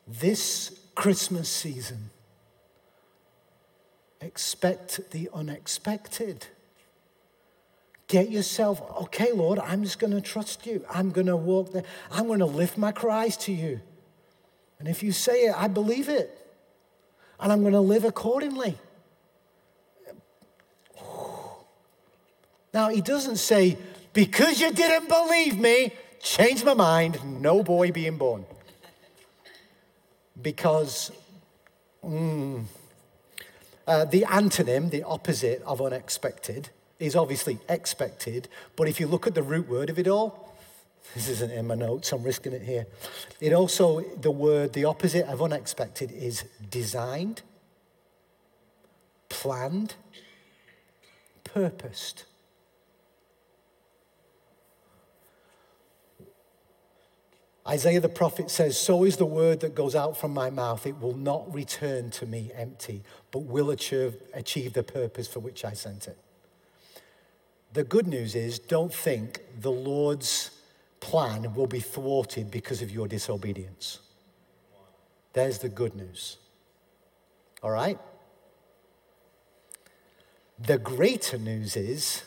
This 0.08 0.80
Christmas 0.96 1.50
season, 1.50 2.12
expect 4.22 5.12
the 5.12 5.30
unexpected. 5.34 6.48
Get 8.08 8.30
yourself, 8.32 8.82
okay, 9.04 9.34
Lord, 9.34 9.60
I'm 9.60 9.84
just 9.84 10.00
going 10.00 10.14
to 10.14 10.22
trust 10.22 10.66
you. 10.66 10.86
I'm 10.90 11.12
going 11.12 11.28
to 11.28 11.36
walk 11.36 11.74
there. 11.74 11.84
I'm 12.10 12.28
going 12.28 12.40
to 12.40 12.46
lift 12.46 12.78
my 12.78 12.94
cries 12.94 13.36
to 13.38 13.52
you. 13.52 13.82
And 14.80 14.88
if 14.88 15.04
you 15.04 15.12
say 15.12 15.48
it, 15.48 15.56
I 15.58 15.68
believe 15.68 16.08
it. 16.08 16.34
And 17.40 17.52
I'm 17.52 17.62
going 17.62 17.74
to 17.74 17.82
live 17.82 18.06
accordingly. 18.06 18.78
Now, 22.74 22.90
he 22.90 23.02
doesn't 23.02 23.38
say, 23.38 23.78
because 24.14 24.62
you 24.62 24.72
didn't 24.72 25.10
believe 25.10 25.60
me, 25.60 25.92
change 26.22 26.64
my 26.64 26.74
mind, 26.74 27.42
no 27.42 27.62
boy 27.62 27.92
being 27.92 28.18
born. 28.18 28.46
Because 30.42 31.12
mm, 32.04 32.64
uh, 33.88 34.06
the 34.06 34.24
antonym, 34.24 34.90
the 34.92 35.04
opposite 35.04 35.62
of 35.64 35.82
unexpected, 35.82 36.70
is 37.00 37.16
obviously 37.16 37.60
expected. 37.70 38.48
But 38.76 38.88
if 38.88 39.00
you 39.00 39.08
look 39.08 39.28
at 39.28 39.36
the 39.36 39.44
root 39.44 39.68
word 39.68 39.90
of 39.90 40.00
it 40.00 40.08
all, 40.08 40.56
this 41.14 41.30
isn't 41.30 41.52
in 41.52 41.68
my 41.68 41.76
notes, 41.76 42.12
I'm 42.12 42.24
risking 42.24 42.54
it 42.54 42.64
here. 42.64 42.86
It 43.40 43.54
also, 43.54 44.02
the 44.02 44.32
word, 44.32 44.74
the 44.74 44.86
opposite 44.86 45.26
of 45.28 45.42
unexpected 45.42 46.12
is 46.12 46.44
designed, 46.70 47.42
planned, 49.30 49.96
purposed. 51.44 52.26
Isaiah 57.68 58.00
the 58.00 58.10
prophet 58.10 58.50
says, 58.50 58.78
So 58.78 59.04
is 59.04 59.18
the 59.18 59.26
word 59.26 59.60
that 59.60 59.76
goes 59.76 59.96
out 59.96 60.16
from 60.16 60.34
my 60.34 60.50
mouth. 60.50 60.88
It 60.88 61.00
will 61.02 61.18
not 61.18 61.54
return 61.54 62.10
to 62.12 62.26
me 62.26 62.52
empty, 62.56 63.04
but 63.32 63.40
will 63.40 63.72
achieve, 63.72 64.16
achieve 64.34 64.74
the 64.74 64.84
purpose 64.84 65.28
for 65.28 65.42
which 65.42 65.66
I 65.66 65.74
sent 65.74 66.08
it. 66.08 66.18
The 67.74 67.84
good 67.84 68.08
news 68.08 68.36
is, 68.36 68.58
don't 68.58 68.94
think 68.94 69.42
the 69.60 69.72
Lord's 69.72 70.52
plan 71.02 71.54
will 71.54 71.68
be 71.68 71.82
thwarted 71.82 72.50
because 72.50 72.82
of 72.82 72.90
your 72.90 73.08
disobedience. 73.08 74.00
There's 75.34 75.60
the 75.60 75.70
good 75.70 75.96
news. 75.96 76.38
All 77.62 77.72
right? 77.72 78.00
The 80.60 80.78
greater 80.78 81.38
news 81.38 81.76
is 81.76 82.24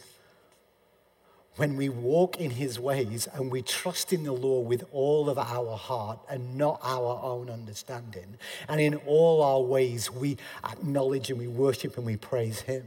when 1.56 1.76
we 1.76 1.88
walk 1.88 2.40
in 2.40 2.50
his 2.50 2.78
ways 2.78 3.28
and 3.34 3.50
we 3.50 3.62
trust 3.62 4.12
in 4.12 4.24
the 4.24 4.32
Lord 4.32 4.66
with 4.66 4.84
all 4.92 5.28
of 5.28 5.38
our 5.38 5.76
heart 5.76 6.20
and 6.28 6.56
not 6.56 6.80
our 6.82 7.20
own 7.22 7.50
understanding, 7.50 8.36
and 8.68 8.80
in 8.80 8.94
all 9.06 9.42
our 9.42 9.60
ways 9.60 10.10
we 10.10 10.36
acknowledge 10.64 11.30
and 11.30 11.38
we 11.38 11.48
worship 11.48 11.96
and 11.96 12.06
we 12.06 12.16
praise 12.16 12.60
him, 12.60 12.84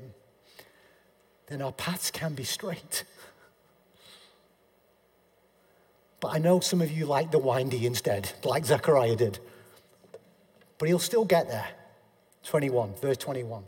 then 1.47 1.62
our 1.62 1.73
paths 1.73 2.10
can 2.10 2.34
be 2.34 2.43
straight. 2.43 3.04
But 6.19 6.36
I 6.36 6.38
know 6.38 6.62
some 6.62 6.82
of 6.82 6.89
you 6.89 7.06
like 7.06 7.32
the 7.32 7.39
windy 7.39 7.86
instead, 7.86 8.32
like 8.45 8.65
Zechariah 8.65 9.17
did. 9.17 9.39
But 10.78 10.88
he'll 10.88 10.99
still 10.99 11.26
get 11.26 11.49
there. 11.49 11.67
21, 12.43 12.95
verse 12.95 13.17
21. 13.17 13.63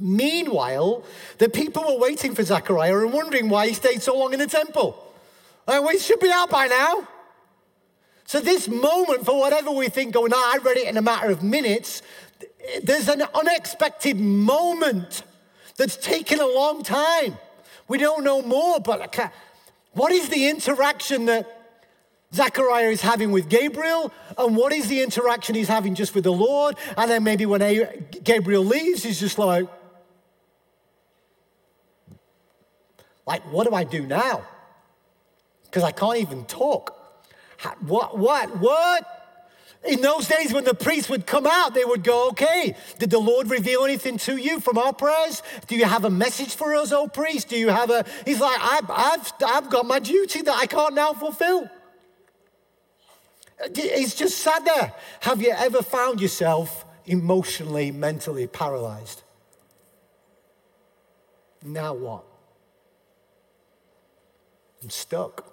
Meanwhile, 0.00 1.04
the 1.38 1.48
people 1.48 1.84
were 1.84 1.98
waiting 1.98 2.34
for 2.34 2.42
Zechariah 2.42 2.98
and 2.98 3.12
wondering 3.12 3.48
why 3.48 3.68
he 3.68 3.74
stayed 3.74 4.02
so 4.02 4.16
long 4.16 4.32
in 4.32 4.38
the 4.38 4.46
temple. 4.46 5.04
Like, 5.66 5.82
we 5.82 5.98
should 5.98 6.20
be 6.20 6.30
out 6.30 6.50
by 6.50 6.66
now. 6.66 7.08
So, 8.24 8.40
this 8.40 8.68
moment, 8.68 9.24
for 9.24 9.38
whatever 9.38 9.70
we 9.70 9.88
think 9.88 10.12
going 10.12 10.32
on, 10.32 10.38
I 10.38 10.58
read 10.62 10.76
it 10.76 10.86
in 10.86 10.96
a 10.96 11.02
matter 11.02 11.30
of 11.30 11.42
minutes. 11.42 12.02
There's 12.82 13.08
an 13.08 13.22
unexpected 13.34 14.20
moment 14.20 15.22
that's 15.76 15.96
taken 15.96 16.40
a 16.40 16.46
long 16.46 16.82
time. 16.82 17.38
We 17.88 17.98
don't 17.98 18.22
know 18.22 18.42
more, 18.42 18.80
but 18.80 19.14
what 19.92 20.12
is 20.12 20.28
the 20.28 20.48
interaction 20.48 21.26
that 21.26 21.54
Zechariah 22.34 22.90
is 22.90 23.00
having 23.00 23.32
with 23.32 23.48
Gabriel, 23.48 24.12
and 24.36 24.54
what 24.54 24.72
is 24.72 24.88
the 24.88 25.02
interaction 25.02 25.54
he's 25.54 25.68
having 25.68 25.94
just 25.94 26.14
with 26.14 26.24
the 26.24 26.32
Lord? 26.32 26.76
And 26.98 27.10
then 27.10 27.24
maybe 27.24 27.46
when 27.46 28.06
Gabriel 28.22 28.64
leaves, 28.64 29.02
he's 29.02 29.18
just 29.18 29.38
like, 29.38 29.66
like, 33.28 33.42
what 33.52 33.68
do 33.68 33.74
I 33.74 33.84
do 33.84 34.06
now? 34.06 34.42
Because 35.64 35.82
I 35.82 35.92
can't 35.92 36.16
even 36.16 36.46
talk. 36.46 36.96
What, 37.80 38.16
what, 38.16 38.58
what? 38.58 39.04
In 39.84 40.00
those 40.00 40.26
days, 40.26 40.52
when 40.52 40.64
the 40.64 40.74
priest 40.74 41.10
would 41.10 41.26
come 41.26 41.46
out, 41.46 41.74
they 41.74 41.84
would 41.84 42.02
go, 42.02 42.30
Okay, 42.30 42.74
did 42.98 43.10
the 43.10 43.18
Lord 43.18 43.50
reveal 43.50 43.84
anything 43.84 44.16
to 44.18 44.36
you 44.36 44.60
from 44.60 44.78
our 44.78 44.94
prayers? 44.94 45.42
Do 45.66 45.76
you 45.76 45.84
have 45.84 46.04
a 46.04 46.10
message 46.10 46.54
for 46.56 46.74
us, 46.74 46.90
oh 46.90 47.06
priest? 47.06 47.50
Do 47.50 47.56
you 47.56 47.68
have 47.68 47.90
a. 47.90 48.04
He's 48.24 48.40
like, 48.40 48.58
I've, 48.60 48.90
I've, 48.90 49.32
I've 49.46 49.70
got 49.70 49.84
my 49.84 49.98
duty 49.98 50.40
that 50.42 50.56
I 50.56 50.66
can't 50.66 50.94
now 50.94 51.12
fulfill. 51.12 51.70
He's 53.74 54.14
just 54.14 54.38
sat 54.38 54.64
there. 54.64 54.94
Have 55.20 55.42
you 55.42 55.50
ever 55.50 55.82
found 55.82 56.20
yourself 56.20 56.86
emotionally, 57.04 57.90
mentally 57.90 58.46
paralyzed? 58.46 59.22
Now 61.62 61.92
what? 61.92 62.27
I'm 64.82 64.90
stuck. 64.90 65.44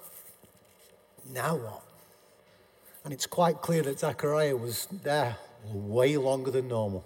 Now 1.34 1.56
what? 1.56 1.82
And 3.04 3.14
it's 3.14 3.26
quite 3.26 3.62
clear 3.62 3.82
that 3.84 4.00
Zechariah 4.00 4.58
was 4.58 4.88
there 5.04 5.38
way 5.72 6.18
longer 6.18 6.52
than 6.52 6.68
normal. 6.68 7.06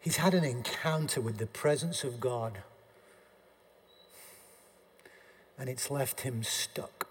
He's 0.00 0.16
had 0.16 0.34
an 0.34 0.44
encounter 0.44 1.20
with 1.20 1.38
the 1.38 1.46
presence 1.46 2.04
of 2.04 2.20
God 2.20 2.58
and 5.58 5.68
it's 5.68 5.90
left 5.90 6.20
him 6.20 6.42
stuck. 6.42 7.08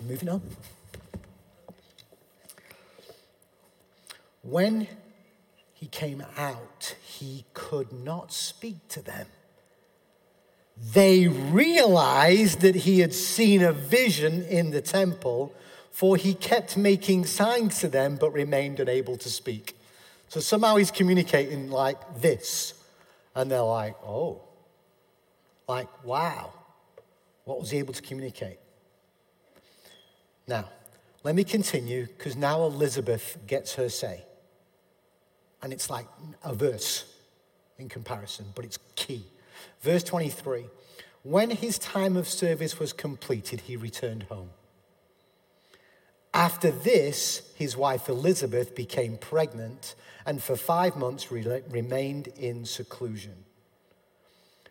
Moving 0.00 0.28
on. 0.28 0.42
When 4.42 4.88
he 5.82 5.88
came 5.88 6.24
out, 6.36 6.94
he 7.02 7.44
could 7.54 7.92
not 7.92 8.32
speak 8.32 8.86
to 8.86 9.02
them. 9.02 9.26
They 10.94 11.26
realized 11.26 12.60
that 12.60 12.76
he 12.76 13.00
had 13.00 13.12
seen 13.12 13.64
a 13.64 13.72
vision 13.72 14.44
in 14.44 14.70
the 14.70 14.80
temple, 14.80 15.52
for 15.90 16.16
he 16.16 16.34
kept 16.34 16.76
making 16.76 17.26
signs 17.26 17.80
to 17.80 17.88
them 17.88 18.14
but 18.14 18.30
remained 18.30 18.78
unable 18.78 19.16
to 19.16 19.28
speak. 19.28 19.76
So 20.28 20.38
somehow 20.38 20.76
he's 20.76 20.92
communicating 20.92 21.68
like 21.68 21.98
this. 22.20 22.74
And 23.34 23.50
they're 23.50 23.60
like, 23.62 23.96
oh, 24.04 24.40
like, 25.66 26.04
wow, 26.04 26.52
what 27.42 27.58
was 27.58 27.70
he 27.70 27.78
able 27.78 27.94
to 27.94 28.02
communicate? 28.02 28.60
Now, 30.46 30.68
let 31.24 31.34
me 31.34 31.42
continue 31.42 32.06
because 32.06 32.36
now 32.36 32.66
Elizabeth 32.66 33.36
gets 33.48 33.74
her 33.74 33.88
say. 33.88 34.22
And 35.62 35.72
it's 35.72 35.88
like 35.88 36.06
a 36.42 36.54
verse 36.54 37.04
in 37.78 37.88
comparison, 37.88 38.46
but 38.54 38.64
it's 38.64 38.78
key. 38.96 39.26
Verse 39.80 40.02
23 40.02 40.66
When 41.22 41.50
his 41.50 41.78
time 41.78 42.16
of 42.16 42.28
service 42.28 42.78
was 42.78 42.92
completed, 42.92 43.62
he 43.62 43.76
returned 43.76 44.24
home. 44.24 44.50
After 46.34 46.70
this, 46.70 47.52
his 47.56 47.76
wife 47.76 48.08
Elizabeth 48.08 48.74
became 48.74 49.18
pregnant 49.18 49.94
and 50.24 50.42
for 50.42 50.56
five 50.56 50.96
months 50.96 51.30
re- 51.30 51.62
remained 51.68 52.28
in 52.28 52.64
seclusion. 52.64 53.44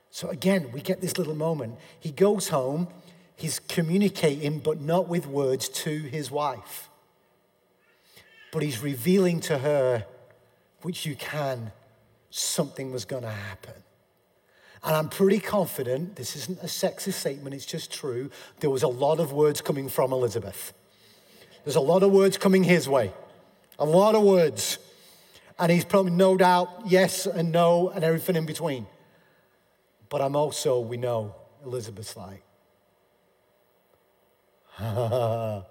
So 0.10 0.30
again, 0.30 0.72
we 0.72 0.82
get 0.82 1.02
this 1.02 1.18
little 1.18 1.36
moment. 1.36 1.76
He 2.00 2.12
goes 2.12 2.50
home, 2.50 2.88
he's 3.36 3.60
communicating, 3.60 4.60
but 4.60 4.82
not 4.82 5.08
with 5.08 5.28
words, 5.28 5.70
to 5.70 6.00
his 6.00 6.32
wife. 6.32 6.90
But 8.52 8.64
he's 8.64 8.82
revealing 8.82 9.40
to 9.42 9.60
her, 9.60 10.06
which 10.82 11.06
you 11.06 11.16
can, 11.16 11.72
something 12.30 12.92
was 12.92 13.06
going 13.06 13.24
to 13.24 13.30
happen. 13.30 13.74
And 14.84 14.96
I'm 14.96 15.10
pretty 15.10 15.40
confident, 15.40 16.16
this 16.16 16.36
isn't 16.36 16.60
a 16.60 16.66
sexist 16.66 17.14
statement, 17.14 17.54
it's 17.54 17.66
just 17.66 17.92
true. 17.92 18.32
There 18.60 18.70
was 18.70 18.84
a 18.84 18.88
lot 18.88 19.20
of 19.20 19.32
words 19.32 19.62
coming 19.62 19.90
from 19.90 20.12
Elizabeth. 20.12 20.74
There's 21.64 21.76
a 21.76 21.82
lot 21.82 22.02
of 22.02 22.12
words 22.12 22.38
coming 22.38 22.64
his 22.64 22.90
way, 22.90 23.12
a 23.78 23.86
lot 23.86 24.16
of 24.16 24.24
words. 24.24 24.80
And 25.60 25.72
he's 25.72 25.86
probably 25.86 26.14
no 26.14 26.36
doubt 26.36 26.70
yes 26.88 27.28
and 27.28 27.52
no 27.52 27.90
and 27.90 28.04
everything 28.04 28.36
in 28.36 28.48
between. 28.48 28.88
But 30.10 30.22
I'm 30.22 30.36
also, 30.36 30.80
we 30.80 30.98
know, 30.98 31.36
Elizabeth's 31.64 32.18
like, 32.18 32.44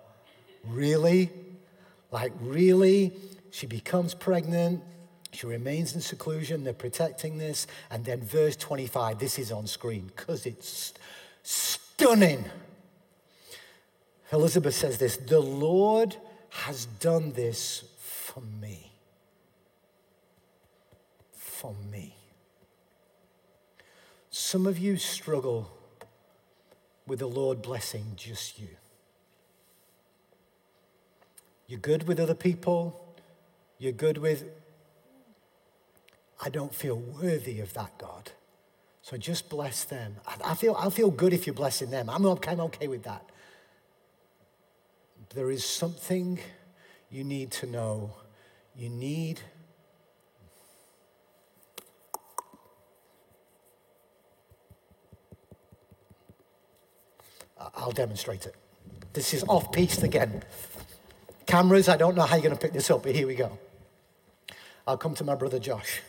really? 0.69 1.31
Like, 2.13 2.33
really? 2.41 3.13
She 3.51 3.67
becomes 3.67 4.15
pregnant. 4.15 4.83
She 5.33 5.47
remains 5.47 5.95
in 5.95 6.01
seclusion. 6.01 6.65
They're 6.65 6.73
protecting 6.73 7.39
this. 7.39 7.67
And 7.91 8.05
then, 8.05 8.21
verse 8.21 8.57
25, 8.57 9.19
this 9.19 9.39
is 9.39 9.53
on 9.53 9.67
screen 9.67 10.11
because 10.15 10.47
it's 10.47 10.93
stunning. 11.43 12.45
Elizabeth 14.33 14.75
says 14.75 14.99
this 14.99 15.17
The 15.17 15.41
Lord 15.41 16.17
has 16.51 16.87
done 16.87 17.33
this 17.33 17.85
for 17.99 18.41
me. 18.41 18.93
For 21.33 21.75
me. 21.91 22.17
Some 24.31 24.67
of 24.67 24.79
you 24.79 24.97
struggle 24.97 25.71
with 27.07 27.19
the 27.19 27.27
Lord 27.27 27.63
blessing 27.63 28.13
just 28.17 28.59
you. 28.59 28.69
You're 31.67 31.81
good 31.81 32.09
with 32.09 32.19
other 32.19 32.35
people. 32.35 33.17
You're 33.79 33.93
good 33.93 34.19
with, 34.19 34.45
I 36.43 36.49
don't 36.49 36.75
feel 36.75 36.97
worthy 36.97 37.61
of 37.61 37.73
that, 37.75 37.99
God. 37.99 38.31
So 39.03 39.17
just 39.17 39.49
bless 39.49 39.85
them. 39.85 40.17
I, 40.45 40.55
feel, 40.55 40.75
I 40.79 40.89
feel 40.91 41.11
good 41.11 41.33
if 41.33 41.47
you're 41.47 41.55
blessing 41.55 41.91
them. 41.91 42.09
I'm, 42.09 42.25
I'm 42.25 42.61
okay 42.61 42.89
with 42.89 43.03
that. 43.05 43.25
There 45.35 45.51
is 45.51 45.65
something 45.65 46.39
you 47.11 47.25
need 47.25 47.51
to 47.53 47.67
know. 47.67 48.13
You 48.77 48.89
need 48.89 49.41
I'll 57.75 57.93
demonstrate 57.93 58.47
it. 58.47 58.55
This 59.13 59.35
is 59.35 59.45
off 59.45 59.73
piste 59.73 60.03
again. 60.03 60.43
Cameras, 61.47 61.89
I 61.89 61.97
don't 61.97 62.17
know 62.17 62.23
how 62.23 62.37
you're 62.37 62.45
going 62.45 62.55
to 62.55 62.61
pick 62.61 62.73
this 62.73 62.91
up, 62.91 63.03
but 63.03 63.15
here 63.15 63.27
we 63.27 63.35
go. 63.35 63.59
I'll 64.87 64.97
come 64.97 65.15
to 65.17 65.25
my 65.25 65.35
brother 65.35 65.59
Josh. 65.59 66.01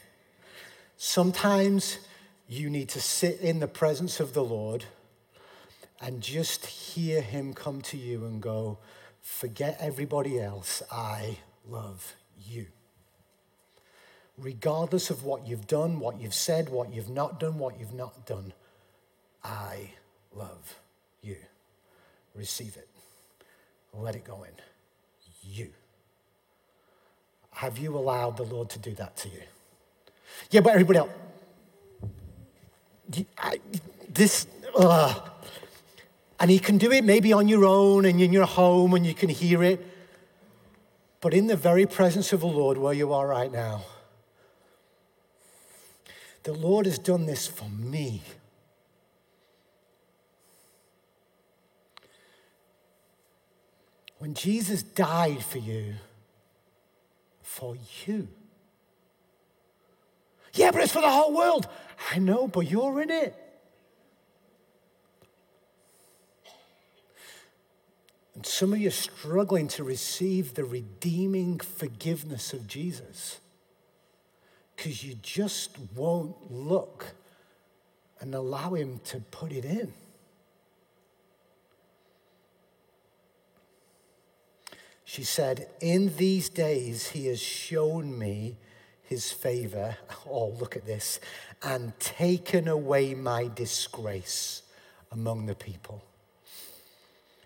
Sometimes 1.04 1.98
you 2.48 2.70
need 2.70 2.90
to 2.90 3.02
sit 3.02 3.40
in 3.40 3.60
the 3.60 3.68
presence 3.68 4.20
of 4.20 4.36
the 4.36 4.44
Lord 4.44 4.86
and 6.00 6.22
just 6.22 6.68
hear 6.68 7.22
Him 7.22 7.56
come 7.56 7.82
to 7.82 7.98
you 7.98 8.24
and 8.24 8.40
go, 8.40 8.78
Forget 9.20 9.78
everybody 9.80 10.40
else, 10.40 10.84
I 10.92 11.40
love 11.68 12.14
you. 12.38 12.68
Regardless 14.38 15.10
of 15.10 15.24
what 15.24 15.48
you've 15.48 15.66
done, 15.66 16.00
what 16.00 16.22
you've 16.22 16.36
said, 16.36 16.70
what 16.70 16.94
you've 16.94 17.10
not 17.10 17.40
done, 17.40 17.58
what 17.58 17.80
you've 17.80 17.96
not 17.96 18.28
done, 18.28 18.54
I 19.44 19.94
love 20.36 20.78
you. 21.24 21.38
Receive 22.36 22.78
it. 22.78 22.88
Let 23.92 24.16
it 24.16 24.24
go 24.24 24.44
in. 24.44 24.54
You. 25.52 25.72
Have 27.54 27.80
you 27.80 27.98
allowed 27.98 28.38
the 28.38 28.44
Lord 28.44 28.70
to 28.70 28.78
do 28.78 28.94
that 28.94 29.18
to 29.18 29.30
you? 29.30 29.42
Yeah, 30.50 30.62
but 30.62 30.74
everybody 30.74 31.00
else. 31.00 31.10
I, 33.38 33.60
this, 34.10 34.48
uh, 34.76 35.14
and 36.40 36.52
He 36.52 36.60
can 36.60 36.78
do 36.78 36.92
it 36.92 37.04
maybe 37.04 37.34
on 37.34 37.48
your 37.48 37.66
own 37.66 38.06
and 38.06 38.22
in 38.22 38.34
your 38.34 38.46
home 38.46 38.94
and 38.94 39.06
you 39.06 39.14
can 39.14 39.30
hear 39.30 39.64
it. 39.64 39.86
But 41.22 41.34
in 41.34 41.48
the 41.48 41.56
very 41.56 41.86
presence 41.86 42.34
of 42.34 42.40
the 42.40 42.48
Lord, 42.48 42.78
where 42.78 42.94
you 42.94 43.14
are 43.14 43.28
right 43.28 43.52
now, 43.52 43.84
the 46.44 46.54
Lord 46.54 46.88
has 46.88 46.98
done 46.98 47.28
this 47.28 47.48
for 47.48 47.70
me. 47.70 48.24
When 54.18 54.34
Jesus 54.34 54.84
died 54.84 55.44
for 55.44 55.60
you, 55.60 55.96
for 57.42 57.76
you. 58.06 58.28
Yeah, 60.54 60.72
but 60.72 60.82
it's 60.82 60.94
for 60.94 61.02
the 61.02 61.10
whole 61.10 61.34
world. 61.34 61.68
I 62.12 62.20
know, 62.20 62.48
but 62.48 62.70
you're 62.70 63.02
in 63.02 63.10
it. 63.10 63.36
And 68.36 68.46
some 68.46 68.74
of 68.74 68.80
you 68.80 68.88
are 68.88 68.92
struggling 68.92 69.68
to 69.70 69.84
receive 69.84 70.56
the 70.56 70.64
redeeming 70.64 71.60
forgiveness 71.60 72.54
of 72.54 72.68
Jesus 72.68 73.40
because 74.76 75.04
you 75.04 75.16
just 75.22 75.78
won't 75.96 76.52
look 76.52 77.14
and 78.20 78.34
allow 78.34 78.74
Him 78.74 79.00
to 79.06 79.20
put 79.20 79.52
it 79.52 79.66
in. 79.66 79.94
She 85.04 85.24
said, 85.24 85.68
In 85.82 86.16
these 86.16 86.48
days, 86.48 87.10
he 87.10 87.28
has 87.28 87.42
shown 87.42 88.18
me 88.18 88.56
his 89.12 89.30
favor. 89.30 89.98
Oh, 90.26 90.56
look 90.58 90.78
at 90.78 90.86
this. 90.86 91.20
And 91.62 92.00
taken 92.00 92.70
away 92.70 93.14
my 93.14 93.50
disgrace 93.54 94.62
among 95.12 95.48
the 95.48 95.54
people. 95.54 96.02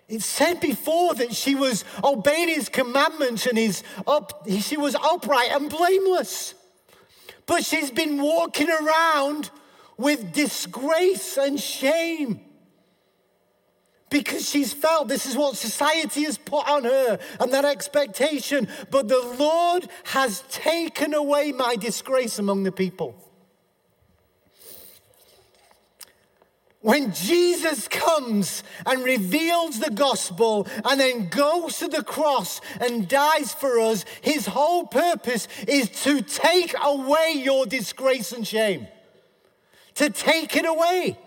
It 0.07 0.22
said 0.22 0.59
before 0.59 1.16
that 1.16 1.34
she 1.34 1.55
was 1.55 1.84
obeying 2.03 2.49
his 2.49 2.70
commandments 2.70 3.47
and 3.47 3.57
his 3.57 3.82
up, 4.05 4.47
she 4.47 4.78
was 4.78 4.93
upright 4.93 5.49
and 5.51 5.68
blameless. 5.68 6.53
But 7.47 7.66
she's 7.66 7.89
been 7.89 8.22
walking 8.22 8.70
around 8.70 9.49
with 9.97 10.34
disgrace 10.34 11.36
and 11.38 11.59
shame 11.59 12.45
because 14.10 14.47
she's 14.47 14.72
felt 14.72 15.08
this 15.08 15.26
is 15.26 15.36
what 15.36 15.58
society 15.58 16.24
has 16.24 16.38
put 16.38 16.68
on 16.70 16.84
her 16.84 17.20
and 17.39 17.51
that 17.53 17.66
expectation. 17.66 18.68
But 18.91 19.08
the 19.08 19.36
Lord 19.39 19.88
has 20.06 20.43
taken 20.49 21.14
away 21.14 21.51
my 21.51 21.76
disgrace 21.76 22.39
among 22.39 22.64
the 22.64 22.72
people. 22.72 23.16
When 26.86 27.14
Jesus 27.14 27.88
comes 27.88 28.62
and 28.86 29.03
reveals 29.03 29.80
the 29.80 29.89
gospel 29.89 30.68
and 30.84 30.99
then 30.99 31.30
goes 31.30 31.80
to 31.80 31.88
the 31.88 32.03
cross 32.03 32.62
and 32.80 33.08
dies 33.08 33.51
for 33.51 33.80
us, 33.80 34.06
his 34.22 34.45
whole 34.45 34.86
purpose 34.86 35.47
is 35.68 35.89
to 36.03 36.22
take 36.22 36.76
away 36.80 37.34
your 37.38 37.66
disgrace 37.66 38.32
and 38.34 38.45
shame. 38.45 38.88
To 39.95 40.12
take 40.12 40.56
it 40.56 40.68
away. 40.68 41.18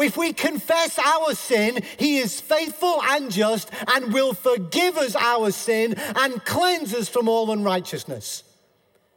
If 0.00 0.16
we 0.16 0.32
confess 0.32 0.98
our 0.98 1.34
sin, 1.34 1.82
He 1.98 2.18
is 2.18 2.40
faithful 2.40 3.00
and 3.02 3.30
just 3.30 3.70
and 3.94 4.12
will 4.12 4.34
forgive 4.34 4.96
us 4.96 5.14
our 5.14 5.50
sin 5.50 5.94
and 6.16 6.44
cleanse 6.44 6.94
us 6.94 7.08
from 7.08 7.28
all 7.28 7.50
unrighteousness. 7.50 8.42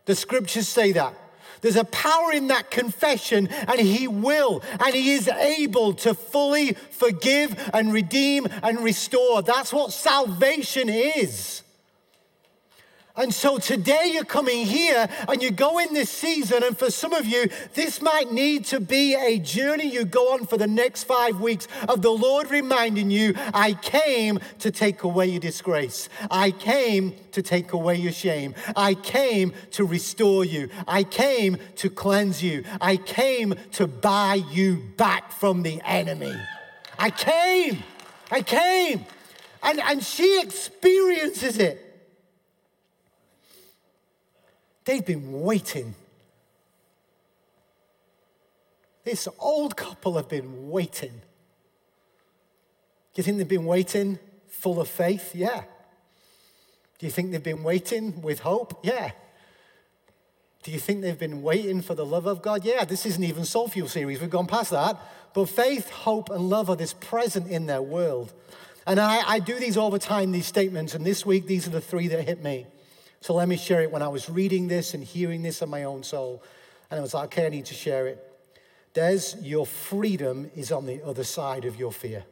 The 0.06 0.16
scriptures 0.16 0.68
say 0.68 0.92
that. 0.94 1.16
There's 1.62 1.78
a 1.78 1.86
power 1.86 2.34
in 2.34 2.48
that 2.48 2.70
confession, 2.72 3.48
and 3.48 3.80
He 3.80 4.06
will, 4.06 4.62
and 4.82 4.94
He 4.94 5.14
is 5.14 5.30
able 5.30 5.94
to 5.94 6.14
fully 6.14 6.74
forgive 6.74 7.56
and 7.74 7.94
redeem 7.94 8.48
and 8.62 8.80
restore. 8.80 9.42
That's 9.42 9.72
what 9.72 9.94
salvation 9.94 10.90
is. 10.90 11.63
And 13.16 13.32
so 13.32 13.60
today 13.60 14.10
you're 14.12 14.26
coming 14.26 14.66
here 14.66 15.08
and 15.28 15.44
you 15.44 15.52
go 15.52 15.78
in 15.78 15.94
this 15.94 16.10
season, 16.10 16.64
and 16.64 16.76
for 16.76 16.90
some 16.90 17.14
of 17.14 17.28
you, 17.28 17.48
this 17.76 18.02
might 18.02 18.32
need 18.32 18.66
to 18.66 18.80
be 18.80 19.14
a 19.14 19.38
journey 19.38 19.88
you 19.88 20.04
go 20.04 20.34
on 20.34 20.48
for 20.48 20.58
the 20.58 20.66
next 20.66 21.04
five 21.04 21.40
weeks 21.40 21.68
of 21.88 22.02
the 22.02 22.10
Lord 22.10 22.50
reminding 22.50 23.12
you, 23.12 23.36
I 23.54 23.74
came 23.74 24.40
to 24.60 24.72
take 24.72 25.04
away 25.04 25.28
your 25.28 25.40
disgrace. 25.40 26.10
I 26.32 26.50
came 26.50 27.14
to 27.34 27.44
take 27.44 27.74
away 27.74 27.98
your 27.98 28.12
shame. 28.12 28.56
I 28.76 28.96
came 28.96 29.54
to 29.72 29.86
restore 29.86 30.44
you. 30.44 30.70
I 30.88 31.04
came 31.04 31.58
to 31.76 31.92
cleanse 31.92 32.42
you. 32.42 32.64
I 32.82 32.98
came 32.98 33.54
to 33.74 33.86
buy 33.86 34.42
you 34.52 34.78
back 34.98 35.32
from 35.34 35.62
the 35.62 35.80
enemy. 35.86 36.36
I 36.98 37.12
came. 37.12 37.84
I 38.32 38.42
came. 38.42 39.06
And, 39.62 39.80
and 39.80 40.04
she 40.04 40.42
experiences 40.42 41.60
it. 41.60 41.93
They've 44.86 45.06
been 45.06 45.42
waiting. 45.42 45.96
This 49.04 49.28
old 49.40 49.76
couple 49.76 50.16
have 50.16 50.30
been 50.30 50.70
waiting. 50.70 51.22
Do 53.14 53.20
you 53.20 53.24
think 53.24 53.38
they've 53.38 53.48
been 53.48 53.66
waiting 53.66 54.18
full 54.48 54.80
of 54.80 54.88
faith? 54.88 55.36
Yeah. 55.36 55.64
Do 57.00 57.06
you 57.06 57.12
think 57.12 57.32
they've 57.32 57.44
been 57.44 57.64
waiting 57.64 58.22
with 58.22 58.40
hope? 58.40 58.80
Yeah. 58.84 59.12
Do 60.64 60.72
you 60.72 60.80
think 60.80 61.02
they've 61.02 61.20
been 61.20 61.42
waiting 61.42 61.82
for 61.82 61.94
the 61.94 62.06
love 62.06 62.26
of 62.26 62.42
God? 62.42 62.64
Yeah, 62.64 62.86
this 62.86 63.06
isn't 63.06 63.24
even 63.24 63.44
Soul 63.44 63.68
Fuel 63.68 63.90
series. 63.90 64.22
We've 64.22 64.30
gone 64.30 64.48
past 64.48 64.72
that. 64.72 64.98
But 65.34 65.50
faith, 65.50 65.90
hope, 65.90 66.30
and 66.30 66.50
love 66.50 66.70
are 66.70 66.76
this 66.78 66.94
present 66.94 67.48
in 67.50 67.66
their 67.66 67.82
world. 67.82 68.32
And 68.88 69.00
I, 69.00 69.22
I 69.28 69.40
do 69.40 69.60
these 69.60 69.76
all 69.76 69.90
the 69.90 70.00
time, 70.00 70.32
these 70.32 70.46
statements. 70.46 70.96
And 70.96 71.06
this 71.06 71.26
week, 71.26 71.48
these 71.48 71.68
are 71.68 71.72
the 71.72 71.82
three 71.82 72.08
that 72.08 72.24
hit 72.24 72.42
me. 72.42 72.68
So 73.24 73.34
let 73.34 73.48
me 73.48 73.56
share 73.56 73.82
it. 73.82 73.90
When 73.90 74.02
I 74.02 74.10
was 74.10 74.30
reading 74.30 74.68
this 74.68 74.94
and 74.94 75.02
hearing 75.02 75.44
this 75.44 75.62
in 75.62 75.70
my 75.70 75.86
own 75.86 76.04
soul, 76.04 76.44
and 76.92 77.00
I 77.00 77.02
was 77.02 77.14
like, 77.14 77.28
okay, 77.28 77.46
I 77.46 77.50
need 77.50 77.64
to 77.68 77.74
share 77.74 78.06
it. 78.08 78.22
Des, 78.94 79.38
your 79.42 79.66
freedom 79.66 80.52
is 80.58 80.74
on 80.74 80.86
the 80.86 81.02
other 81.02 81.24
side 81.24 81.64
of 81.64 81.78
your 81.78 81.94
fear. 81.94 82.26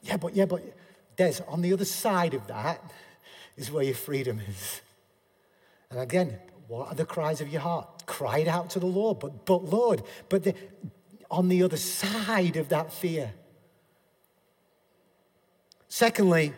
Yeah, 0.00 0.16
but, 0.16 0.34
yeah, 0.34 0.46
but, 0.46 0.62
Des, 1.16 1.42
on 1.46 1.60
the 1.60 1.74
other 1.74 1.84
side 1.84 2.32
of 2.32 2.46
that 2.46 2.82
is 3.58 3.70
where 3.70 3.84
your 3.84 3.94
freedom 3.94 4.40
is. 4.48 4.80
And 5.90 6.00
again, 6.00 6.38
what 6.66 6.88
are 6.88 6.94
the 6.94 7.04
cries 7.04 7.42
of 7.42 7.50
your 7.50 7.60
heart? 7.60 8.06
Cried 8.06 8.48
out 8.48 8.70
to 8.70 8.78
the 8.78 8.86
Lord. 8.86 9.18
But, 9.18 9.44
but 9.44 9.64
Lord, 9.64 10.02
but 10.30 10.44
the, 10.44 10.54
on 11.30 11.48
the 11.48 11.62
other 11.62 11.76
side 11.76 12.56
of 12.56 12.70
that 12.70 12.90
fear. 12.90 13.34
Secondly, 15.88 16.54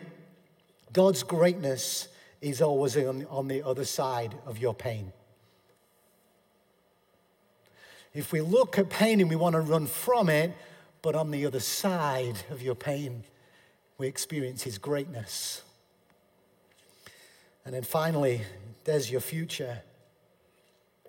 God's 0.93 1.23
greatness 1.23 2.07
is 2.39 2.61
always 2.61 2.95
on, 2.95 3.25
on 3.29 3.47
the 3.47 3.63
other 3.63 3.83
side 3.83 4.35
of 4.45 4.59
your 4.59 4.75
pain. 4.75 5.11
If 8.13 8.31
we 8.31 8.41
look 8.41 8.77
at 8.77 8.89
pain 8.89 9.19
and 9.19 9.29
we 9.29 9.35
want 9.35 9.53
to 9.53 9.61
run 9.61 9.87
from 9.87 10.29
it, 10.29 10.55
but 11.01 11.15
on 11.15 11.31
the 11.31 11.45
other 11.47 11.59
side 11.59 12.37
of 12.51 12.61
your 12.61 12.75
pain, 12.75 13.23
we 13.97 14.07
experience 14.07 14.61
His 14.63 14.77
greatness. 14.77 15.63
And 17.65 17.73
then 17.73 17.83
finally, 17.83 18.41
there's 18.83 19.09
your 19.09 19.21
future 19.21 19.81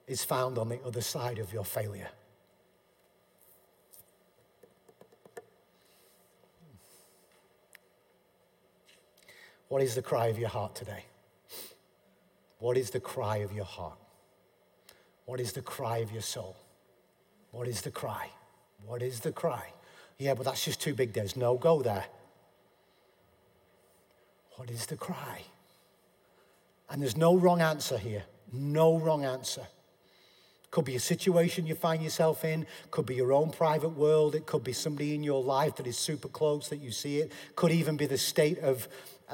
is 0.07 0.25
found 0.25 0.59
on 0.59 0.69
the 0.69 0.81
other 0.85 1.01
side 1.01 1.39
of 1.39 1.53
your 1.53 1.65
failure. 1.65 2.09
What 9.75 9.83
is 9.83 9.97
the 9.97 10.03
cry 10.03 10.27
of 10.27 10.39
your 10.39 10.51
heart 10.51 10.77
today? 10.77 11.05
What 12.61 12.77
is 12.77 12.91
the 12.91 13.01
cry 13.01 13.39
of 13.39 13.53
your 13.53 13.65
heart? 13.65 13.99
What 15.25 15.41
is 15.41 15.53
the 15.53 15.63
cry 15.63 15.97
of 15.97 16.13
your 16.13 16.23
soul? 16.23 16.55
What 17.51 17.67
is 17.67 17.81
the 17.81 17.91
cry? 17.91 18.29
What 18.87 19.03
is 19.03 19.19
the 19.19 19.33
cry? 19.33 19.73
Yeah, 20.17 20.35
but 20.35 20.45
that's 20.45 20.65
just 20.65 20.81
too 20.81 20.95
big, 20.95 21.13
Des. 21.13 21.31
No, 21.35 21.57
go 21.57 21.83
there. 21.83 22.05
What 24.55 24.71
is 24.71 24.87
the 24.87 24.97
cry? 24.97 25.43
And 26.89 27.03
there's 27.03 27.17
no 27.17 27.37
wrong 27.37 27.61
answer 27.61 27.99
here. 27.99 28.23
No 28.53 28.97
wrong 28.97 29.25
answer. 29.25 29.67
Could 30.71 30.85
be 30.85 30.95
a 30.95 31.01
situation 31.01 31.67
you 31.67 31.75
find 31.75 32.01
yourself 32.01 32.45
in, 32.45 32.67
could 32.93 33.07
be 33.07 33.17
your 33.17 33.33
own 33.33 33.51
private 33.51 33.97
world, 33.97 34.37
it 34.37 34.47
could 34.47 34.63
be 34.63 34.73
somebody 34.73 35.17
in 35.17 35.25
your 35.25 35.43
life 35.43 35.75
that 35.77 35.87
is 35.89 35.99
super 35.99 36.29
close 36.29 36.69
that 36.69 36.81
you 36.81 36.93
see 36.93 37.19
it, 37.19 37.33
could 37.57 37.73
even 37.73 37.97
be 37.97 38.07
the 38.07 38.19
state 38.19 38.59
of 38.61 38.89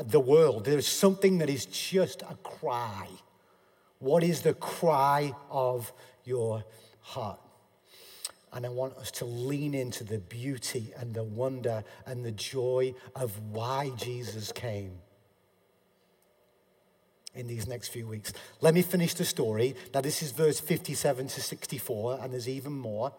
the 0.07 0.21
world. 0.21 0.65
There's 0.65 0.87
something 0.87 1.39
that 1.39 1.51
is 1.51 1.67
just 1.67 2.23
a 2.23 2.37
cry. 2.43 3.09
What 3.99 4.23
is 4.23 4.43
the 4.43 4.55
cry 4.55 5.33
of 5.51 5.93
your 6.25 6.65
heart? 7.01 7.41
And 8.53 8.67
I 8.67 8.69
want 8.69 8.97
us 8.97 9.11
to 9.13 9.25
lean 9.25 9.75
into 9.75 10.03
the 10.03 10.19
beauty 10.19 10.93
and 10.97 11.15
the 11.15 11.23
wonder 11.23 11.85
and 12.07 12.25
the 12.25 12.33
joy 12.33 12.95
of 13.15 13.39
why 13.53 13.91
Jesus 13.97 14.51
came 14.51 14.99
in 17.35 17.47
these 17.47 17.69
next 17.69 17.89
few 17.89 18.07
weeks. 18.07 18.33
Let 18.61 18.75
me 18.75 18.83
finish 18.83 19.15
the 19.15 19.25
story. 19.25 19.77
Now, 19.95 20.01
this 20.01 20.23
is 20.23 20.33
verse 20.33 20.59
57 20.59 21.29
to 21.29 21.41
64, 21.41 22.19
and 22.21 22.33
there's 22.33 22.49
even 22.49 22.73
more. 22.73 23.13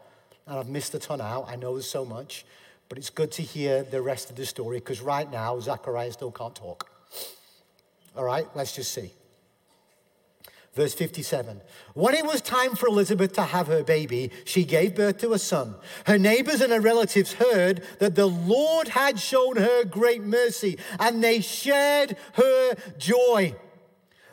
And 0.47 0.59
I've 0.59 0.67
missed 0.67 0.93
a 0.95 0.99
ton 0.99 1.21
out. 1.21 1.45
I 1.47 1.55
know 1.55 1.73
there's 1.73 1.89
so 1.89 2.03
much, 2.03 2.45
but 2.91 2.97
it's 2.97 3.09
good 3.09 3.31
to 3.31 3.41
hear 3.41 3.83
the 3.83 4.01
rest 4.01 4.29
of 4.29 4.35
the 4.35 4.45
story 4.45 4.79
because 4.79 4.99
right 4.99 5.31
now, 5.31 5.57
Zechariah 5.61 6.11
still 6.11 6.29
can't 6.29 6.53
talk. 6.53 6.91
All 8.17 8.25
right, 8.25 8.45
let's 8.53 8.75
just 8.75 8.91
see. 8.91 9.13
Verse 10.73 10.93
57. 10.93 11.61
When 11.93 12.13
it 12.13 12.25
was 12.25 12.41
time 12.41 12.75
for 12.75 12.87
Elizabeth 12.87 13.31
to 13.35 13.43
have 13.43 13.67
her 13.67 13.81
baby, 13.81 14.29
she 14.43 14.65
gave 14.65 14.93
birth 14.93 15.19
to 15.19 15.31
a 15.31 15.39
son. 15.39 15.75
Her 16.05 16.17
neighbors 16.17 16.59
and 16.59 16.73
her 16.73 16.81
relatives 16.81 17.31
heard 17.31 17.81
that 17.99 18.15
the 18.15 18.27
Lord 18.27 18.89
had 18.89 19.21
shown 19.21 19.55
her 19.55 19.85
great 19.85 20.21
mercy, 20.21 20.77
and 20.99 21.23
they 21.23 21.39
shared 21.39 22.17
her 22.33 22.75
joy. 22.97 23.55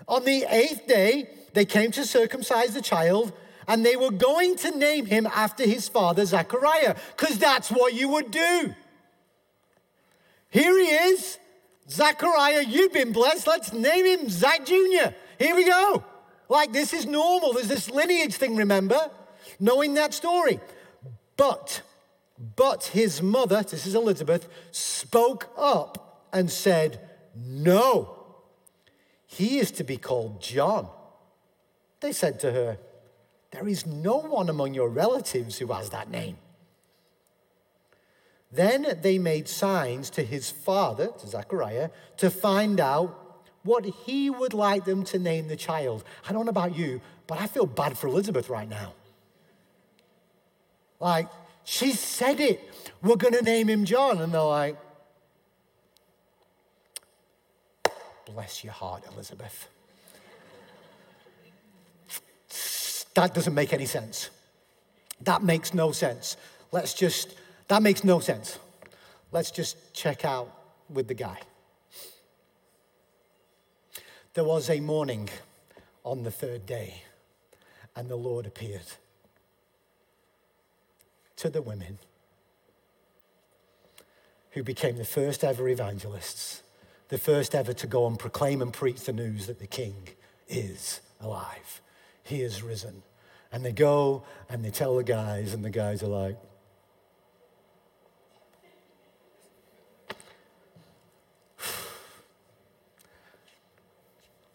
On 0.09 0.25
the 0.25 0.45
eighth 0.51 0.85
day, 0.89 1.31
they 1.53 1.65
came 1.65 1.93
to 1.93 2.05
circumcise 2.05 2.75
the 2.75 2.83
child, 2.83 3.33
and 3.69 3.85
they 3.85 3.95
were 3.95 4.11
going 4.11 4.57
to 4.57 4.77
name 4.77 5.07
him 5.07 5.27
after 5.27 5.65
his 5.65 5.89
father, 5.89 6.25
Zechariah, 6.25 6.97
because 7.15 7.39
that's 7.39 7.71
what 7.71 7.93
you 7.93 8.09
would 8.09 8.31
do. 8.31 8.75
Here 10.49 10.79
he 10.79 10.87
is, 10.87 11.39
Zechariah, 11.91 12.65
you've 12.67 12.95
been 12.95 13.13
blessed. 13.13 13.47
Let's 13.47 13.73
name 13.73 14.07
him 14.07 14.29
Zach 14.31 14.65
Jr. 14.65 15.13
Here 15.39 15.55
we 15.55 15.65
go. 15.65 16.03
Like 16.49 16.73
this 16.73 16.95
is 16.95 17.05
normal. 17.05 17.53
There's 17.53 17.69
this 17.69 17.91
lineage 17.91 18.35
thing, 18.35 18.57
remember? 18.57 19.11
Knowing 19.61 19.95
that 19.95 20.15
story. 20.15 20.61
But, 21.37 21.83
but 22.57 22.85
his 22.85 23.21
mother, 23.23 23.63
this 23.63 23.87
is 23.87 23.95
Elizabeth, 23.95 24.49
spoke 24.71 25.51
up 25.57 26.27
and 26.33 26.51
said, 26.51 27.01
No, 27.37 28.17
he 29.27 29.59
is 29.59 29.71
to 29.73 29.85
be 29.85 29.99
called 29.99 30.41
John. 30.41 30.89
They 32.01 32.13
said 32.13 32.41
to 32.41 32.53
her, 32.53 32.79
There 33.51 33.67
is 33.67 33.87
no 33.87 34.19
one 34.19 34.49
among 34.49 34.75
your 34.75 34.89
relatives 34.89 35.59
who 35.59 35.69
has 35.69 35.91
that 35.91 36.11
name. 36.11 36.37
Then 38.51 38.99
they 39.03 39.19
made 39.19 39.49
signs 39.49 40.11
to 40.11 40.23
his 40.23 40.51
father, 40.51 41.09
to 41.19 41.27
Zechariah, 41.27 41.91
to 42.19 42.31
find 42.31 42.81
out 42.81 43.45
what 43.63 43.85
he 43.85 44.31
would 44.31 44.55
like 44.55 44.85
them 44.85 45.05
to 45.05 45.19
name 45.19 45.49
the 45.49 45.57
child. 45.57 46.05
I 46.29 46.33
don't 46.33 46.47
know 46.47 46.51
about 46.51 46.77
you, 46.77 47.01
but 47.27 47.39
I 47.39 47.47
feel 47.47 47.67
bad 47.67 47.99
for 47.99 48.07
Elizabeth 48.07 48.49
right 48.49 48.69
now. 48.69 48.95
Like, 51.01 51.29
she 51.65 51.93
said 51.93 52.41
it. 52.41 52.61
We're 53.03 53.17
going 53.17 53.35
to 53.35 53.43
name 53.43 53.69
him 53.69 53.85
John. 53.85 54.21
And 54.21 54.33
they're 54.33 54.41
like, 54.41 54.77
bless 58.25 58.65
your 58.65 58.73
heart, 58.73 59.05
Elizabeth. 59.13 59.69
That 63.15 63.35
doesn't 63.35 63.55
make 63.55 63.73
any 63.73 63.87
sense. 63.87 64.31
That 65.23 65.43
makes 65.43 65.75
no 65.75 65.93
sense. 65.93 66.37
Let's 66.71 66.95
just, 66.95 67.35
that 67.69 67.83
makes 67.83 68.05
no 68.05 68.21
sense. 68.21 68.59
Let's 69.33 69.51
just 69.51 69.95
check 69.95 70.25
out 70.25 70.49
with 70.89 71.09
the 71.09 71.15
guy. 71.15 71.39
There 74.35 74.45
was 74.45 74.71
a 74.71 74.81
morning 74.81 75.29
on 76.05 76.23
the 76.23 76.31
third 76.31 76.65
day, 76.65 77.03
and 77.97 78.09
the 78.09 78.17
Lord 78.17 78.47
appeared 78.47 78.87
to 81.37 81.51
the 81.51 81.63
women 81.63 81.99
who 84.53 84.63
became 84.63 84.97
the 84.97 85.05
first 85.05 85.45
ever 85.45 85.69
evangelists, 85.69 86.63
the 87.09 87.19
first 87.19 87.55
ever 87.55 87.73
to 87.73 87.87
go 87.87 88.07
and 88.07 88.19
proclaim 88.19 88.63
and 88.63 88.73
preach 88.73 89.01
the 89.03 89.13
news 89.13 89.47
that 89.47 89.59
the 89.59 89.67
King 89.67 90.09
is 90.49 91.01
alive. 91.21 91.81
He 92.29 92.43
is 92.43 92.63
risen. 92.63 93.03
And 93.51 93.65
they 93.65 93.73
go 93.73 94.23
and 94.51 94.63
they 94.63 94.69
tell 94.69 94.97
the 94.97 95.03
guys, 95.03 95.55
and 95.55 95.65
the 95.65 95.71
guys 95.71 96.03
are 96.03 96.09
like, 96.09 96.37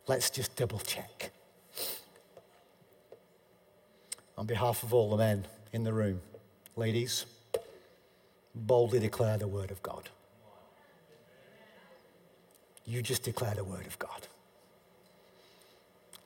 Let's 0.05 0.29
just 0.29 0.55
double 0.55 0.79
check. 0.79 1.31
On 4.37 4.45
behalf 4.45 4.83
of 4.83 4.93
all 4.93 5.09
the 5.09 5.17
men 5.17 5.45
in 5.71 5.83
the 5.83 5.93
room, 5.93 6.21
ladies, 6.75 7.25
boldly 8.53 8.99
declare 8.99 9.37
the 9.37 9.47
word 9.47 9.71
of 9.71 9.81
God. 9.81 10.09
You 12.85 13.01
just 13.01 13.23
declare 13.23 13.55
the 13.55 13.63
word 13.63 13.87
of 13.87 13.97
God. 13.97 14.27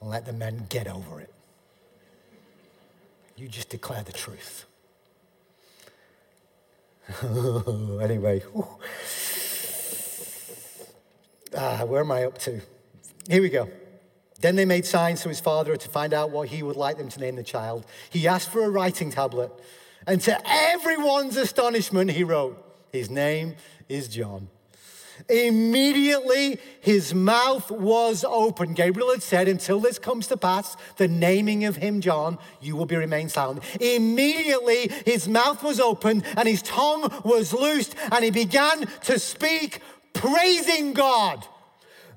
Let 0.02 0.26
the 0.26 0.34
men 0.34 0.66
get 0.70 0.88
over 0.88 1.22
it. 1.22 1.34
You 3.38 3.48
just 3.48 3.70
declare 3.70 4.04
the 4.04 4.12
truth. 4.12 4.66
anyway, 8.02 8.42
ah, 11.56 11.86
where 11.86 12.02
am 12.02 12.12
I 12.12 12.26
up 12.26 12.40
to? 12.40 12.60
Here 13.30 13.42
we 13.42 13.50
go. 13.50 13.70
Then 14.42 14.56
they 14.56 14.66
made 14.66 14.86
signs 14.86 15.22
to 15.22 15.30
his 15.30 15.40
father 15.40 15.78
to 15.78 15.90
find 15.90 16.14
out 16.14 16.32
what 16.32 16.50
he 16.50 16.64
would 16.64 16.76
like 16.76 16.98
them 16.98 17.10
to 17.10 17.20
name 17.20 17.36
the 17.36 17.44
child. 17.44 17.86
He 18.10 18.28
asked 18.28 18.50
for 18.50 18.64
a 18.64 18.70
writing 18.70 19.12
tablet, 19.12 19.52
and 20.08 20.20
to 20.22 20.38
everyone's 20.46 21.38
astonishment, 21.38 22.12
he 22.12 22.24
wrote, 22.24 22.58
His 22.92 23.10
name 23.10 23.56
is 23.88 24.08
John. 24.08 24.50
Immediately 25.30 26.60
his 26.80 27.14
mouth 27.14 27.70
was 27.72 28.24
open. 28.24 28.74
Gabriel 28.74 29.12
had 29.12 29.24
said, 29.24 29.48
Until 29.48 29.80
this 29.80 30.00
comes 30.00 30.28
to 30.28 30.38
pass, 30.38 30.76
the 30.98 31.08
naming 31.08 31.66
of 31.66 31.78
him, 31.78 32.02
John, 32.02 32.38
you 32.62 32.76
will 32.76 32.86
be 32.86 32.96
remain 32.96 33.30
silent. 33.30 33.64
Immediately 33.82 34.92
his 35.06 35.28
mouth 35.28 35.64
was 35.64 35.80
open 35.80 36.24
and 36.36 36.48
his 36.48 36.62
tongue 36.62 37.12
was 37.24 37.54
loosed, 37.54 37.96
and 38.12 38.24
he 38.24 38.32
began 38.32 38.88
to 39.04 39.20
speak, 39.20 39.82
praising 40.14 40.94
God. 40.94 41.46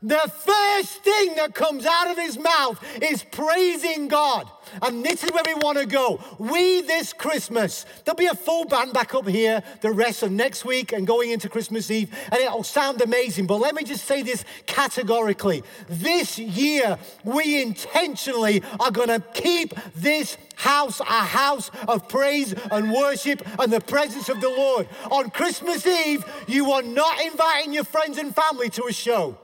The 0.02 0.32
first 0.44 1.02
thing 1.02 1.34
that 1.36 1.54
comes 1.54 1.84
out 1.84 2.10
of 2.10 2.16
his 2.16 2.38
mouth 2.38 2.82
is 3.02 3.22
praising 3.22 4.08
God. 4.08 4.48
And 4.82 5.04
this 5.04 5.24
is 5.24 5.32
where 5.32 5.42
we 5.44 5.54
want 5.54 5.78
to 5.78 5.86
go. 5.86 6.20
We, 6.38 6.82
this 6.82 7.12
Christmas, 7.12 7.84
there'll 8.04 8.16
be 8.16 8.26
a 8.26 8.34
full 8.34 8.64
band 8.64 8.92
back 8.92 9.14
up 9.14 9.26
here 9.26 9.62
the 9.80 9.90
rest 9.90 10.22
of 10.22 10.30
next 10.30 10.64
week 10.64 10.92
and 10.92 11.06
going 11.06 11.30
into 11.30 11.48
Christmas 11.48 11.90
Eve, 11.90 12.14
and 12.30 12.40
it'll 12.40 12.62
sound 12.62 13.02
amazing. 13.02 13.46
But 13.46 13.56
let 13.56 13.74
me 13.74 13.82
just 13.82 14.04
say 14.04 14.22
this 14.22 14.44
categorically. 14.66 15.62
This 15.88 16.38
year, 16.38 16.98
we 17.24 17.60
intentionally 17.60 18.62
are 18.78 18.90
going 18.90 19.08
to 19.08 19.20
keep 19.34 19.74
this 19.96 20.38
house 20.54 21.00
a 21.00 21.04
house 21.04 21.70
of 21.88 22.08
praise 22.08 22.54
and 22.70 22.92
worship 22.92 23.42
and 23.58 23.72
the 23.72 23.80
presence 23.80 24.28
of 24.28 24.40
the 24.40 24.48
Lord. 24.48 24.88
On 25.10 25.30
Christmas 25.30 25.86
Eve, 25.86 26.24
you 26.46 26.70
are 26.72 26.82
not 26.82 27.20
inviting 27.22 27.72
your 27.72 27.84
friends 27.84 28.18
and 28.18 28.34
family 28.34 28.68
to 28.70 28.84
a 28.84 28.92
show. 28.92 29.36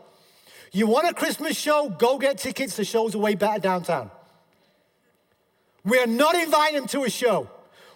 You 0.77 0.87
want 0.87 1.09
a 1.09 1.15
Christmas 1.15 1.57
show? 1.57 1.89
Go 1.89 2.19
get 2.19 2.37
tickets. 2.37 2.77
The 2.77 2.85
shows 2.85 3.15
are 3.15 3.19
way 3.19 3.35
better 3.35 3.59
downtown. 3.59 4.11
We 5.87 5.99
are 5.99 6.07
not 6.07 6.35
inviting 6.35 6.77
them 6.77 6.87
to 6.89 7.05
a 7.05 7.09
show. 7.09 7.49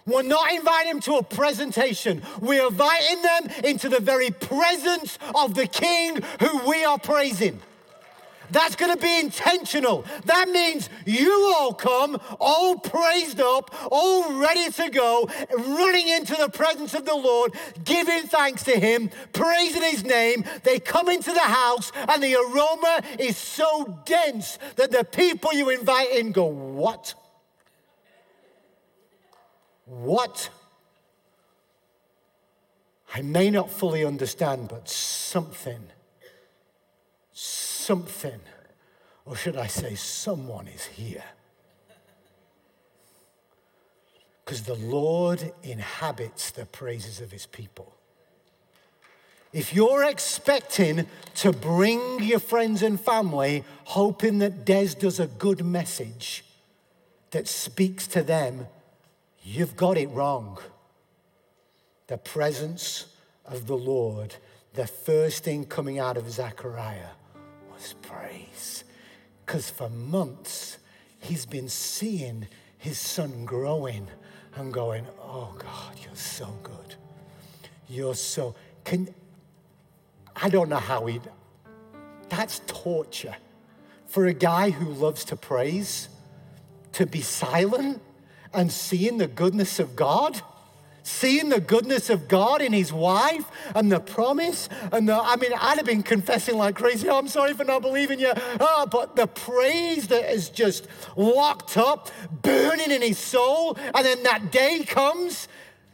We're 0.07 0.23
not 0.23 0.51
inviting 0.51 0.93
them 0.93 1.01
to 1.01 1.17
a 1.17 1.23
presentation. 1.23 2.23
We're 2.39 2.65
inviting 2.65 3.21
them 3.21 3.65
into 3.65 3.87
the 3.87 3.99
very 3.99 4.31
presence 4.31 5.19
of 5.35 5.53
the 5.53 5.67
King 5.67 6.23
who 6.39 6.67
we 6.67 6.83
are 6.83 6.97
praising. 6.97 7.59
That's 8.51 8.75
going 8.75 8.93
to 8.93 9.01
be 9.01 9.19
intentional. 9.19 10.05
That 10.25 10.49
means 10.49 10.89
you 11.05 11.55
all 11.57 11.73
come 11.73 12.19
all 12.39 12.77
praised 12.77 13.39
up, 13.39 13.73
all 13.91 14.33
ready 14.39 14.69
to 14.71 14.89
go, 14.89 15.29
running 15.57 16.07
into 16.07 16.35
the 16.35 16.49
presence 16.49 16.93
of 16.93 17.05
the 17.05 17.15
Lord, 17.15 17.53
giving 17.83 18.23
thanks 18.23 18.63
to 18.63 18.79
Him, 18.79 19.09
praising 19.33 19.83
His 19.83 20.03
name. 20.03 20.43
They 20.63 20.79
come 20.79 21.09
into 21.09 21.31
the 21.31 21.39
house, 21.39 21.91
and 21.95 22.21
the 22.21 22.35
aroma 22.35 23.01
is 23.19 23.37
so 23.37 23.99
dense 24.05 24.59
that 24.75 24.91
the 24.91 25.03
people 25.03 25.53
you 25.53 25.69
invite 25.69 26.11
in 26.11 26.31
go, 26.31 26.45
What? 26.45 27.13
What? 29.85 30.49
I 33.13 33.21
may 33.21 33.49
not 33.49 33.69
fully 33.69 34.05
understand, 34.05 34.69
but 34.69 34.87
something 34.87 35.81
something, 37.91 38.39
or 39.25 39.35
should 39.35 39.57
I 39.57 39.67
say, 39.67 39.95
someone 39.95 40.65
is 40.69 40.85
here. 40.85 41.25
Because 44.45 44.63
the 44.63 44.75
Lord 44.75 45.51
inhabits 45.61 46.51
the 46.51 46.65
praises 46.65 47.19
of 47.19 47.33
his 47.33 47.45
people. 47.45 47.93
If 49.51 49.73
you're 49.73 50.05
expecting 50.05 51.05
to 51.35 51.51
bring 51.51 52.23
your 52.23 52.39
friends 52.39 52.81
and 52.81 52.97
family, 52.97 53.65
hoping 53.83 54.39
that 54.39 54.63
Des 54.63 54.93
does 54.97 55.19
a 55.19 55.27
good 55.27 55.65
message 55.65 56.45
that 57.31 57.45
speaks 57.45 58.07
to 58.07 58.23
them, 58.23 58.67
you've 59.43 59.75
got 59.75 59.97
it 59.97 60.07
wrong. 60.11 60.59
The 62.07 62.17
presence 62.17 63.07
of 63.45 63.67
the 63.67 63.75
Lord, 63.75 64.35
the 64.75 64.87
first 64.87 65.43
thing 65.43 65.65
coming 65.65 65.99
out 65.99 66.15
of 66.15 66.31
Zechariah 66.31 67.15
praise. 68.01 68.83
Because 69.45 69.69
for 69.69 69.89
months, 69.89 70.77
he's 71.19 71.45
been 71.45 71.69
seeing 71.69 72.47
his 72.77 72.97
son 72.97 73.45
growing 73.45 74.07
and 74.55 74.73
going, 74.73 75.05
Oh 75.21 75.53
God, 75.57 75.95
you're 76.03 76.15
so 76.15 76.47
good. 76.63 76.95
You're 77.87 78.15
so. 78.15 78.55
Can, 78.83 79.13
I 80.35 80.49
don't 80.49 80.69
know 80.69 80.77
how 80.77 81.05
he. 81.05 81.21
That's 82.29 82.61
torture. 82.67 83.35
For 84.05 84.25
a 84.25 84.33
guy 84.33 84.71
who 84.71 84.91
loves 84.91 85.25
to 85.25 85.35
praise, 85.35 86.09
to 86.93 87.05
be 87.05 87.21
silent 87.21 88.01
and 88.53 88.71
seeing 88.71 89.17
the 89.17 89.27
goodness 89.27 89.79
of 89.79 89.95
God 89.95 90.41
seeing 91.03 91.49
the 91.49 91.59
goodness 91.59 92.09
of 92.09 92.27
God 92.27 92.61
in 92.61 92.73
his 92.73 92.93
wife 92.93 93.45
and 93.75 93.91
the 93.91 93.99
promise. 93.99 94.69
And 94.91 95.07
the, 95.09 95.15
I 95.15 95.35
mean, 95.35 95.51
I'd 95.59 95.77
have 95.77 95.85
been 95.85 96.03
confessing 96.03 96.57
like 96.57 96.75
crazy, 96.75 97.09
oh, 97.09 97.17
I'm 97.17 97.27
sorry 97.27 97.53
for 97.53 97.63
not 97.63 97.81
believing 97.81 98.19
you. 98.19 98.33
Oh, 98.59 98.87
but 98.89 99.15
the 99.15 99.27
praise 99.27 100.07
that 100.09 100.31
is 100.31 100.49
just 100.49 100.87
locked 101.15 101.77
up, 101.77 102.09
burning 102.41 102.91
in 102.91 103.01
his 103.01 103.17
soul. 103.17 103.77
And 103.93 104.05
then 104.05 104.23
that 104.23 104.51
day 104.51 104.83
comes 104.83 105.47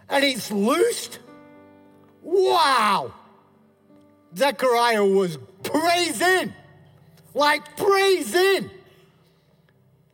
and 0.10 0.24
it's 0.24 0.52
loosed. 0.52 1.20
Wow. 2.22 3.14
Zechariah 4.36 5.06
was 5.06 5.38
praising, 5.64 6.54
like 7.34 7.78
praising. 7.78 8.70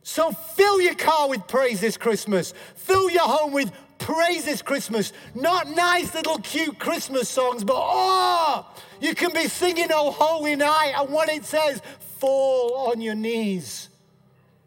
So 0.02 0.32
fill 0.32 0.80
your 0.80 0.94
car 0.94 1.28
with 1.28 1.46
praise 1.48 1.80
this 1.80 1.96
Christmas. 1.96 2.52
Fill 2.76 3.10
your 3.10 3.24
home 3.24 3.52
with 3.52 3.72
praise 4.04 4.44
this 4.44 4.60
Christmas. 4.60 5.14
Not 5.34 5.70
nice 5.70 6.14
little 6.14 6.38
cute 6.38 6.78
Christmas 6.78 7.26
songs, 7.26 7.64
but 7.64 7.76
oh, 7.76 8.66
you 9.00 9.14
can 9.14 9.32
be 9.32 9.48
singing 9.48 9.88
Oh 9.90 10.10
Holy 10.10 10.56
Night, 10.56 10.92
and 10.94 11.10
when 11.10 11.30
it 11.30 11.44
says, 11.46 11.80
fall 12.18 12.90
on 12.90 13.00
your 13.00 13.14
knees. 13.14 13.88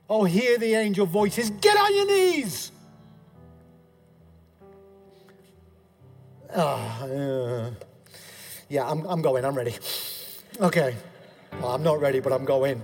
Oh, 0.09 0.23
hear 0.23 0.57
the 0.57 0.73
angel 0.73 1.05
voices, 1.05 1.51
get 1.51 1.77
on 1.77 1.95
your 1.95 2.07
knees. 2.07 2.71
Oh, 6.55 7.71
yeah, 8.69 8.89
I'm, 8.89 9.05
I'm 9.05 9.21
going, 9.21 9.45
I'm 9.45 9.55
ready. 9.55 9.75
Okay. 10.59 10.95
Well, 11.61 11.75
I'm 11.75 11.83
not 11.83 11.99
ready, 11.99 12.19
but 12.19 12.33
I'm 12.33 12.45
going. 12.45 12.83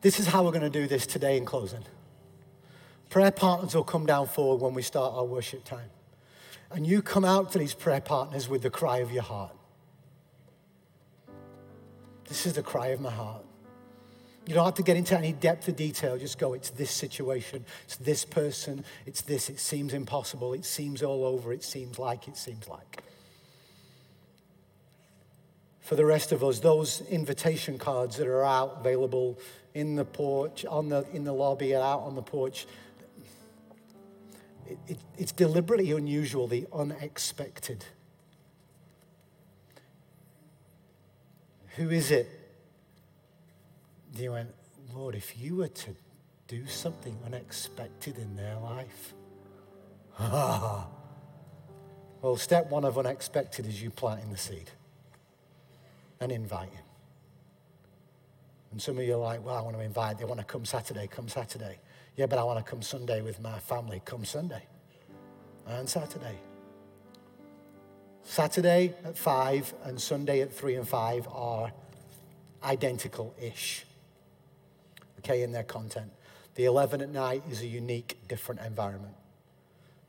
This 0.00 0.18
is 0.18 0.26
how 0.26 0.44
we're 0.44 0.50
going 0.50 0.62
to 0.62 0.70
do 0.70 0.86
this 0.86 1.06
today 1.06 1.36
in 1.36 1.44
closing. 1.44 1.84
Prayer 3.12 3.30
partners 3.30 3.74
will 3.74 3.84
come 3.84 4.06
down 4.06 4.26
forward 4.26 4.62
when 4.62 4.72
we 4.72 4.80
start 4.80 5.12
our 5.12 5.26
worship 5.26 5.64
time. 5.64 5.90
And 6.70 6.86
you 6.86 7.02
come 7.02 7.26
out 7.26 7.52
to 7.52 7.58
these 7.58 7.74
prayer 7.74 8.00
partners 8.00 8.48
with 8.48 8.62
the 8.62 8.70
cry 8.70 9.00
of 9.00 9.12
your 9.12 9.22
heart. 9.22 9.54
This 12.26 12.46
is 12.46 12.54
the 12.54 12.62
cry 12.62 12.86
of 12.86 13.02
my 13.02 13.10
heart. 13.10 13.44
You 14.46 14.54
don't 14.54 14.64
have 14.64 14.76
to 14.76 14.82
get 14.82 14.96
into 14.96 15.14
any 15.14 15.34
depth 15.34 15.68
of 15.68 15.76
detail. 15.76 16.16
Just 16.16 16.38
go, 16.38 16.54
it's 16.54 16.70
this 16.70 16.90
situation, 16.90 17.66
it's 17.84 17.96
this 17.96 18.24
person, 18.24 18.82
it's 19.04 19.20
this. 19.20 19.50
It 19.50 19.60
seems 19.60 19.92
impossible, 19.92 20.54
it 20.54 20.64
seems 20.64 21.02
all 21.02 21.26
over, 21.26 21.52
it 21.52 21.64
seems 21.64 21.98
like, 21.98 22.28
it 22.28 22.38
seems 22.38 22.66
like. 22.66 23.02
For 25.82 25.96
the 25.96 26.06
rest 26.06 26.32
of 26.32 26.42
us, 26.42 26.60
those 26.60 27.02
invitation 27.10 27.76
cards 27.76 28.16
that 28.16 28.26
are 28.26 28.42
out 28.42 28.78
available 28.80 29.38
in 29.74 29.96
the 29.96 30.04
porch, 30.06 30.64
on 30.64 30.88
the, 30.88 31.04
in 31.12 31.24
the 31.24 31.34
lobby, 31.34 31.74
and 31.74 31.82
out 31.82 32.00
on 32.00 32.14
the 32.14 32.22
porch, 32.22 32.66
it, 34.72 34.78
it, 34.92 34.98
it's 35.18 35.32
deliberately 35.32 35.92
unusual, 35.92 36.48
the 36.48 36.66
unexpected. 36.72 37.84
Who 41.76 41.90
is 41.90 42.10
it? 42.10 42.28
You 44.16 44.32
went, 44.32 44.50
Lord, 44.94 45.14
if 45.14 45.38
you 45.38 45.56
were 45.56 45.68
to 45.68 45.96
do 46.48 46.66
something 46.66 47.16
unexpected 47.24 48.18
in 48.18 48.36
their 48.36 48.56
life. 48.56 49.14
well, 50.20 50.86
step 52.36 52.70
one 52.70 52.84
of 52.84 52.98
unexpected 52.98 53.66
is 53.66 53.82
you 53.82 53.90
planting 53.90 54.30
the 54.30 54.36
seed 54.36 54.70
and 56.20 56.30
inviting. 56.30 56.78
And 58.70 58.80
some 58.80 58.98
of 58.98 59.04
you 59.04 59.14
are 59.14 59.18
like, 59.18 59.44
well, 59.44 59.56
I 59.56 59.62
want 59.62 59.76
to 59.76 59.82
invite, 59.82 60.18
they 60.18 60.24
want 60.24 60.40
to 60.40 60.46
come 60.46 60.64
Saturday, 60.64 61.06
come 61.06 61.28
Saturday. 61.28 61.78
Yeah, 62.16 62.26
but 62.26 62.38
I 62.38 62.44
want 62.44 62.64
to 62.64 62.70
come 62.70 62.82
Sunday 62.82 63.22
with 63.22 63.40
my 63.40 63.58
family. 63.58 64.02
Come 64.04 64.24
Sunday 64.24 64.62
and 65.66 65.88
Saturday. 65.88 66.38
Saturday 68.22 68.94
at 69.04 69.16
5 69.16 69.74
and 69.84 70.00
Sunday 70.00 70.42
at 70.42 70.52
3 70.52 70.76
and 70.76 70.88
5 70.88 71.28
are 71.28 71.72
identical 72.62 73.34
ish, 73.40 73.84
okay, 75.18 75.42
in 75.42 75.52
their 75.52 75.64
content. 75.64 76.12
The 76.54 76.66
11 76.66 77.00
at 77.00 77.08
night 77.08 77.42
is 77.50 77.62
a 77.62 77.66
unique, 77.66 78.18
different 78.28 78.60
environment. 78.60 79.14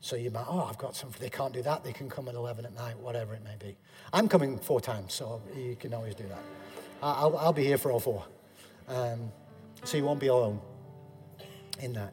So 0.00 0.16
you 0.16 0.30
might, 0.30 0.44
oh, 0.46 0.66
I've 0.68 0.76
got 0.76 0.94
something. 0.94 1.20
They 1.20 1.30
can't 1.30 1.54
do 1.54 1.62
that. 1.62 1.82
They 1.82 1.92
can 1.92 2.10
come 2.10 2.28
at 2.28 2.34
11 2.34 2.66
at 2.66 2.74
night, 2.74 2.98
whatever 2.98 3.34
it 3.34 3.42
may 3.42 3.56
be. 3.58 3.76
I'm 4.12 4.28
coming 4.28 4.58
four 4.58 4.80
times, 4.80 5.14
so 5.14 5.40
you 5.56 5.74
can 5.76 5.94
always 5.94 6.14
do 6.14 6.24
that. 6.28 6.42
I'll, 7.02 7.36
I'll 7.38 7.52
be 7.54 7.64
here 7.64 7.78
for 7.78 7.90
all 7.90 8.00
four. 8.00 8.24
Um, 8.88 9.32
so 9.84 9.96
you 9.96 10.04
won't 10.04 10.20
be 10.20 10.26
alone 10.26 10.60
in 11.80 11.92
that. 11.94 12.12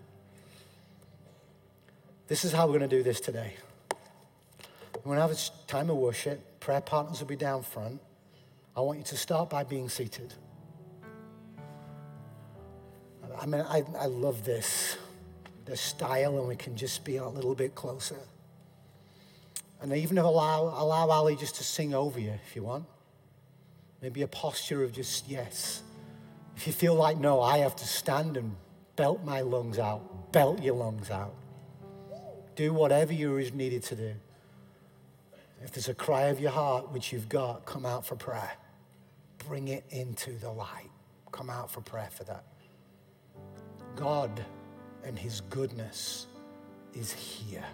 This 2.27 2.45
is 2.45 2.51
how 2.51 2.65
we're 2.65 2.77
going 2.77 2.89
to 2.89 2.95
do 2.97 3.03
this 3.03 3.19
today. 3.19 3.55
We're 5.03 5.15
going 5.15 5.17
to 5.17 5.21
have 5.21 5.31
a 5.31 5.67
time 5.67 5.89
of 5.89 5.97
worship. 5.97 6.59
Prayer 6.59 6.81
partners 6.81 7.19
will 7.19 7.27
be 7.27 7.35
down 7.35 7.63
front. 7.63 7.99
I 8.75 8.81
want 8.81 8.99
you 8.99 9.03
to 9.05 9.17
start 9.17 9.49
by 9.49 9.63
being 9.63 9.89
seated. 9.89 10.33
I 13.39 13.45
mean, 13.45 13.61
I, 13.61 13.83
I 13.97 14.05
love 14.05 14.45
this, 14.45 14.97
the 15.65 15.75
style, 15.75 16.37
and 16.37 16.47
we 16.47 16.55
can 16.55 16.75
just 16.75 17.03
be 17.03 17.17
a 17.17 17.27
little 17.27 17.55
bit 17.55 17.75
closer. 17.75 18.19
And 19.81 19.91
even 19.93 20.17
allow, 20.19 20.73
allow 20.77 21.09
Ali 21.09 21.35
just 21.35 21.55
to 21.55 21.63
sing 21.63 21.93
over 21.93 22.19
you 22.19 22.33
if 22.45 22.55
you 22.55 22.63
want. 22.63 22.85
maybe 24.01 24.21
a 24.21 24.27
posture 24.27 24.83
of 24.83 24.91
just 24.91 25.27
yes. 25.27 25.81
If 26.55 26.67
you 26.67 26.73
feel 26.73 26.93
like, 26.93 27.17
no, 27.17 27.41
I 27.41 27.59
have 27.59 27.75
to 27.77 27.87
stand 27.87 28.37
and 28.37 28.55
belt 29.01 29.23
my 29.23 29.41
lungs 29.41 29.79
out, 29.79 30.31
belt 30.31 30.61
your 30.61 30.75
lungs 30.75 31.09
out. 31.09 31.33
Do 32.55 32.71
whatever 32.71 33.11
you 33.11 33.35
are 33.35 33.41
needed 33.49 33.81
to 33.85 33.95
do. 33.95 34.13
If 35.63 35.71
there's 35.71 35.89
a 35.89 35.95
cry 35.95 36.25
of 36.25 36.39
your 36.39 36.51
heart, 36.51 36.91
which 36.91 37.11
you've 37.11 37.27
got, 37.27 37.65
come 37.65 37.83
out 37.83 38.05
for 38.05 38.15
prayer. 38.15 38.51
Bring 39.47 39.69
it 39.69 39.85
into 39.89 40.37
the 40.37 40.51
light. 40.51 40.91
Come 41.31 41.49
out 41.49 41.71
for 41.71 41.81
prayer 41.81 42.09
for 42.11 42.25
that. 42.25 42.43
God 43.95 44.45
and 45.03 45.17
His 45.17 45.41
goodness 45.49 46.27
is 46.93 47.11
here. 47.11 47.65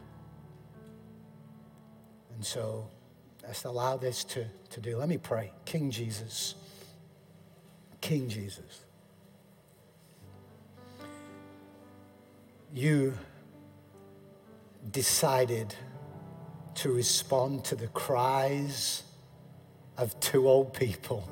And 2.36 2.46
so 2.46 2.88
let's 3.44 3.66
allow 3.66 3.98
this 3.98 4.24
to, 4.24 4.46
to 4.70 4.80
do. 4.80 4.96
Let 4.96 5.10
me 5.10 5.18
pray. 5.18 5.52
King 5.66 5.92
Jesus. 5.92 6.56
King 8.00 8.30
Jesus. 8.30 8.87
You 12.74 13.14
decided 14.92 15.74
to 16.76 16.92
respond 16.92 17.64
to 17.66 17.76
the 17.76 17.88
cries 17.88 19.04
of 19.98 20.20
two 20.20 20.48
old 20.48 20.74
people 20.74 21.28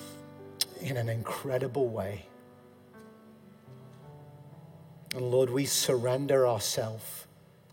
in 0.80 0.96
an 0.96 1.08
incredible 1.08 1.88
way. 1.88 2.26
And 5.14 5.30
Lord, 5.30 5.50
we 5.50 5.66
surrender 5.66 6.46
ourselves 6.46 7.26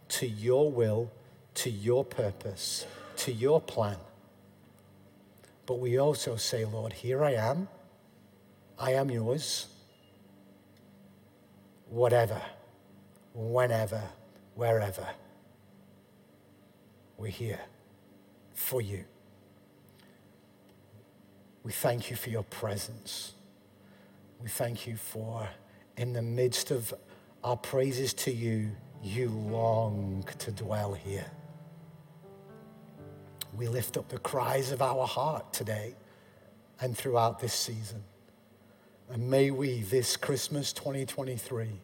to 0.10 0.28
your 0.28 0.72
will, 0.72 1.12
to 1.56 1.70
your 1.70 2.04
purpose, 2.04 2.86
to 3.18 3.32
your 3.32 3.62
plan. 3.62 3.98
But 5.66 5.80
we 5.80 6.00
also 6.00 6.36
say, 6.38 6.66
Lord, 6.66 6.94
here 6.94 7.24
I 7.24 7.34
am. 7.34 7.68
I 8.80 8.94
am 8.94 9.12
yours. 9.12 9.68
Whatever, 11.90 12.42
whenever, 13.38 14.02
wherever. 14.56 15.08
We're 17.18 17.28
here 17.28 17.60
for 18.54 18.82
you. 18.82 19.06
We 21.64 21.72
thank 21.72 22.10
you 22.10 22.16
for 22.16 22.30
your 22.30 22.44
presence. 22.44 23.34
We 24.42 24.50
thank 24.50 24.88
you 24.88 24.96
for, 24.98 25.48
in 25.98 26.14
the 26.14 26.22
midst 26.22 26.72
of 26.72 26.94
our 27.44 27.58
praises 27.58 28.14
to 28.16 28.32
you, 28.32 28.72
you 29.04 29.30
long 29.30 30.28
to 30.40 30.52
dwell 30.52 30.94
here. 30.94 31.30
We 33.56 33.68
lift 33.68 33.98
up 33.98 34.10
the 34.10 34.20
cries 34.20 34.72
of 34.72 34.82
our 34.82 35.06
heart 35.06 35.54
today 35.54 35.96
and 36.80 36.98
throughout 36.98 37.40
this 37.40 37.54
season. 37.54 38.04
And 39.10 39.30
may 39.30 39.52
we, 39.52 39.82
this 39.82 40.18
Christmas 40.18 40.74
2023, 40.74 41.80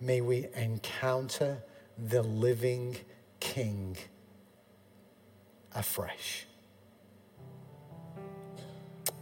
may 0.00 0.20
we 0.20 0.48
encounter 0.54 1.58
the 1.96 2.22
living 2.22 2.96
King 3.40 3.96
afresh. 5.74 6.46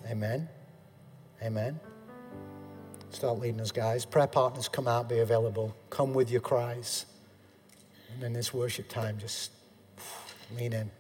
Amen. 0.09 0.49
Amen. 1.43 1.81
Start 3.11 3.39
leading 3.39 3.61
us, 3.61 3.73
guys. 3.73 4.05
Prayer 4.05 4.27
partners, 4.27 4.69
come 4.69 4.87
out, 4.87 5.09
be 5.09 5.19
available. 5.19 5.75
Come 5.91 6.13
with 6.13 6.31
your 6.31 6.41
cries. 6.41 7.07
And 8.15 8.23
in 8.23 8.33
this 8.33 8.53
worship 8.55 8.89
time, 8.89 9.19
just 9.19 9.51
lean 10.57 10.73
in. 10.73 10.91